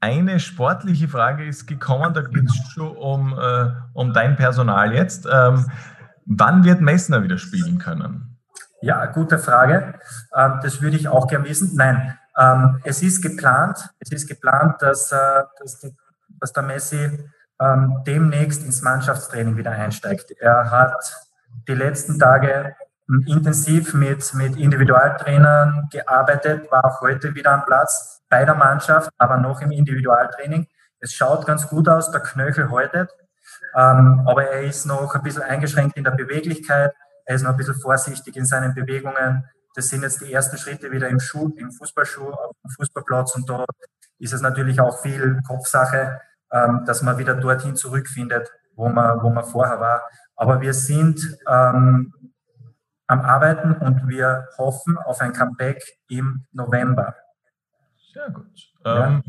eine 0.00 0.38
sportliche 0.38 1.08
Frage 1.08 1.46
ist 1.46 1.66
gekommen, 1.66 2.12
da 2.12 2.20
geht 2.20 2.44
es 2.44 2.56
schon 2.72 2.94
um, 2.96 3.38
äh, 3.38 3.70
um 3.94 4.12
dein 4.12 4.36
Personal 4.36 4.92
jetzt. 4.92 5.26
Ähm, 5.30 5.66
wann 6.26 6.64
wird 6.64 6.80
Messner 6.80 7.22
wieder 7.22 7.38
spielen 7.38 7.78
können? 7.78 8.38
Ja, 8.82 9.06
gute 9.06 9.38
Frage. 9.38 9.94
Ähm, 10.36 10.60
das 10.62 10.82
würde 10.82 10.96
ich 10.96 11.08
auch 11.08 11.26
gerne 11.26 11.48
wissen. 11.48 11.74
Nein, 11.74 12.18
ähm, 12.38 12.80
es 12.84 13.02
ist 13.02 13.22
geplant, 13.22 13.78
es 13.98 14.10
ist 14.12 14.28
geplant, 14.28 14.80
dass, 14.80 15.12
äh, 15.12 15.42
dass, 15.58 15.86
dass 16.40 16.52
der 16.52 16.62
Messi 16.62 17.28
ähm, 17.60 18.02
demnächst 18.06 18.64
ins 18.64 18.82
Mannschaftstraining 18.82 19.56
wieder 19.56 19.70
einsteigt. 19.70 20.32
Er 20.38 20.70
hat 20.70 20.94
die 21.68 21.74
letzten 21.74 22.18
Tage 22.18 22.74
intensiv 23.26 23.94
mit, 23.94 24.32
mit 24.34 24.56
Individualtrainern 24.56 25.88
gearbeitet, 25.92 26.70
war 26.70 26.84
auch 26.84 27.00
heute 27.00 27.34
wieder 27.34 27.52
am 27.52 27.64
Platz 27.64 28.22
bei 28.28 28.44
der 28.44 28.54
Mannschaft, 28.54 29.10
aber 29.18 29.36
noch 29.36 29.60
im 29.60 29.70
Individualtraining. 29.70 30.66
Es 31.00 31.12
schaut 31.12 31.46
ganz 31.46 31.68
gut 31.68 31.88
aus, 31.88 32.10
der 32.10 32.22
Knöchel 32.22 32.70
haltet, 32.70 33.10
ähm, 33.76 34.22
aber 34.26 34.44
er 34.44 34.62
ist 34.62 34.86
noch 34.86 35.14
ein 35.14 35.22
bisschen 35.22 35.42
eingeschränkt 35.42 35.96
in 35.96 36.04
der 36.04 36.12
Beweglichkeit, 36.12 36.94
er 37.26 37.36
ist 37.36 37.42
noch 37.42 37.50
ein 37.50 37.56
bisschen 37.56 37.74
vorsichtig 37.74 38.36
in 38.36 38.44
seinen 38.44 38.74
Bewegungen. 38.74 39.44
Das 39.74 39.88
sind 39.88 40.02
jetzt 40.02 40.20
die 40.20 40.32
ersten 40.32 40.56
Schritte 40.56 40.90
wieder 40.90 41.08
im 41.08 41.20
Schuh, 41.20 41.52
im 41.56 41.72
Fußballschuh, 41.72 42.30
auf 42.30 42.56
dem 42.64 42.70
Fußballplatz 42.70 43.34
und 43.34 43.48
da 43.48 43.64
ist 44.18 44.32
es 44.32 44.40
natürlich 44.40 44.80
auch 44.80 45.02
viel 45.02 45.40
Kopfsache, 45.46 46.20
ähm, 46.52 46.84
dass 46.86 47.02
man 47.02 47.18
wieder 47.18 47.34
dorthin 47.34 47.76
zurückfindet, 47.76 48.48
wo 48.76 48.88
man, 48.88 49.22
wo 49.22 49.30
man 49.30 49.44
vorher 49.44 49.80
war. 49.80 50.02
Aber 50.36 50.60
wir 50.60 50.74
sind 50.74 51.36
ähm, 51.48 52.12
am 53.06 53.20
Arbeiten 53.20 53.72
und 53.72 54.08
wir 54.08 54.48
hoffen 54.56 54.96
auf 54.98 55.20
ein 55.20 55.32
Comeback 55.32 55.82
im 56.08 56.46
November. 56.52 57.14
Sehr 58.12 58.30
gut. 58.30 58.46
Ja. 58.84 59.06
Ähm, 59.06 59.22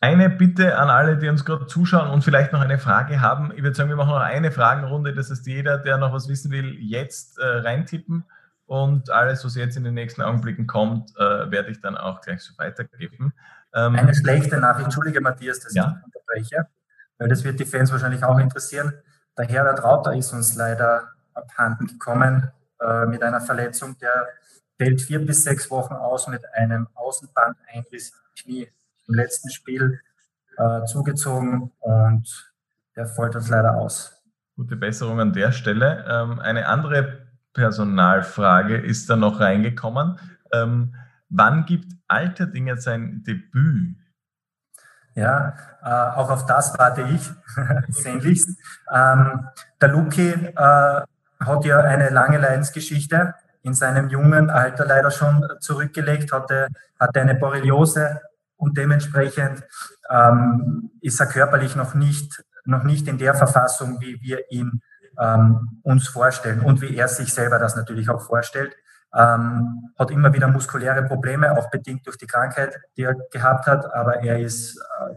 eine 0.00 0.30
Bitte 0.30 0.78
an 0.78 0.90
alle, 0.90 1.16
die 1.16 1.28
uns 1.28 1.44
gerade 1.44 1.66
zuschauen 1.66 2.10
und 2.10 2.22
vielleicht 2.22 2.52
noch 2.52 2.60
eine 2.60 2.78
Frage 2.78 3.20
haben. 3.20 3.52
Ich 3.56 3.62
würde 3.62 3.74
sagen, 3.74 3.88
wir 3.88 3.96
machen 3.96 4.10
noch 4.10 4.20
eine 4.20 4.52
Fragenrunde. 4.52 5.12
Das 5.12 5.30
heißt, 5.30 5.46
jeder, 5.46 5.78
der 5.78 5.98
noch 5.98 6.12
was 6.12 6.28
wissen 6.28 6.52
will, 6.52 6.76
jetzt 6.78 7.38
äh, 7.38 7.44
reintippen. 7.44 8.24
Und 8.68 9.08
alles, 9.08 9.46
was 9.46 9.54
jetzt 9.54 9.78
in 9.78 9.84
den 9.84 9.94
nächsten 9.94 10.20
Augenblicken 10.20 10.66
kommt, 10.66 11.16
äh, 11.16 11.50
werde 11.50 11.70
ich 11.70 11.80
dann 11.80 11.96
auch 11.96 12.20
gleich 12.20 12.42
so 12.42 12.52
weitergeben. 12.58 13.32
Ähm, 13.72 13.96
Eine 13.96 14.14
schlechte 14.14 14.58
Nachricht, 14.58 14.84
entschuldige 14.84 15.22
Matthias, 15.22 15.60
dass 15.60 15.74
ja? 15.74 15.96
ich 15.98 16.04
unterbreche, 16.04 16.68
weil 17.16 17.28
das 17.30 17.44
wird 17.44 17.58
die 17.58 17.64
Fans 17.64 17.90
wahrscheinlich 17.90 18.22
auch 18.22 18.38
interessieren. 18.38 18.92
Der 19.38 19.46
Herr 19.46 19.64
der 19.64 19.74
Trauter 19.74 20.14
ist 20.14 20.34
uns 20.34 20.54
leider 20.54 21.08
abhanden 21.32 21.86
gekommen 21.86 22.50
äh, 22.80 23.06
mit 23.06 23.22
einer 23.22 23.40
Verletzung. 23.40 23.96
Der 24.02 24.28
fällt 24.76 25.00
vier 25.00 25.24
bis 25.24 25.44
sechs 25.44 25.70
Wochen 25.70 25.94
aus 25.94 26.28
mit 26.28 26.42
einem 26.52 26.88
Außenbandeinriss 26.94 28.10
im 28.10 28.42
Knie 28.42 28.68
im 29.08 29.14
letzten 29.14 29.48
Spiel 29.48 29.98
äh, 30.58 30.84
zugezogen 30.84 31.72
und 31.80 32.52
der 32.96 33.06
fällt 33.06 33.34
uns 33.34 33.48
leider 33.48 33.76
aus. 33.76 34.14
Gute 34.56 34.76
Besserung 34.76 35.20
an 35.20 35.32
der 35.32 35.52
Stelle. 35.52 36.04
Ähm, 36.06 36.38
eine 36.38 36.66
andere 36.66 37.27
Personalfrage 37.52 38.76
ist 38.76 39.10
da 39.10 39.16
noch 39.16 39.40
reingekommen. 39.40 40.18
Ähm, 40.52 40.94
wann 41.28 41.66
gibt 41.66 41.92
Alterding 42.06 42.76
sein 42.78 43.22
Debüt? 43.24 43.96
Ja, 45.14 45.54
äh, 45.82 46.16
auch 46.16 46.30
auf 46.30 46.46
das 46.46 46.78
warte 46.78 47.02
ich 47.02 47.30
sehnlichst. 47.88 48.50
Ähm, 48.92 49.48
der 49.80 49.88
Luki 49.88 50.30
äh, 50.30 50.54
hat 50.54 51.64
ja 51.64 51.80
eine 51.80 52.10
lange 52.10 52.38
Leidensgeschichte 52.38 53.34
in 53.62 53.74
seinem 53.74 54.08
jungen 54.08 54.50
Alter 54.50 54.86
leider 54.86 55.10
schon 55.10 55.44
zurückgelegt, 55.60 56.32
hatte, 56.32 56.68
hatte 56.98 57.20
eine 57.20 57.34
Borreliose 57.34 58.20
und 58.56 58.78
dementsprechend 58.78 59.64
ähm, 60.08 60.90
ist 61.00 61.20
er 61.20 61.26
körperlich 61.26 61.76
noch 61.76 61.94
nicht, 61.94 62.44
noch 62.64 62.84
nicht 62.84 63.08
in 63.08 63.18
der 63.18 63.34
Verfassung, 63.34 64.00
wie 64.00 64.20
wir 64.20 64.50
ihn 64.50 64.82
ähm, 65.20 65.80
uns 65.82 66.08
vorstellen 66.08 66.60
und 66.60 66.80
wie 66.80 66.96
er 66.96 67.08
sich 67.08 67.32
selber 67.32 67.58
das 67.58 67.76
natürlich 67.76 68.08
auch 68.08 68.22
vorstellt. 68.22 68.74
Ähm, 69.14 69.90
hat 69.98 70.10
immer 70.10 70.32
wieder 70.34 70.48
muskuläre 70.48 71.02
Probleme, 71.04 71.56
auch 71.56 71.70
bedingt 71.70 72.06
durch 72.06 72.18
die 72.18 72.26
Krankheit, 72.26 72.78
die 72.96 73.02
er 73.02 73.14
gehabt 73.30 73.66
hat, 73.66 73.92
aber 73.94 74.22
er 74.22 74.38
ist, 74.38 74.76
äh, 74.76 75.14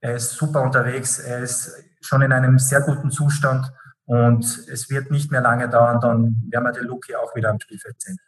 er 0.00 0.14
ist 0.16 0.32
super 0.32 0.60
unterwegs, 0.60 1.18
er 1.18 1.38
ist 1.38 1.74
schon 2.02 2.20
in 2.20 2.32
einem 2.32 2.58
sehr 2.58 2.82
guten 2.82 3.10
Zustand 3.10 3.72
und 4.04 4.44
es 4.44 4.90
wird 4.90 5.10
nicht 5.10 5.30
mehr 5.30 5.40
lange 5.40 5.70
dauern, 5.70 6.00
dann 6.00 6.36
werden 6.50 6.64
wir 6.64 6.72
den 6.72 6.84
Luki 6.84 7.14
auch 7.16 7.34
wieder 7.34 7.50
am 7.50 7.58
Spielfeld 7.58 8.00
sehen. 8.00 8.18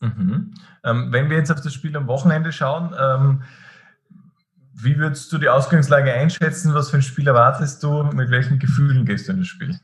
Mhm. 0.00 0.54
Ähm, 0.82 1.12
wenn 1.12 1.30
wir 1.30 1.36
jetzt 1.36 1.52
auf 1.52 1.60
das 1.60 1.72
Spiel 1.72 1.96
am 1.96 2.08
Wochenende 2.08 2.50
schauen, 2.50 2.94
ähm, 2.98 3.42
wie 4.72 4.98
würdest 4.98 5.30
du 5.32 5.38
die 5.38 5.48
Ausgangslage 5.48 6.12
einschätzen? 6.12 6.74
Was 6.74 6.90
für 6.90 6.96
ein 6.96 7.02
Spiel 7.02 7.28
erwartest 7.28 7.82
du? 7.82 8.04
Mit 8.04 8.30
welchen 8.30 8.58
Gefühlen 8.58 9.04
gehst 9.04 9.28
du 9.28 9.32
in 9.32 9.38
das 9.38 9.46
Spiel? 9.46 9.78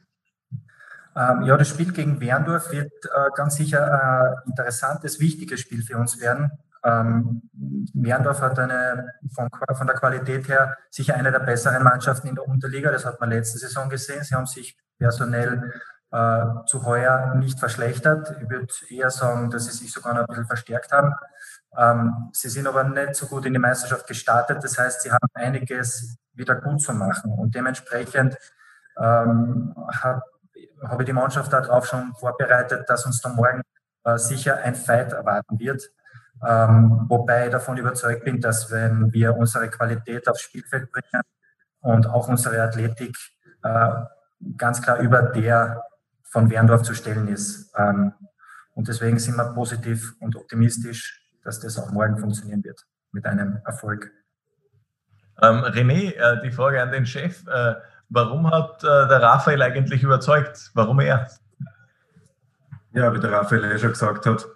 Ähm, 1.17 1.43
ja, 1.43 1.57
das 1.57 1.69
Spiel 1.69 1.93
gegen 1.93 2.21
Werndorf 2.21 2.71
wird 2.71 2.93
äh, 3.05 3.31
ganz 3.35 3.57
sicher 3.57 3.91
ein 3.91 4.51
interessantes, 4.51 5.19
wichtiges 5.19 5.61
Spiel 5.61 5.83
für 5.83 5.97
uns 5.97 6.21
werden. 6.21 6.51
Ähm, 6.85 7.43
Werndorf 7.95 8.43
hat 8.43 8.59
eine, 8.59 9.15
von, 9.35 9.49
von, 9.75 9.87
der 9.87 9.97
Qualität 9.97 10.47
her 10.49 10.77
sicher 10.91 11.15
eine 11.15 11.33
der 11.33 11.41
besseren 11.41 11.83
Mannschaften 11.83 12.29
in 12.29 12.35
der 12.35 12.47
Unterliga. 12.47 12.93
Das 12.93 13.07
hat 13.07 13.19
man 13.19 13.31
letzte 13.31 13.59
Saison 13.59 13.89
gesehen. 13.89 14.23
Sie 14.23 14.35
haben 14.35 14.47
sich 14.47 14.77
personell 14.99 15.73
äh, 16.13 16.45
zu 16.67 16.85
heuer 16.85 17.35
nicht 17.35 17.59
verschlechtert. 17.59 18.37
Ich 18.43 18.49
würde 18.49 18.69
eher 18.91 19.11
sagen, 19.11 19.51
dass 19.51 19.67
sie 19.67 19.73
sich 19.73 19.93
sogar 19.93 20.13
noch 20.13 20.21
ein 20.21 20.27
bisschen 20.27 20.47
verstärkt 20.47 20.93
haben. 20.93 21.13
Ähm, 21.77 22.31
sie 22.33 22.51
sind 22.51 22.67
aber 22.67 22.85
nicht 22.85 23.17
so 23.17 23.27
gut 23.27 23.47
in 23.47 23.55
die 23.55 23.59
Meisterschaft 23.59 24.07
gestartet. 24.07 24.63
Das 24.63 24.79
heißt, 24.79 25.03
sie 25.03 25.11
haben 25.11 25.29
einiges 25.35 26.19
wieder 26.35 26.57
gut 26.57 26.83
zu 26.83 26.93
machen. 26.93 27.33
Und 27.33 27.55
dementsprechend 27.55 28.37
ähm, 28.99 29.75
hat 30.03 30.23
habe 30.83 31.05
die 31.05 31.13
Mannschaft 31.13 31.53
darauf 31.53 31.87
schon 31.87 32.15
vorbereitet, 32.15 32.89
dass 32.89 33.07
uns 33.07 33.21
da 33.21 33.31
morgen 33.31 33.63
äh, 34.05 34.19
sicher 34.19 34.59
ein 34.59 34.75
Fight 34.75 35.13
erwarten 35.13 35.59
wird. 35.59 35.83
Ähm, 36.47 37.07
wobei 37.09 37.47
ich 37.47 37.53
davon 37.53 37.79
überzeugt 37.79 38.25
bin, 38.25 38.41
dass 38.41 38.71
wenn 38.71 39.13
wir 39.13 39.37
unsere 39.37 39.71
Qualität 39.71 40.29
aufs 40.29 40.43
Spielfeld 40.43 40.91
bringen 40.93 41.23
und 41.81 42.07
auch 42.07 42.29
unsere 42.29 42.63
Athletik 42.63 43.17
äh, 43.63 43.91
ganz 44.57 44.83
klar 44.83 44.99
über 44.99 45.23
der 45.23 45.83
von 46.25 46.51
Werndorf 46.51 46.83
zu 46.83 46.95
stellen 46.95 47.29
ist. 47.29 47.73
Ähm, 47.77 48.13
und 48.75 48.89
deswegen 48.89 49.19
sind 49.19 49.37
wir 49.37 49.55
positiv 49.55 50.15
und 50.21 50.37
optimistisch, 50.37 51.23
dass 51.43 51.61
das 51.61 51.79
auch 51.79 51.91
morgen 51.91 52.19
funktionieren 52.19 52.63
wird 52.63 52.85
mit 53.13 53.25
einem 53.25 53.61
Erfolg. 53.65 54.13
Ähm, 55.41 55.65
René, 55.65 56.15
äh, 56.15 56.43
die 56.43 56.51
Frage 56.51 56.83
an 56.83 56.91
den 56.91 57.07
Chef. 57.07 57.47
Äh, 57.47 57.77
warum 58.09 58.51
hat 58.51 58.83
äh, 58.83 59.09
der 59.09 59.23
Raphael 59.23 59.63
eigentlich 59.63 60.03
überzeugt? 60.03 60.71
Warum 60.75 61.01
er? 61.01 61.29
Ja, 62.93 63.13
wie 63.15 63.21
der 63.21 63.33
Raphael 63.33 63.65
eh 63.65 63.79
schon 63.79 63.91
gesagt 63.91 64.27
hat, 64.27 64.47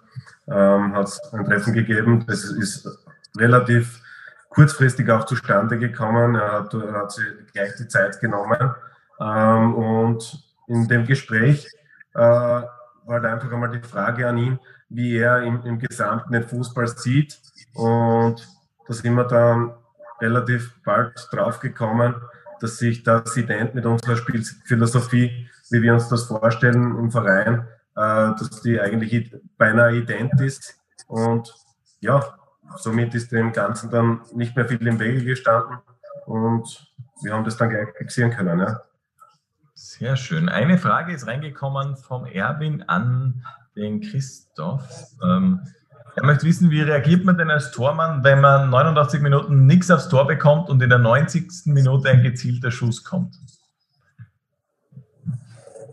ähm, 0.47 0.95
hat 0.95 1.07
es 1.07 1.33
ein 1.33 1.45
Treffen 1.45 1.73
gegeben. 1.73 2.25
Das 2.27 2.43
ist 2.43 2.87
relativ 3.37 4.01
kurzfristig 4.49 5.09
auch 5.09 5.25
zustande 5.25 5.77
gekommen. 5.77 6.35
Er 6.35 6.51
hat, 6.53 6.73
er 6.73 6.93
hat 6.93 7.11
sich 7.11 7.25
gleich 7.53 7.75
die 7.77 7.87
Zeit 7.87 8.19
genommen. 8.19 8.73
Ähm, 9.19 9.75
und 9.75 10.43
in 10.67 10.87
dem 10.87 11.05
Gespräch 11.05 11.67
äh, 12.13 12.19
war 12.19 12.69
halt 13.07 13.25
einfach 13.25 13.51
einmal 13.51 13.69
die 13.71 13.87
Frage 13.87 14.27
an 14.27 14.37
ihn, 14.37 14.59
wie 14.89 15.17
er 15.17 15.43
im, 15.43 15.61
im 15.63 15.79
Gesamten 15.79 16.33
den 16.33 16.43
Fußball 16.43 16.87
sieht. 16.87 17.39
Und 17.75 18.47
da 18.87 18.93
sind 18.93 19.15
wir 19.15 19.25
dann 19.25 19.73
relativ 20.19 20.73
bald 20.83 21.27
draufgekommen, 21.31 22.15
dass 22.61 22.77
sich 22.77 23.03
das 23.03 23.35
ident 23.37 23.75
mit 23.75 23.85
unserer 23.85 24.15
Spielphilosophie, 24.15 25.49
wie 25.69 25.81
wir 25.81 25.93
uns 25.93 26.09
das 26.09 26.23
vorstellen 26.23 26.97
im 26.97 27.11
Verein, 27.11 27.67
äh, 27.95 28.31
dass 28.37 28.61
die 28.61 28.79
eigentlich 28.79 29.35
beinahe 29.57 29.97
ident 29.97 30.39
ist. 30.39 30.79
Und 31.07 31.53
ja, 31.99 32.37
somit 32.77 33.15
ist 33.15 33.31
dem 33.31 33.51
Ganzen 33.51 33.89
dann 33.89 34.21
nicht 34.33 34.55
mehr 34.55 34.67
viel 34.67 34.85
im 34.85 34.99
Wege 34.99 35.23
gestanden 35.23 35.77
und 36.25 36.91
wir 37.21 37.33
haben 37.33 37.43
das 37.43 37.57
dann 37.57 37.69
gleich 37.69 37.89
fixieren 37.97 38.31
können. 38.31 38.59
Ja. 38.59 38.81
Sehr 39.73 40.15
schön. 40.15 40.49
Eine 40.49 40.77
Frage 40.77 41.13
ist 41.13 41.27
reingekommen 41.27 41.97
vom 41.97 42.25
Erwin 42.25 42.83
an 42.83 43.45
den 43.75 44.01
Christoph. 44.01 44.87
Ähm, 45.23 45.61
er 46.15 46.25
möchte 46.25 46.45
wissen, 46.45 46.71
wie 46.71 46.81
reagiert 46.81 47.23
man 47.23 47.37
denn 47.37 47.49
als 47.49 47.71
Tormann, 47.71 48.23
wenn 48.23 48.41
man 48.41 48.69
89 48.69 49.21
Minuten 49.21 49.65
nichts 49.65 49.89
aufs 49.89 50.09
Tor 50.09 50.27
bekommt 50.27 50.69
und 50.69 50.81
in 50.81 50.89
der 50.89 50.99
90. 50.99 51.65
Minute 51.65 52.09
ein 52.09 52.23
gezielter 52.23 52.71
Schuss 52.71 53.03
kommt? 53.03 53.35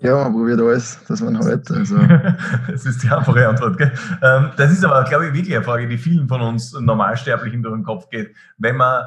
Ja, 0.01 0.15
man 0.15 0.33
probiert 0.33 0.61
alles, 0.61 0.99
dass 1.09 1.21
man 1.21 1.39
halt. 1.39 1.71
Also. 1.71 1.99
das 2.69 2.87
ist 2.87 3.03
die 3.03 3.11
einfache 3.11 3.49
Antwort. 3.49 3.79
Gell? 3.79 3.93
Ähm, 4.23 4.51
das 4.57 4.71
ist 4.71 4.85
aber, 4.85 5.03
glaube 5.05 5.27
ich, 5.27 5.35
wirklich 5.35 5.55
eine 5.55 5.65
Frage, 5.65 5.89
die 5.89 5.99
vielen 5.99 6.29
von 6.29 6.41
uns 6.41 6.73
Normalsterblichen 6.73 7.63
durch 7.63 7.75
den 7.75 7.85
Kopf 7.85 8.09
geht. 8.09 8.35
Wenn 8.59 8.77
man 8.77 9.07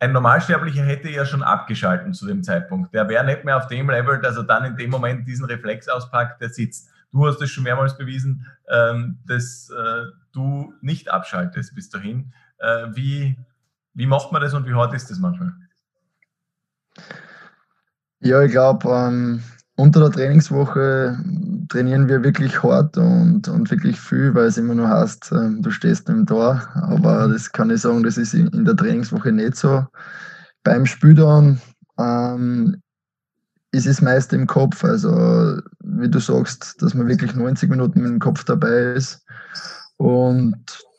ein 0.00 0.12
Normalsterblicher 0.12 0.82
hätte 0.82 1.08
ja 1.08 1.24
schon 1.24 1.42
abgeschalten 1.42 2.12
zu 2.12 2.26
dem 2.26 2.42
Zeitpunkt. 2.42 2.92
Der 2.94 3.08
wäre 3.08 3.24
nicht 3.24 3.44
mehr 3.44 3.56
auf 3.56 3.68
dem 3.68 3.88
Level, 3.88 4.20
dass 4.20 4.36
er 4.36 4.42
dann 4.42 4.64
in 4.64 4.76
dem 4.76 4.90
Moment 4.90 5.26
diesen 5.26 5.46
Reflex 5.46 5.88
auspackt, 5.88 6.40
der 6.40 6.50
sitzt. 6.50 6.90
Du 7.14 7.28
hast 7.28 7.40
es 7.40 7.50
schon 7.50 7.62
mehrmals 7.62 7.96
bewiesen, 7.96 8.44
ähm, 8.68 9.20
dass 9.24 9.70
äh, 9.70 10.02
du 10.32 10.74
nicht 10.80 11.08
abschaltest 11.08 11.72
bis 11.76 11.88
dahin. 11.88 12.32
Äh, 12.58 12.88
wie, 12.94 13.38
wie 13.92 14.06
macht 14.06 14.32
man 14.32 14.42
das 14.42 14.52
und 14.52 14.66
wie 14.66 14.74
hart 14.74 14.92
ist 14.94 15.12
das 15.12 15.20
manchmal? 15.20 15.54
Ja, 18.18 18.42
ich 18.42 18.50
glaube, 18.50 18.88
ähm, 18.88 19.40
unter 19.76 20.00
der 20.00 20.10
Trainingswoche 20.10 21.16
trainieren 21.68 22.08
wir 22.08 22.24
wirklich 22.24 22.60
hart 22.64 22.96
und, 22.96 23.46
und 23.46 23.70
wirklich 23.70 24.00
viel, 24.00 24.34
weil 24.34 24.46
es 24.46 24.58
immer 24.58 24.74
nur 24.74 24.88
heißt, 24.88 25.30
ähm, 25.30 25.62
du 25.62 25.70
stehst 25.70 26.08
im 26.08 26.26
Tor. 26.26 26.66
Aber 26.74 27.28
das 27.28 27.52
kann 27.52 27.70
ich 27.70 27.82
sagen, 27.82 28.02
das 28.02 28.18
ist 28.18 28.34
in 28.34 28.64
der 28.64 28.74
Trainingswoche 28.74 29.30
nicht 29.30 29.54
so. 29.54 29.86
Beim 30.64 30.84
Spiel 30.84 31.14
dann 31.14 31.60
ähm, 31.96 32.82
ist 33.74 33.86
es 33.86 34.00
meist 34.00 34.32
im 34.32 34.46
Kopf. 34.46 34.84
Also, 34.84 35.58
wie 35.80 36.08
du 36.08 36.20
sagst, 36.20 36.80
dass 36.80 36.94
man 36.94 37.08
wirklich 37.08 37.34
90 37.34 37.68
Minuten 37.68 38.02
mit 38.02 38.10
dem 38.10 38.20
Kopf 38.20 38.44
dabei 38.44 38.94
ist. 38.94 39.24
Und 39.96 40.56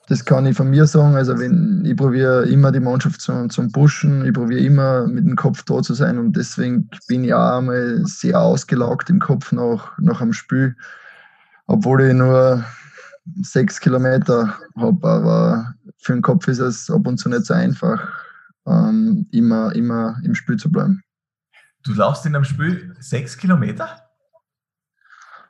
das 0.07 0.25
kann 0.25 0.45
ich 0.45 0.55
von 0.55 0.69
mir 0.69 0.85
sagen. 0.85 1.15
Also 1.15 1.39
wenn 1.39 1.83
ich 1.85 1.95
probiere 1.95 2.45
immer 2.47 2.71
die 2.71 2.79
Mannschaft 2.79 3.21
zu, 3.21 3.47
zum 3.47 3.71
Pushen, 3.71 4.25
ich 4.25 4.33
probiere 4.33 4.61
immer 4.61 5.07
mit 5.07 5.25
dem 5.25 5.35
Kopf 5.35 5.63
da 5.63 5.81
zu 5.81 5.93
sein 5.93 6.19
und 6.19 6.35
deswegen 6.35 6.89
bin 7.07 7.23
ich 7.23 7.33
auch 7.33 7.57
einmal 7.57 8.01
sehr 8.05 8.39
ausgelaugt 8.39 9.09
im 9.09 9.19
Kopf 9.19 9.51
nach, 9.51 9.97
nach 9.97 10.21
einem 10.21 10.33
Spiel, 10.33 10.75
obwohl 11.67 12.01
ich 12.01 12.13
nur 12.13 12.63
sechs 13.41 13.79
Kilometer 13.79 14.55
habe. 14.77 15.07
Aber 15.07 15.73
für 15.97 16.13
den 16.13 16.21
Kopf 16.21 16.47
ist 16.47 16.59
es 16.59 16.89
ab 16.89 17.07
und 17.07 17.17
zu 17.17 17.29
nicht 17.29 17.45
so 17.45 17.53
einfach, 17.53 17.99
ähm, 18.67 19.27
immer, 19.31 19.73
immer 19.75 20.19
im 20.23 20.35
Spiel 20.35 20.57
zu 20.57 20.71
bleiben. 20.71 21.04
Du 21.85 21.93
laufst 21.93 22.25
in 22.25 22.35
einem 22.35 22.45
Spiel 22.45 22.95
sechs 22.99 23.37
Kilometer? 23.37 24.01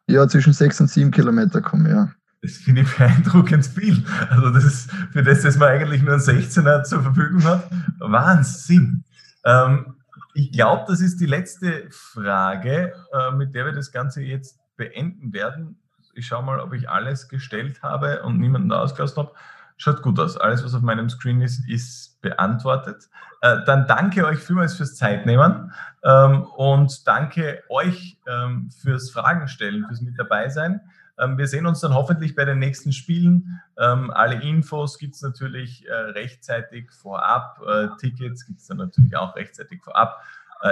Ja, 0.08 0.28
zwischen 0.28 0.54
sechs 0.54 0.80
und 0.82 0.90
sieben 0.90 1.12
Kilometer 1.12 1.62
komme 1.62 1.90
ich, 1.90 1.96
ja. 1.96 2.12
Das 2.42 2.58
finde 2.58 2.82
ich 2.82 2.96
beeindruckend 2.96 3.66
viel. 3.66 4.04
Also 4.30 4.52
das 4.52 4.66
ist 4.66 4.92
für 5.12 5.24
das, 5.24 5.42
dass 5.42 5.58
man 5.58 5.70
eigentlich 5.70 6.04
nur 6.04 6.14
ein 6.14 6.20
16er 6.20 6.84
zur 6.84 7.02
Verfügung 7.02 7.44
hat, 7.46 7.70
Wahnsinn. 8.00 9.04
Ähm, 9.46 9.96
ich 10.34 10.52
glaube, 10.52 10.84
das 10.88 11.00
ist 11.00 11.22
die 11.22 11.26
letzte 11.26 11.90
Frage, 11.90 12.94
äh, 13.14 13.32
mit 13.32 13.56
der 13.56 13.66
wir 13.66 13.72
das 13.72 13.92
Ganze 13.92 14.22
jetzt 14.22 14.60
beenden 14.76 15.34
werden. 15.34 15.80
Ich 16.14 16.28
schaue 16.28 16.44
mal, 16.44 16.60
ob 16.60 16.74
ich 16.74 16.90
alles 16.90 17.30
gestellt 17.30 17.82
habe 17.82 18.22
und 18.24 18.40
niemanden 18.40 18.74
ausgelassen 18.74 19.18
habe. 19.18 19.32
Schaut 19.78 20.02
gut 20.02 20.20
aus. 20.20 20.38
Alles, 20.38 20.64
was 20.64 20.76
auf 20.76 20.82
meinem 20.82 21.10
Screen 21.10 21.42
ist, 21.42 21.68
ist 21.70 22.15
beantwortet. 22.26 23.10
Äh, 23.42 23.64
dann 23.66 23.88
danke 23.88 24.26
euch 24.26 24.40
vielmals 24.40 24.74
fürs 24.74 24.96
Zeitnehmen 24.96 25.72
ähm, 26.04 26.44
und 26.58 27.08
danke 27.08 27.64
euch 27.70 28.18
ähm, 28.28 28.72
fürs 28.72 29.12
Fragen 29.12 29.48
stellen, 29.48 29.86
fürs 29.88 30.02
Mit 30.02 30.18
dabei 30.18 30.50
sein. 30.50 30.82
Ähm, 31.20 31.38
wir 31.38 31.48
sehen 31.48 31.68
uns 31.68 31.80
dann 31.80 31.94
hoffentlich 31.94 32.36
bei 32.36 32.44
den 32.44 32.60
nächsten 32.60 32.92
Spielen. 32.92 33.62
Alle 33.76 34.42
Infos 34.42 34.98
gibt 34.98 35.16
es 35.16 35.22
natürlich 35.22 35.86
äh, 35.88 35.94
rechtzeitig 35.94 36.92
vorab. 36.92 37.62
Äh, 37.68 37.88
Tickets 38.00 38.46
gibt 38.46 38.60
es 38.60 38.68
dann 38.68 38.78
natürlich 38.78 39.16
auch 39.16 39.36
rechtzeitig 39.36 39.84
vorab. 39.84 40.22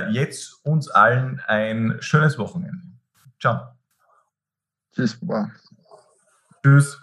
Jetzt 0.10 0.66
uns 0.66 0.90
allen 0.90 1.40
ein 1.46 1.98
schönes 2.00 2.40
Wochenende. 2.40 2.82
Ciao. 3.40 3.76
Tschüss, 4.96 5.20
Baba. 5.20 5.52
Tschüss. 6.64 7.03